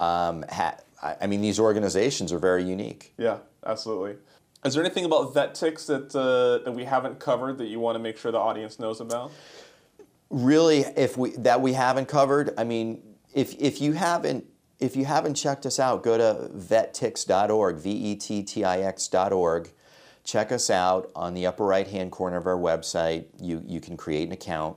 um, 0.00 0.44
ha- 0.50 0.78
I 1.02 1.16
I 1.22 1.26
mean, 1.28 1.40
these 1.40 1.60
organizations 1.60 2.32
are 2.32 2.38
very 2.40 2.64
unique. 2.64 3.14
Yeah, 3.16 3.38
absolutely. 3.64 4.16
Is 4.64 4.74
there 4.74 4.84
anything 4.84 5.04
about 5.04 5.32
VetTix 5.32 5.86
that 5.86 6.14
uh, 6.16 6.64
that 6.64 6.72
we 6.72 6.84
haven't 6.84 7.20
covered 7.20 7.58
that 7.58 7.66
you 7.66 7.78
want 7.78 7.94
to 7.94 8.00
make 8.00 8.18
sure 8.18 8.32
the 8.32 8.38
audience 8.38 8.80
knows 8.80 9.00
about? 9.00 9.30
really 10.30 10.80
if 10.96 11.16
we 11.16 11.30
that 11.30 11.60
we 11.60 11.72
haven't 11.72 12.06
covered 12.06 12.54
i 12.56 12.62
mean 12.62 13.02
if 13.34 13.52
if 13.60 13.80
you 13.80 13.92
haven't 13.92 14.44
if 14.78 14.96
you 14.96 15.04
haven't 15.04 15.34
checked 15.34 15.66
us 15.66 15.80
out 15.80 16.04
go 16.04 16.16
to 16.16 16.48
vettix.org 16.54 17.76
v-e-t-t-i-x.org 17.76 19.70
check 20.22 20.52
us 20.52 20.70
out 20.70 21.10
on 21.16 21.34
the 21.34 21.44
upper 21.44 21.66
right 21.66 21.88
hand 21.88 22.12
corner 22.12 22.36
of 22.36 22.46
our 22.46 22.56
website 22.56 23.24
you 23.40 23.60
you 23.66 23.80
can 23.80 23.96
create 23.96 24.28
an 24.28 24.32
account 24.32 24.76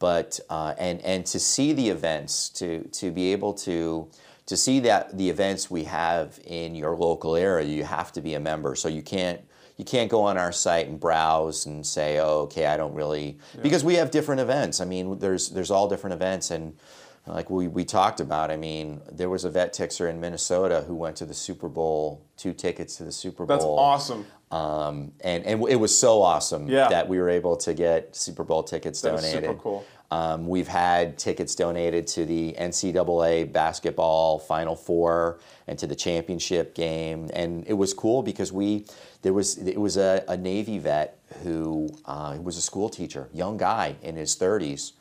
but 0.00 0.40
uh, 0.50 0.74
and 0.78 1.00
and 1.02 1.24
to 1.26 1.38
see 1.38 1.72
the 1.72 1.88
events 1.88 2.48
to 2.48 2.82
to 2.88 3.12
be 3.12 3.32
able 3.32 3.52
to 3.54 4.08
to 4.48 4.56
see 4.56 4.80
that 4.80 5.16
the 5.16 5.28
events 5.28 5.70
we 5.70 5.84
have 5.84 6.40
in 6.46 6.74
your 6.74 6.96
local 6.96 7.36
area 7.36 7.66
you 7.66 7.84
have 7.84 8.10
to 8.12 8.20
be 8.20 8.34
a 8.34 8.40
member 8.40 8.74
so 8.74 8.88
you 8.88 9.02
can't 9.02 9.40
you 9.76 9.84
can't 9.84 10.10
go 10.10 10.22
on 10.22 10.36
our 10.36 10.50
site 10.50 10.88
and 10.88 10.98
browse 10.98 11.66
and 11.66 11.86
say, 11.86 12.18
oh, 12.18 12.40
okay, 12.46 12.66
I 12.66 12.76
don't 12.76 12.94
really, 12.94 13.38
because 13.62 13.84
we 13.84 13.94
have 13.94 14.10
different 14.10 14.40
events. 14.40 14.80
I 14.80 14.84
mean, 14.84 15.20
there's 15.20 15.50
there's 15.50 15.70
all 15.70 15.86
different 15.88 16.14
events, 16.14 16.50
and 16.50 16.74
like 17.28 17.48
we, 17.48 17.68
we 17.68 17.84
talked 17.84 18.18
about, 18.18 18.50
I 18.50 18.56
mean, 18.56 19.00
there 19.12 19.30
was 19.30 19.44
a 19.44 19.50
VetTixer 19.50 20.10
in 20.10 20.18
Minnesota 20.20 20.82
who 20.84 20.96
went 20.96 21.14
to 21.18 21.26
the 21.26 21.32
Super 21.34 21.68
Bowl, 21.68 22.20
two 22.36 22.52
tickets 22.52 22.96
to 22.96 23.04
the 23.04 23.12
Super 23.12 23.46
Bowl. 23.46 23.56
That's 23.56 23.64
awesome. 23.64 24.26
Um, 24.50 25.12
and, 25.20 25.44
and 25.44 25.62
it 25.68 25.76
was 25.76 25.96
so 25.96 26.22
awesome 26.22 26.68
Yeah. 26.68 26.88
that 26.88 27.06
we 27.08 27.18
were 27.18 27.28
able 27.28 27.56
to 27.58 27.72
get 27.74 28.16
Super 28.16 28.42
Bowl 28.42 28.64
tickets 28.64 29.00
That 29.02 29.10
donated. 29.10 29.44
super 29.44 29.54
cool. 29.54 29.84
Um, 30.10 30.46
we've 30.48 30.68
had 30.68 31.18
tickets 31.18 31.54
donated 31.54 32.06
to 32.08 32.24
the 32.24 32.54
NCAA 32.58 33.52
basketball 33.52 34.38
Final 34.38 34.74
Four 34.74 35.38
and 35.66 35.78
to 35.78 35.86
the 35.86 35.94
championship 35.94 36.74
game, 36.74 37.28
and 37.34 37.64
it 37.66 37.74
was 37.74 37.92
cool 37.92 38.22
because 38.22 38.50
we 38.50 38.86
there 39.22 39.34
was 39.34 39.58
it 39.58 39.78
was 39.78 39.96
a, 39.98 40.24
a 40.26 40.36
Navy 40.36 40.78
vet 40.78 41.18
who 41.42 41.88
uh, 42.06 42.38
was 42.40 42.56
a 42.56 42.62
school 42.62 42.88
teacher, 42.88 43.28
young 43.34 43.58
guy 43.58 43.96
in 44.02 44.16
his 44.16 44.34
30s, 44.34 44.92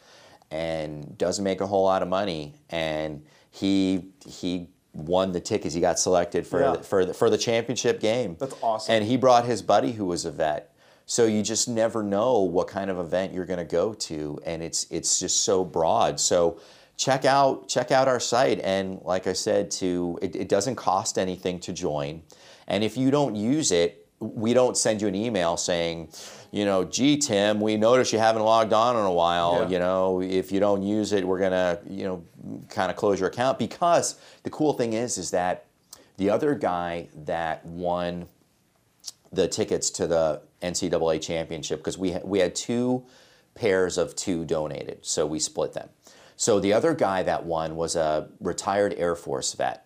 and 0.51 1.17
doesn't 1.17 1.43
make 1.43 1.61
a 1.61 1.67
whole 1.67 1.85
lot 1.85 2.01
of 2.01 2.09
money, 2.09 2.53
and 2.69 3.23
he 3.51 4.09
he 4.25 4.67
won 4.93 5.31
the 5.31 5.39
tickets. 5.39 5.73
He 5.73 5.79
got 5.79 5.99
selected 5.99 6.45
for 6.45 6.59
Yeah. 6.59 6.71
the, 6.77 6.83
for 6.83 7.05
the, 7.05 7.13
for 7.13 7.29
the 7.29 7.37
championship 7.37 7.99
game. 8.01 8.35
That's 8.39 8.55
awesome. 8.63 8.95
And 8.95 9.05
he 9.05 9.15
brought 9.15 9.45
his 9.45 9.61
buddy 9.61 9.91
who 9.91 10.05
was 10.05 10.25
a 10.25 10.31
vet. 10.31 10.73
So 11.09 11.25
you 11.25 11.41
just 11.41 11.69
never 11.69 12.03
know 12.03 12.41
what 12.41 12.67
kind 12.67 12.89
of 12.89 12.99
event 12.99 13.33
you're 13.33 13.45
going 13.45 13.59
to 13.59 13.65
go 13.65 13.93
to, 13.93 14.39
and 14.45 14.61
it's 14.61 14.85
it's 14.91 15.21
just 15.21 15.45
so 15.45 15.63
broad. 15.63 16.19
So 16.19 16.59
check 16.97 17.23
out 17.23 17.69
check 17.69 17.91
out 17.91 18.09
our 18.09 18.19
site, 18.19 18.59
and 18.59 19.01
like 19.03 19.25
I 19.25 19.31
said, 19.31 19.71
to 19.71 20.19
it, 20.21 20.35
it 20.35 20.49
doesn't 20.49 20.75
cost 20.75 21.17
anything 21.17 21.59
to 21.61 21.71
join, 21.71 22.23
and 22.67 22.83
if 22.83 22.97
you 22.97 23.09
don't 23.09 23.37
use 23.37 23.71
it, 23.71 24.05
we 24.19 24.53
don't 24.53 24.75
send 24.75 25.01
you 25.01 25.07
an 25.07 25.15
email 25.15 25.55
saying, 25.55 26.09
you 26.51 26.65
know, 26.65 26.83
gee 26.83 27.15
Tim, 27.15 27.61
we 27.61 27.77
noticed 27.77 28.11
you 28.11 28.19
haven't 28.19 28.43
logged 28.43 28.73
on 28.73 28.97
in 28.97 29.05
a 29.05 29.13
while. 29.13 29.61
Yeah. 29.61 29.69
You 29.69 29.79
know, 29.79 30.21
if 30.21 30.51
you 30.51 30.59
don't 30.59 30.83
use 30.83 31.13
it, 31.13 31.25
we're 31.25 31.39
gonna 31.39 31.79
you 31.89 32.03
know 32.03 32.23
kind 32.67 32.91
of 32.91 32.97
close 32.97 33.17
your 33.17 33.29
account 33.29 33.59
because 33.59 34.19
the 34.43 34.49
cool 34.49 34.73
thing 34.73 34.91
is 34.91 35.17
is 35.17 35.31
that 35.31 35.67
the 36.17 36.29
other 36.29 36.53
guy 36.53 37.07
that 37.15 37.65
won 37.65 38.27
the 39.31 39.47
tickets 39.47 39.89
to 39.91 40.05
the 40.07 40.41
NCAA 40.61 41.21
championship 41.21 41.79
because 41.79 41.97
we 41.97 42.13
ha- 42.13 42.21
we 42.23 42.39
had 42.39 42.55
two 42.55 43.05
pairs 43.55 43.97
of 43.97 44.15
two 44.15 44.45
donated, 44.45 44.99
so 45.05 45.25
we 45.25 45.39
split 45.39 45.73
them. 45.73 45.89
So 46.35 46.59
the 46.59 46.73
other 46.73 46.93
guy 46.93 47.23
that 47.23 47.45
won 47.45 47.75
was 47.75 47.95
a 47.95 48.29
retired 48.39 48.93
Air 48.97 49.15
Force 49.15 49.53
vet, 49.53 49.85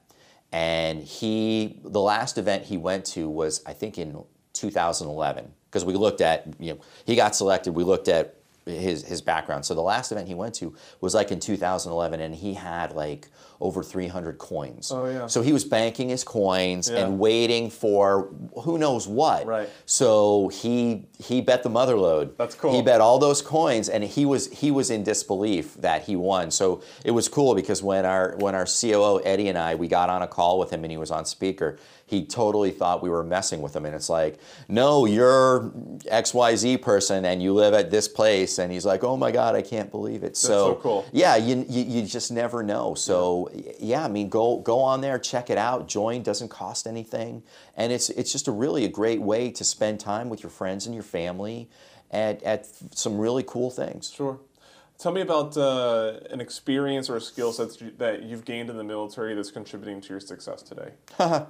and 0.51 1.01
he 1.01 1.79
the 1.83 2.01
last 2.01 2.37
event 2.37 2.65
he 2.65 2.77
went 2.77 3.05
to 3.07 3.29
was 3.29 3.63
I 3.65 3.73
think 3.73 3.97
in 3.97 4.23
2011 4.53 5.51
because 5.69 5.85
we 5.85 5.93
looked 5.93 6.21
at 6.21 6.47
you 6.59 6.73
know 6.73 6.79
he 7.05 7.15
got 7.15 7.35
selected. 7.35 7.73
We 7.73 7.83
looked 7.83 8.07
at 8.07 8.40
his 8.65 9.03
his 9.03 9.21
background. 9.21 9.65
So 9.65 9.73
the 9.73 9.81
last 9.81 10.11
event 10.11 10.27
he 10.27 10.33
went 10.33 10.55
to 10.55 10.73
was 10.99 11.13
like 11.15 11.31
in 11.31 11.39
2011, 11.39 12.19
and 12.19 12.35
he 12.35 12.53
had 12.53 12.93
like 12.93 13.27
over 13.59 13.83
300 13.83 14.39
coins. 14.39 14.91
Oh, 14.91 15.05
yeah. 15.05 15.27
So 15.27 15.43
he 15.43 15.53
was 15.53 15.63
banking 15.63 16.09
his 16.09 16.23
coins 16.23 16.89
Yeah. 16.89 17.05
and 17.05 17.19
waiting 17.19 17.69
for 17.69 18.29
who 18.63 18.79
knows 18.79 19.07
what. 19.07 19.45
Right. 19.45 19.69
So 19.85 20.47
he 20.49 21.05
he 21.19 21.41
bet 21.41 21.61
the 21.63 21.69
mother 21.69 21.97
lode. 21.97 22.35
That's 22.37 22.55
cool. 22.55 22.73
He 22.73 22.81
bet 22.81 23.01
all 23.01 23.19
those 23.19 23.41
coins, 23.41 23.87
and 23.89 24.03
he 24.03 24.25
was 24.25 24.47
he 24.51 24.71
was 24.71 24.89
in 24.89 25.03
disbelief 25.03 25.75
that 25.75 26.03
he 26.03 26.15
won. 26.15 26.49
So 26.51 26.81
it 27.05 27.11
was 27.11 27.27
cool 27.27 27.53
because 27.55 27.83
when 27.83 28.05
our 28.05 28.35
when 28.39 28.55
our 28.55 28.65
COO 28.65 29.21
Eddie 29.23 29.49
and 29.49 29.57
I 29.57 29.75
we 29.75 29.87
got 29.87 30.09
on 30.09 30.21
a 30.21 30.27
call 30.27 30.57
with 30.59 30.71
him 30.71 30.83
and 30.83 30.91
he 30.91 30.97
was 30.97 31.11
on 31.11 31.25
speaker, 31.25 31.77
he 32.11 32.25
totally 32.25 32.71
thought 32.71 33.01
we 33.01 33.09
were 33.09 33.23
messing 33.23 33.61
with 33.61 33.73
him, 33.73 33.85
and 33.85 33.95
it's 33.95 34.09
like, 34.09 34.37
no, 34.67 35.05
you're 35.05 35.71
X 36.07 36.33
Y 36.33 36.57
Z 36.57 36.77
person, 36.79 37.23
and 37.23 37.41
you 37.41 37.53
live 37.53 37.73
at 37.73 37.89
this 37.89 38.09
place, 38.09 38.59
and 38.59 38.69
he's 38.69 38.85
like, 38.85 39.01
oh 39.05 39.15
my 39.15 39.31
God, 39.31 39.55
I 39.55 39.61
can't 39.61 39.89
believe 39.89 40.21
it. 40.21 40.35
so 40.35 40.75
cool. 40.75 41.05
Yeah, 41.13 41.37
you, 41.37 41.65
you, 41.69 41.83
you 41.83 42.01
just 42.05 42.29
never 42.29 42.63
know. 42.63 42.95
So 42.95 43.49
yeah, 43.79 44.03
I 44.03 44.09
mean, 44.09 44.27
go 44.27 44.59
go 44.59 44.79
on 44.79 44.99
there, 44.99 45.17
check 45.17 45.49
it 45.49 45.57
out. 45.57 45.87
Join 45.87 46.21
doesn't 46.21 46.49
cost 46.49 46.85
anything, 46.85 47.43
and 47.77 47.93
it's 47.93 48.09
it's 48.09 48.33
just 48.33 48.49
a 48.49 48.51
really 48.51 48.83
a 48.83 48.89
great 48.89 49.21
way 49.21 49.49
to 49.49 49.63
spend 49.63 50.01
time 50.01 50.27
with 50.27 50.43
your 50.43 50.49
friends 50.49 50.85
and 50.85 50.93
your 50.93 51.05
family, 51.05 51.69
at 52.11 52.43
at 52.43 52.67
some 52.93 53.17
really 53.17 53.43
cool 53.47 53.71
things. 53.71 54.11
Sure. 54.11 54.37
Tell 54.99 55.11
me 55.11 55.21
about 55.21 55.57
uh, 55.57 56.19
an 56.29 56.41
experience 56.41 57.09
or 57.09 57.15
a 57.15 57.21
skill 57.21 57.51
set 57.51 57.97
that 57.97 58.21
you've 58.21 58.45
gained 58.45 58.69
in 58.69 58.77
the 58.77 58.83
military 58.83 59.33
that's 59.33 59.49
contributing 59.49 59.99
to 60.01 60.09
your 60.09 60.19
success 60.19 60.61
today. 60.61 60.91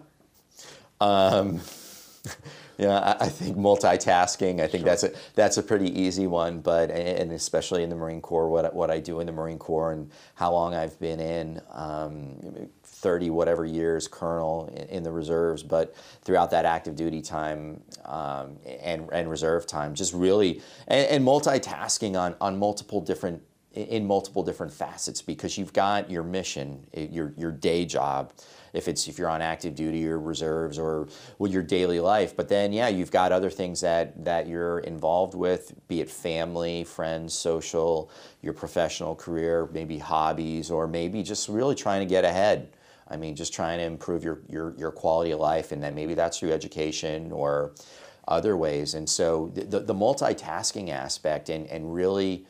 Yeah, 2.78 2.97
I, 2.97 3.26
I 3.26 3.30
think 3.30 3.58
multitasking. 3.58 4.60
I 4.60 4.66
think 4.66 4.86
that's 4.86 5.04
a 5.04 5.12
that's 5.36 5.58
a 5.58 5.62
pretty 5.62 5.99
easy 5.99 6.26
one, 6.26 6.62
but 6.62 6.89
and 6.89 7.32
especially 7.32 7.84
in 7.84 7.91
the 7.91 7.95
Marine 7.95 8.22
Corps, 8.22 8.49
what 8.49 8.74
what 8.74 8.89
I 8.89 8.99
do 8.99 9.20
in 9.20 9.28
the 9.28 9.32
Marine 9.32 9.60
Corps 9.60 9.91
and 9.91 10.10
how 10.34 10.52
long 10.52 10.74
I've 10.74 10.99
been 10.99 11.20
in. 11.20 11.62
Um, 11.72 12.70
30 12.84 13.32
whatever 13.32 13.66
years 13.66 14.08
colonel 14.08 14.72
in, 14.76 14.88
in 14.89 15.04
the 15.04 15.12
reserves 15.12 15.64
but 15.64 15.95
throughout 16.22 16.52
that 16.52 16.66
active 16.66 16.95
duty 16.95 17.20
time 17.20 17.82
um, 18.06 18.58
and, 18.84 19.10
and 19.12 19.28
reserve 19.28 19.66
time 19.66 19.95
just 19.95 20.14
really 20.14 20.62
and, 20.88 21.08
and 21.08 21.26
multitasking 21.26 22.16
on, 22.16 22.36
on 22.39 22.60
multiple 22.60 23.02
different 23.02 23.41
in 23.74 24.05
multiple 24.05 24.43
different 24.43 24.74
facets 24.74 25.22
because 25.22 25.57
you've 25.57 25.72
got 25.72 26.11
your 26.11 26.24
mission 26.24 26.86
eh, 26.93 27.07
your, 27.09 27.34
your 27.38 27.51
day 27.51 27.86
job 27.86 28.34
if 28.74 28.88
it's 28.88 29.07
if 29.07 29.17
you're 29.17 29.30
on 29.30 29.41
active 29.41 29.76
duty 29.76 30.05
or 30.07 30.19
reserves 30.19 30.78
or 30.78 31.07
with 31.39 31.53
your 31.53 31.63
daily 31.63 31.99
life. 31.99 32.36
But 32.36 32.49
then 32.49 32.74
yeah 32.74 32.89
you've 32.89 33.11
got 33.11 33.32
other 33.32 33.49
things 33.49 33.80
that 33.82 34.26
that 34.26 34.47
you're 34.47 34.80
involved 34.80 35.36
with 35.36 35.74
be 35.88 36.01
it 36.01 36.09
family 36.09 36.84
friends 36.84 37.34
social 37.34 38.11
your 38.41 38.53
professional 38.53 39.15
career 39.15 39.69
maybe 39.72 39.97
hobbies 39.97 40.69
or 40.69 40.88
maybe 40.88 41.24
just 41.24 41.47
really 41.47 41.76
trying 41.76 42.01
to 42.01 42.09
get 42.09 42.26
ahead. 42.26 42.76
I 43.07 43.15
mean 43.15 43.36
just 43.36 43.53
trying 43.53 43.80
to 43.80 43.86
improve 43.86 44.24
your 44.24 44.41
your, 44.49 44.76
your 44.78 44.91
quality 44.91 45.32
of 45.32 45.39
life 45.39 45.72
and 45.72 45.82
then 45.82 45.95
maybe 45.95 46.13
that's 46.13 46.39
through 46.39 46.51
education 46.51 47.32
or 47.32 47.72
other 48.28 48.55
ways. 48.55 48.93
And 48.93 49.09
so 49.09 49.51
the, 49.55 49.80
the 49.80 49.93
multitasking 49.93 50.89
aspect 50.89 51.49
and, 51.49 51.65
and 51.67 51.93
really 51.93 52.45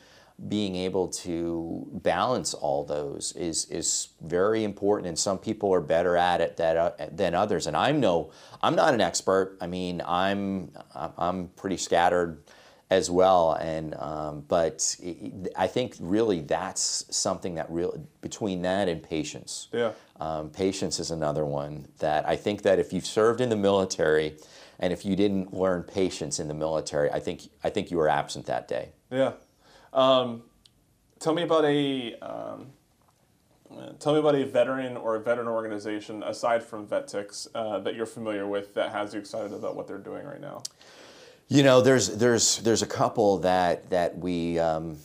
being 0.48 0.74
able 0.74 1.06
to 1.08 1.86
balance 2.02 2.52
all 2.54 2.84
those 2.84 3.32
is 3.36 3.66
is 3.66 4.08
very 4.22 4.64
important 4.64 5.06
and 5.08 5.18
some 5.18 5.38
people 5.38 5.72
are 5.72 5.80
better 5.80 6.16
at 6.16 6.40
it 6.40 6.56
that, 6.56 6.76
uh, 6.76 6.90
than 7.12 7.34
others 7.34 7.66
and 7.68 7.76
I'm 7.76 8.00
no 8.00 8.30
I'm 8.60 8.74
not 8.74 8.92
an 8.94 9.00
expert 9.00 9.56
I 9.60 9.66
mean 9.68 10.02
I'm 10.04 10.72
I'm 10.94 11.48
pretty 11.48 11.76
scattered 11.76 12.42
as 12.90 13.08
well 13.10 13.52
and 13.54 13.94
um, 13.94 14.44
but 14.48 14.96
I 15.56 15.66
think 15.68 15.94
really 16.00 16.40
that's 16.40 17.04
something 17.16 17.54
that 17.54 17.70
really 17.70 18.00
between 18.20 18.62
that 18.62 18.88
and 18.88 19.00
patience 19.02 19.68
Yeah. 19.72 19.92
um, 20.18 20.50
patience 20.50 20.98
is 20.98 21.10
another 21.12 21.44
one 21.46 21.86
that 22.00 22.28
I 22.28 22.34
think 22.36 22.62
that 22.62 22.80
if 22.80 22.92
you've 22.92 23.06
served 23.06 23.40
in 23.40 23.48
the 23.48 23.56
military 23.56 24.36
and 24.80 24.92
if 24.92 25.04
you 25.04 25.14
didn't 25.14 25.54
learn 25.54 25.84
patience 25.84 26.40
in 26.40 26.48
the 26.48 26.54
military 26.54 27.10
I 27.12 27.20
think 27.20 27.42
I 27.62 27.70
think 27.70 27.92
you 27.92 27.96
were 27.98 28.08
absent 28.08 28.46
that 28.46 28.66
day 28.66 28.88
Yeah. 29.08 29.32
Um, 29.92 30.42
tell 31.18 31.34
me 31.34 31.42
about 31.42 31.64
a 31.64 32.14
um, 32.20 32.66
tell 33.98 34.12
me 34.12 34.18
about 34.18 34.34
a 34.34 34.44
veteran 34.44 34.96
or 34.96 35.16
a 35.16 35.20
veteran 35.20 35.48
organization 35.48 36.22
aside 36.22 36.62
from 36.62 36.86
VetTix 36.86 37.48
uh, 37.54 37.78
that 37.80 37.94
you're 37.94 38.06
familiar 38.06 38.46
with 38.46 38.74
that 38.74 38.92
has 38.92 39.14
you 39.14 39.20
excited 39.20 39.52
about 39.52 39.76
what 39.76 39.86
they're 39.86 39.98
doing 39.98 40.24
right 40.26 40.40
now. 40.40 40.62
You 41.48 41.62
know, 41.62 41.80
there's 41.80 42.16
there's 42.16 42.58
there's 42.58 42.82
a 42.82 42.86
couple 42.86 43.38
that 43.38 43.90
that 43.90 44.16
we 44.16 44.58
um, 44.58 44.98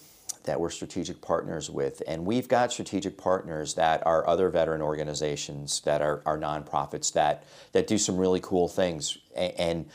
that 0.43 0.59
we're 0.59 0.69
strategic 0.69 1.21
partners 1.21 1.69
with, 1.69 2.01
and 2.07 2.25
we've 2.25 2.47
got 2.47 2.71
strategic 2.71 3.17
partners 3.17 3.73
that 3.73 4.05
are 4.07 4.25
other 4.27 4.49
veteran 4.49 4.81
organizations 4.81 5.81
that 5.81 6.01
are, 6.01 6.21
are 6.25 6.37
nonprofits 6.37 7.11
that 7.13 7.43
that 7.73 7.85
do 7.85 7.97
some 7.97 8.17
really 8.17 8.39
cool 8.39 8.67
things, 8.67 9.17
and, 9.35 9.53
and 9.59 9.85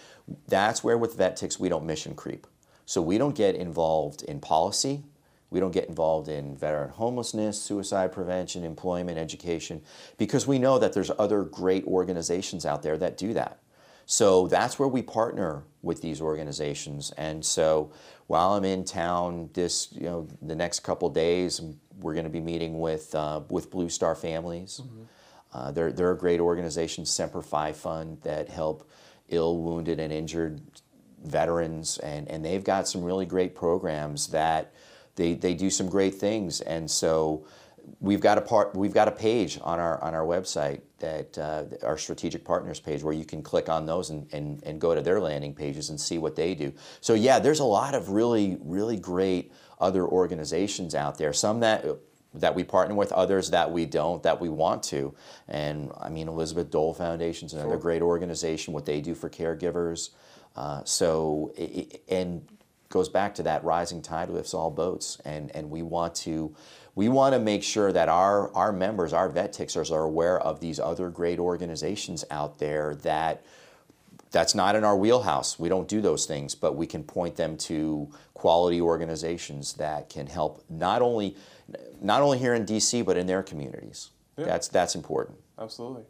that's 0.46 0.84
where 0.84 0.98
with 0.98 1.16
VetTix 1.16 1.58
we 1.58 1.68
don't 1.68 1.86
mission 1.86 2.14
creep, 2.14 2.46
so 2.86 3.00
we 3.00 3.18
don't 3.18 3.34
get 3.34 3.54
involved 3.54 4.22
in 4.22 4.40
policy. 4.40 5.02
We 5.50 5.60
don't 5.60 5.72
get 5.72 5.88
involved 5.88 6.28
in 6.28 6.56
veteran 6.56 6.90
homelessness, 6.90 7.60
suicide 7.60 8.10
prevention, 8.12 8.64
employment, 8.64 9.18
education, 9.18 9.82
because 10.16 10.46
we 10.46 10.58
know 10.58 10.78
that 10.78 10.94
there's 10.94 11.10
other 11.18 11.42
great 11.42 11.84
organizations 11.84 12.64
out 12.64 12.82
there 12.82 12.96
that 12.98 13.18
do 13.18 13.34
that. 13.34 13.58
So 14.06 14.48
that's 14.48 14.78
where 14.78 14.88
we 14.88 15.02
partner 15.02 15.64
with 15.82 16.00
these 16.00 16.20
organizations. 16.20 17.12
And 17.16 17.44
so 17.44 17.92
while 18.26 18.54
I'm 18.54 18.64
in 18.64 18.84
town 18.84 19.50
this, 19.52 19.88
you 19.92 20.04
know, 20.04 20.28
the 20.40 20.54
next 20.54 20.80
couple 20.80 21.08
days, 21.10 21.60
we're 22.00 22.14
going 22.14 22.24
to 22.24 22.30
be 22.30 22.40
meeting 22.40 22.80
with 22.80 23.14
uh, 23.14 23.42
with 23.48 23.70
Blue 23.70 23.88
Star 23.88 24.14
Families. 24.14 24.80
Mm-hmm. 24.82 25.02
Uh, 25.52 25.70
they're, 25.70 25.92
they're 25.92 26.12
a 26.12 26.16
great 26.16 26.40
organization, 26.40 27.04
Semper 27.04 27.42
Fi 27.42 27.72
Fund, 27.72 28.18
that 28.22 28.48
help 28.48 28.88
ill, 29.28 29.58
wounded, 29.58 30.00
and 30.00 30.10
injured 30.10 30.62
veterans, 31.24 31.98
and, 31.98 32.28
and 32.28 32.44
they've 32.44 32.64
got 32.64 32.88
some 32.88 33.02
really 33.02 33.26
great 33.26 33.54
programs 33.54 34.28
that 34.28 34.72
they, 35.16 35.34
they 35.34 35.54
do 35.54 35.70
some 35.70 35.88
great 35.88 36.14
things. 36.14 36.60
And 36.60 36.90
so 36.90 37.44
we've 38.00 38.20
got 38.20 38.38
a 38.38 38.40
part 38.40 38.74
we've 38.74 38.94
got 38.94 39.08
a 39.08 39.12
page 39.12 39.58
on 39.62 39.78
our 39.78 40.02
on 40.02 40.14
our 40.14 40.24
website 40.24 40.80
that 40.98 41.36
uh, 41.38 41.64
our 41.84 41.98
strategic 41.98 42.44
partners 42.44 42.80
page 42.80 43.02
where 43.02 43.14
you 43.14 43.24
can 43.24 43.42
click 43.42 43.68
on 43.68 43.86
those 43.86 44.10
and, 44.10 44.32
and, 44.32 44.62
and 44.64 44.80
go 44.80 44.94
to 44.94 45.00
their 45.00 45.20
landing 45.20 45.54
pages 45.54 45.90
and 45.90 46.00
see 46.00 46.18
what 46.18 46.36
they 46.36 46.54
do 46.54 46.72
so 47.00 47.14
yeah 47.14 47.38
there's 47.38 47.60
a 47.60 47.64
lot 47.64 47.94
of 47.94 48.10
really 48.10 48.58
really 48.62 48.96
great 48.96 49.52
other 49.80 50.06
organizations 50.06 50.94
out 50.94 51.18
there 51.18 51.32
some 51.32 51.60
that 51.60 51.84
that 52.34 52.54
we 52.54 52.64
partner 52.64 52.94
with 52.94 53.12
others 53.12 53.50
that 53.50 53.70
we 53.70 53.84
don't 53.84 54.22
that 54.22 54.40
we 54.40 54.48
want 54.48 54.82
to 54.82 55.14
and 55.48 55.90
i 56.00 56.08
mean 56.08 56.28
elizabeth 56.28 56.70
dole 56.70 56.94
foundation 56.94 57.46
is 57.46 57.52
another 57.52 57.70
sure. 57.70 57.78
great 57.78 58.02
organization 58.02 58.72
what 58.72 58.86
they 58.86 59.00
do 59.00 59.14
for 59.14 59.28
caregivers 59.28 60.10
uh, 60.56 60.82
so 60.84 61.52
it, 61.56 62.02
and 62.08 62.46
goes 62.92 63.08
back 63.08 63.34
to 63.34 63.42
that 63.42 63.64
rising 63.64 64.02
tide 64.02 64.28
lifts 64.28 64.52
all 64.52 64.70
boats 64.70 65.18
and 65.24 65.50
and 65.56 65.70
we 65.70 65.82
want 65.82 66.14
to 66.14 66.54
we 66.94 67.08
want 67.08 67.34
to 67.34 67.38
make 67.38 67.62
sure 67.62 67.90
that 67.90 68.08
our 68.08 68.54
our 68.54 68.70
members 68.70 69.12
our 69.14 69.30
VetTixers 69.30 69.90
are 69.90 70.04
aware 70.04 70.38
of 70.38 70.60
these 70.60 70.78
other 70.78 71.08
great 71.08 71.38
organizations 71.38 72.24
out 72.30 72.58
there 72.58 72.94
that 72.96 73.42
that's 74.30 74.54
not 74.54 74.74
in 74.74 74.82
our 74.82 74.96
wheelhouse. 74.96 75.58
We 75.58 75.68
don't 75.68 75.88
do 75.88 76.02
those 76.02 76.26
things 76.26 76.54
but 76.54 76.76
we 76.76 76.86
can 76.86 77.02
point 77.02 77.36
them 77.36 77.56
to 77.58 78.10
quality 78.34 78.80
organizations 78.80 79.72
that 79.74 80.10
can 80.10 80.26
help 80.26 80.62
not 80.68 81.00
only 81.00 81.34
not 82.02 82.20
only 82.20 82.38
here 82.38 82.54
in 82.54 82.66
DC 82.66 83.04
but 83.04 83.16
in 83.16 83.26
their 83.26 83.42
communities. 83.42 84.10
Yeah. 84.36 84.44
that's 84.44 84.68
that's 84.68 84.94
important. 84.94 85.38
Absolutely 85.58 86.04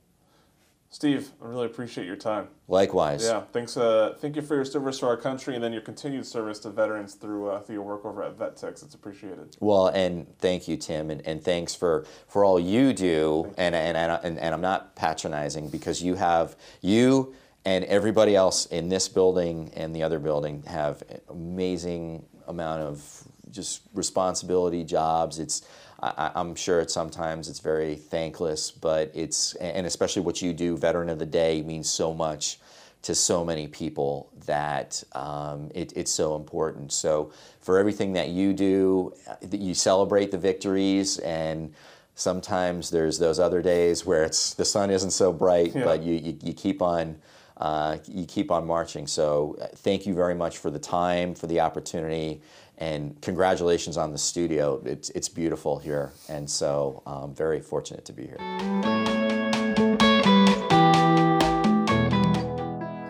Steve, 0.92 1.30
I 1.42 1.46
really 1.46 1.64
appreciate 1.64 2.06
your 2.06 2.16
time. 2.16 2.48
Likewise. 2.68 3.24
Yeah, 3.24 3.44
thanks. 3.50 3.78
Uh, 3.78 4.14
thank 4.18 4.36
you 4.36 4.42
for 4.42 4.54
your 4.54 4.64
service 4.66 4.98
to 4.98 5.06
our 5.06 5.16
country 5.16 5.54
and 5.54 5.64
then 5.64 5.72
your 5.72 5.80
continued 5.80 6.26
service 6.26 6.58
to 6.60 6.70
veterans 6.70 7.14
through 7.14 7.48
uh, 7.48 7.60
through 7.60 7.76
your 7.76 7.82
work 7.82 8.04
over 8.04 8.22
at 8.22 8.36
VetTix. 8.36 8.84
It's 8.84 8.94
appreciated. 8.94 9.56
Well, 9.58 9.86
and 9.86 10.26
thank 10.38 10.68
you, 10.68 10.76
Tim, 10.76 11.10
and, 11.10 11.26
and 11.26 11.42
thanks 11.42 11.74
for, 11.74 12.04
for 12.28 12.44
all 12.44 12.60
you 12.60 12.92
do. 12.92 13.54
And, 13.56 13.74
and, 13.74 13.96
and, 13.96 14.38
and 14.38 14.54
I'm 14.54 14.60
not 14.60 14.94
patronizing 14.94 15.70
because 15.70 16.02
you 16.02 16.14
have 16.16 16.56
you 16.82 17.34
and 17.64 17.86
everybody 17.86 18.36
else 18.36 18.66
in 18.66 18.90
this 18.90 19.08
building 19.08 19.72
and 19.74 19.96
the 19.96 20.02
other 20.02 20.18
building 20.18 20.62
have 20.64 21.02
amazing 21.30 22.26
amount 22.46 22.82
of 22.82 23.24
just 23.50 23.80
responsibility 23.94 24.84
jobs. 24.84 25.38
It's 25.38 25.62
I, 26.02 26.32
am 26.34 26.54
sure 26.54 26.80
it's 26.80 26.92
sometimes 26.92 27.48
it's 27.48 27.60
very 27.60 27.94
thankless, 27.94 28.70
but 28.70 29.10
it's 29.14 29.54
and 29.54 29.86
especially 29.86 30.22
what 30.22 30.42
you 30.42 30.52
do, 30.52 30.76
Veteran 30.76 31.08
of 31.08 31.18
the 31.18 31.26
Day, 31.26 31.62
means 31.62 31.90
so 31.90 32.12
much 32.12 32.58
to 33.02 33.14
so 33.14 33.44
many 33.44 33.66
people 33.66 34.30
that 34.46 35.02
um, 35.12 35.70
it, 35.74 35.92
it's 35.96 36.10
so 36.10 36.36
important. 36.36 36.92
So 36.92 37.32
for 37.60 37.78
everything 37.78 38.12
that 38.12 38.28
you 38.28 38.52
do, 38.52 39.12
you 39.50 39.74
celebrate 39.74 40.30
the 40.30 40.38
victories 40.38 41.18
and 41.18 41.74
sometimes 42.14 42.90
there's 42.90 43.18
those 43.18 43.40
other 43.40 43.62
days 43.62 44.06
where 44.06 44.24
it's 44.24 44.54
the 44.54 44.64
sun 44.64 44.90
isn't 44.90 45.10
so 45.10 45.32
bright, 45.32 45.74
yeah. 45.74 45.84
but 45.84 46.02
you, 46.02 46.14
you, 46.14 46.38
you, 46.42 46.52
keep 46.52 46.80
on 46.82 47.16
uh, 47.56 47.98
you 48.06 48.26
keep 48.26 48.50
on 48.50 48.66
marching. 48.66 49.06
So 49.06 49.56
uh, 49.60 49.66
thank 49.76 50.06
you 50.06 50.14
very 50.14 50.34
much 50.34 50.58
for 50.58 50.70
the 50.70 50.78
time, 50.78 51.34
for 51.34 51.46
the 51.46 51.60
opportunity, 51.60 52.40
and 52.82 53.20
congratulations 53.22 53.96
on 53.96 54.10
the 54.10 54.18
studio. 54.18 54.82
It's, 54.84 55.10
it's 55.10 55.28
beautiful 55.28 55.78
here, 55.78 56.10
and 56.28 56.50
so 56.50 57.00
I'm 57.06 57.24
um, 57.24 57.34
very 57.34 57.60
fortunate 57.60 58.04
to 58.06 58.12
be 58.12 58.24
here. 58.24 58.38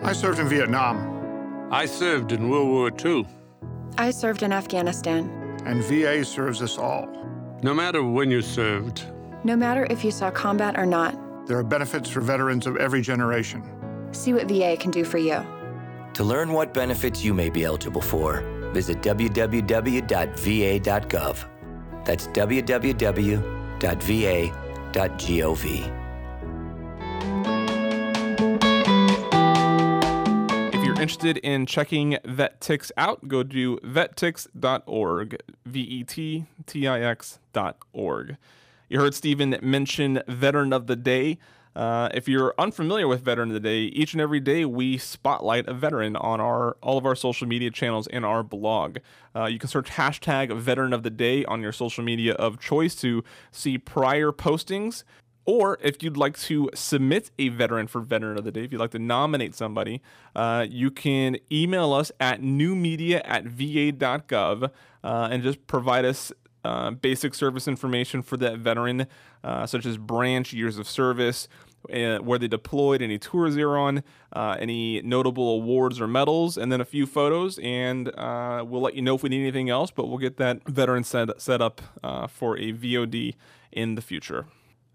I 0.03 0.13
served 0.13 0.37
in 0.37 0.47
Vietnam. 0.47 1.67
I 1.71 1.87
served 1.87 2.33
in 2.33 2.49
World 2.49 2.67
War 2.69 2.91
II. 3.03 3.25
I 3.97 4.11
served 4.11 4.43
in 4.43 4.53
Afghanistan. 4.53 5.27
And 5.65 5.83
VA 5.83 6.23
serves 6.23 6.61
us 6.61 6.77
all. 6.77 7.07
No 7.63 7.73
matter 7.73 8.03
when 8.03 8.29
you 8.29 8.43
served. 8.43 9.07
No 9.43 9.55
matter 9.55 9.87
if 9.89 10.03
you 10.03 10.11
saw 10.11 10.29
combat 10.29 10.77
or 10.77 10.85
not. 10.85 11.17
There 11.47 11.57
are 11.57 11.63
benefits 11.63 12.11
for 12.11 12.21
veterans 12.21 12.67
of 12.67 12.77
every 12.77 13.01
generation. 13.01 13.63
See 14.11 14.33
what 14.33 14.47
VA 14.47 14.77
can 14.77 14.91
do 14.91 15.03
for 15.03 15.17
you. 15.17 15.43
To 16.13 16.23
learn 16.23 16.51
what 16.51 16.75
benefits 16.75 17.23
you 17.23 17.33
may 17.33 17.49
be 17.49 17.63
eligible 17.65 18.01
for, 18.01 18.62
visit 18.73 19.01
www.va.gov. 19.01 20.05
That's 22.05 22.27
www.va.gov. 22.27 23.43
If 30.73 30.83
you're 30.83 30.93
interested 30.93 31.37
in 31.37 31.65
checking 31.65 32.17
VetTix 32.25 32.91
out, 32.97 33.27
go 33.27 33.43
to 33.43 33.77
vettix.org, 33.77 35.37
V 35.65 35.79
E 35.79 36.03
T 36.03 36.45
T 36.65 36.87
I 36.87 37.01
X.org. 37.01 38.37
You 38.89 38.99
heard 38.99 39.15
Stephen 39.15 39.57
mention 39.61 40.21
Veteran 40.27 40.73
of 40.73 40.87
the 40.87 40.95
Day. 40.95 41.37
Uh, 41.75 42.09
if 42.13 42.27
you're 42.27 42.53
unfamiliar 42.57 43.07
with 43.07 43.21
Veteran 43.21 43.49
of 43.49 43.53
the 43.53 43.59
Day, 43.59 43.83
each 43.85 44.13
and 44.13 44.21
every 44.21 44.39
day 44.39 44.65
we 44.65 44.97
spotlight 44.97 45.67
a 45.67 45.73
veteran 45.73 46.15
on 46.15 46.39
our 46.39 46.77
all 46.81 46.97
of 46.97 47.05
our 47.05 47.15
social 47.15 47.47
media 47.47 47.71
channels 47.71 48.07
and 48.07 48.25
our 48.25 48.43
blog. 48.43 48.97
Uh, 49.35 49.45
you 49.45 49.57
can 49.57 49.69
search 49.69 49.89
hashtag 49.91 50.55
Veteran 50.55 50.93
of 50.93 51.03
the 51.03 51.09
Day 51.09 51.43
on 51.45 51.61
your 51.61 51.71
social 51.71 52.03
media 52.03 52.33
of 52.33 52.59
choice 52.59 52.95
to 52.95 53.23
see 53.51 53.77
prior 53.77 54.31
postings. 54.31 55.03
Or 55.45 55.77
if 55.81 56.01
you'd 56.01 56.15
like 56.15 56.37
to 56.39 56.69
submit 56.73 57.31
a 57.37 57.49
veteran 57.49 57.87
for 57.87 57.99
Veteran 57.99 58.37
of 58.37 58.45
the 58.45 58.51
Day, 58.51 58.63
if 58.63 58.71
you'd 58.71 58.79
like 58.79 58.91
to 58.91 58.99
nominate 58.99 59.55
somebody, 59.55 60.01
uh, 60.35 60.65
you 60.69 60.89
can 60.89 61.37
email 61.51 61.91
us 61.91 62.13
at 62.19 62.41
newmedia 62.41 63.21
at 63.25 63.43
va.gov 63.43 64.71
uh, 65.03 65.27
and 65.29 65.43
just 65.43 65.67
provide 65.67 66.05
us 66.05 66.31
uh, 66.63 66.91
basic 66.91 67.33
service 67.33 67.67
information 67.67 68.21
for 68.21 68.37
that 68.37 68.57
veteran, 68.57 69.07
uh, 69.43 69.65
such 69.65 69.85
as 69.85 69.97
branch, 69.97 70.53
years 70.53 70.77
of 70.77 70.87
service, 70.87 71.47
uh, 71.93 72.17
where 72.19 72.39
they 72.39 72.47
deployed, 72.47 73.01
any 73.01 73.17
tours 73.19 73.55
they're 73.55 73.77
on, 73.77 74.03
uh, 74.31 74.55
any 74.59 75.01
notable 75.01 75.49
awards 75.55 75.99
or 75.99 76.07
medals, 76.07 76.57
and 76.57 76.71
then 76.71 76.79
a 76.79 76.85
few 76.85 77.05
photos. 77.05 77.59
And 77.59 78.09
uh, 78.17 78.63
we'll 78.65 78.81
let 78.81 78.95
you 78.95 79.01
know 79.01 79.15
if 79.15 79.23
we 79.23 79.29
need 79.29 79.41
anything 79.41 79.69
else, 79.69 79.91
but 79.91 80.07
we'll 80.07 80.17
get 80.17 80.37
that 80.37 80.65
veteran 80.67 81.03
set, 81.03 81.41
set 81.41 81.61
up 81.61 81.81
for 82.29 82.57
a 82.57 82.71
VOD 82.71 83.35
in 83.71 83.95
the 83.95 84.01
future. 84.01 84.45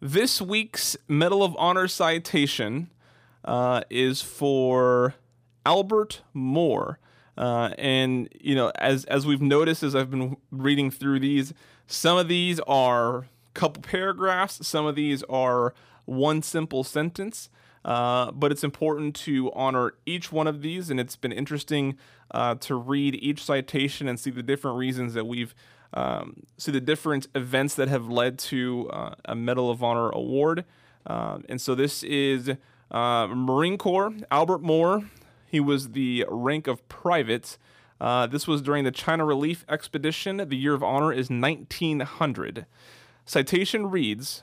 This 0.01 0.41
week's 0.41 0.97
Medal 1.09 1.43
of 1.43 1.55
Honor 1.59 1.89
citation 1.89 2.91
is 3.91 4.23
for 4.23 5.15
Albert 5.67 6.23
Moore. 6.33 6.99
Uh, 7.39 7.73
and 7.79 8.29
you 8.41 8.55
know, 8.57 8.73
as 8.75 9.05
as 9.05 9.25
we've 9.25 9.41
noticed 9.41 9.85
as 9.85 9.95
I've 9.95 10.11
been 10.11 10.37
reading 10.51 10.91
through 10.91 11.21
these, 11.21 11.55
some 11.87 12.19
of 12.19 12.27
these 12.27 12.59
are 12.61 13.19
a 13.19 13.25
couple 13.55 13.81
paragraphs, 13.81 14.67
some 14.67 14.87
of 14.87 14.97
these 14.97 15.23
are 15.25 15.73
one 16.05 16.43
simple 16.43 16.83
sentence. 16.83 17.49
Uh, 17.85 18.33
but 18.33 18.51
it's 18.51 18.65
important 18.65 19.15
to 19.15 19.53
honor 19.53 19.95
each 20.05 20.33
one 20.33 20.49
of 20.49 20.63
these, 20.63 20.91
and 20.91 20.99
it's 20.99 21.15
been 21.15 21.33
interesting 21.33 21.97
uh, 22.33 22.57
to 22.57 22.75
read 22.75 23.15
each 23.15 23.43
citation 23.43 24.09
and 24.09 24.19
see 24.19 24.31
the 24.31 24.43
different 24.43 24.77
reasons 24.77 25.15
that 25.15 25.27
we've 25.27 25.55
um, 25.95 26.43
see 26.59 26.73
the 26.73 26.81
different 26.81 27.29
events 27.35 27.75
that 27.77 27.89
have 27.89 28.09
led 28.09 28.39
to 28.39 28.91
uh, 28.91 29.15
a 29.25 29.35
Medal 29.35 29.71
of 29.71 29.83
Honor 29.83 30.11
award. 30.11 30.65
Um, 31.07 31.45
and 31.49 31.61
so 31.61 31.75
this 31.75 32.03
is 32.03 32.51
uh, 32.91 33.27
Marine 33.29 33.79
Corps 33.79 34.13
Albert 34.31 34.61
Moore 34.61 35.05
he 35.49 35.61
was 35.61 35.91
the 35.91 36.27
rank 36.29 36.67
of 36.67 36.87
private. 36.89 37.57
Uh, 38.01 38.27
this 38.27 38.47
was 38.47 38.63
during 38.63 38.85
the 38.85 38.91
China 38.91 39.25
Relief 39.25 39.65
Expedition. 39.69 40.37
The 40.37 40.57
year 40.57 40.75
of 40.75 40.83
honor 40.83 41.13
is 41.13 41.31
1900. 41.31 42.67
Citation 43.25 43.91
reads 43.91 44.43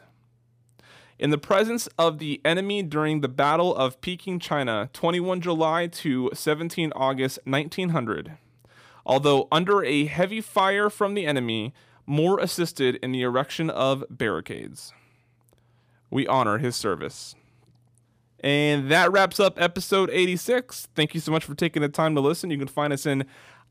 In 1.19 1.29
the 1.29 1.37
presence 1.37 1.87
of 1.97 2.17
the 2.17 2.41
enemy 2.43 2.81
during 2.81 3.21
the 3.21 3.27
Battle 3.27 3.75
of 3.75 4.01
Peking, 4.01 4.39
China, 4.39 4.89
21 4.93 5.41
July 5.41 5.87
to 5.87 6.31
17 6.33 6.91
August 6.95 7.39
1900, 7.45 8.37
although 9.05 9.47
under 9.51 9.83
a 9.83 10.05
heavy 10.05 10.41
fire 10.41 10.89
from 10.89 11.13
the 11.13 11.27
enemy, 11.27 11.73
Moore 12.07 12.39
assisted 12.39 12.95
in 12.97 13.11
the 13.11 13.21
erection 13.21 13.69
of 13.69 14.03
barricades. 14.09 14.91
We 16.09 16.27
honor 16.27 16.57
his 16.57 16.75
service. 16.75 17.35
And 18.41 18.91
that 18.91 19.11
wraps 19.11 19.39
up 19.39 19.59
episode 19.59 20.09
86. 20.11 20.87
Thank 20.93 21.13
you 21.13 21.19
so 21.19 21.31
much 21.31 21.45
for 21.45 21.55
taking 21.55 21.81
the 21.81 21.89
time 21.89 22.15
to 22.15 22.21
listen. 22.21 22.51
You 22.51 22.57
can 22.57 22.67
find 22.67 22.93
us 22.93 23.05
in 23.05 23.25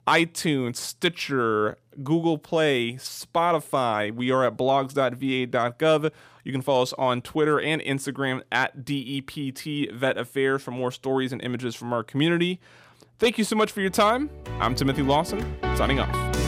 iTunes, 0.06 0.76
Stitcher, 0.76 1.78
Google 2.02 2.38
Play, 2.38 2.94
Spotify. 2.94 4.14
We 4.14 4.30
are 4.30 4.44
at 4.44 4.56
blogs.va.gov. 4.56 6.10
You 6.42 6.52
can 6.52 6.60
follow 6.60 6.82
us 6.82 6.92
on 6.94 7.22
Twitter 7.22 7.60
and 7.60 7.80
Instagram 7.82 8.42
at 8.52 8.84
DEPT 8.84 9.92
Vet 9.92 10.18
Affairs 10.18 10.62
for 10.62 10.72
more 10.72 10.90
stories 10.90 11.32
and 11.32 11.42
images 11.42 11.74
from 11.74 11.92
our 11.92 12.02
community. 12.02 12.60
Thank 13.18 13.38
you 13.38 13.44
so 13.44 13.56
much 13.56 13.72
for 13.72 13.80
your 13.80 13.90
time. 13.90 14.28
I'm 14.60 14.74
Timothy 14.74 15.02
Lawson, 15.02 15.56
signing 15.76 16.00
off. 16.00 16.43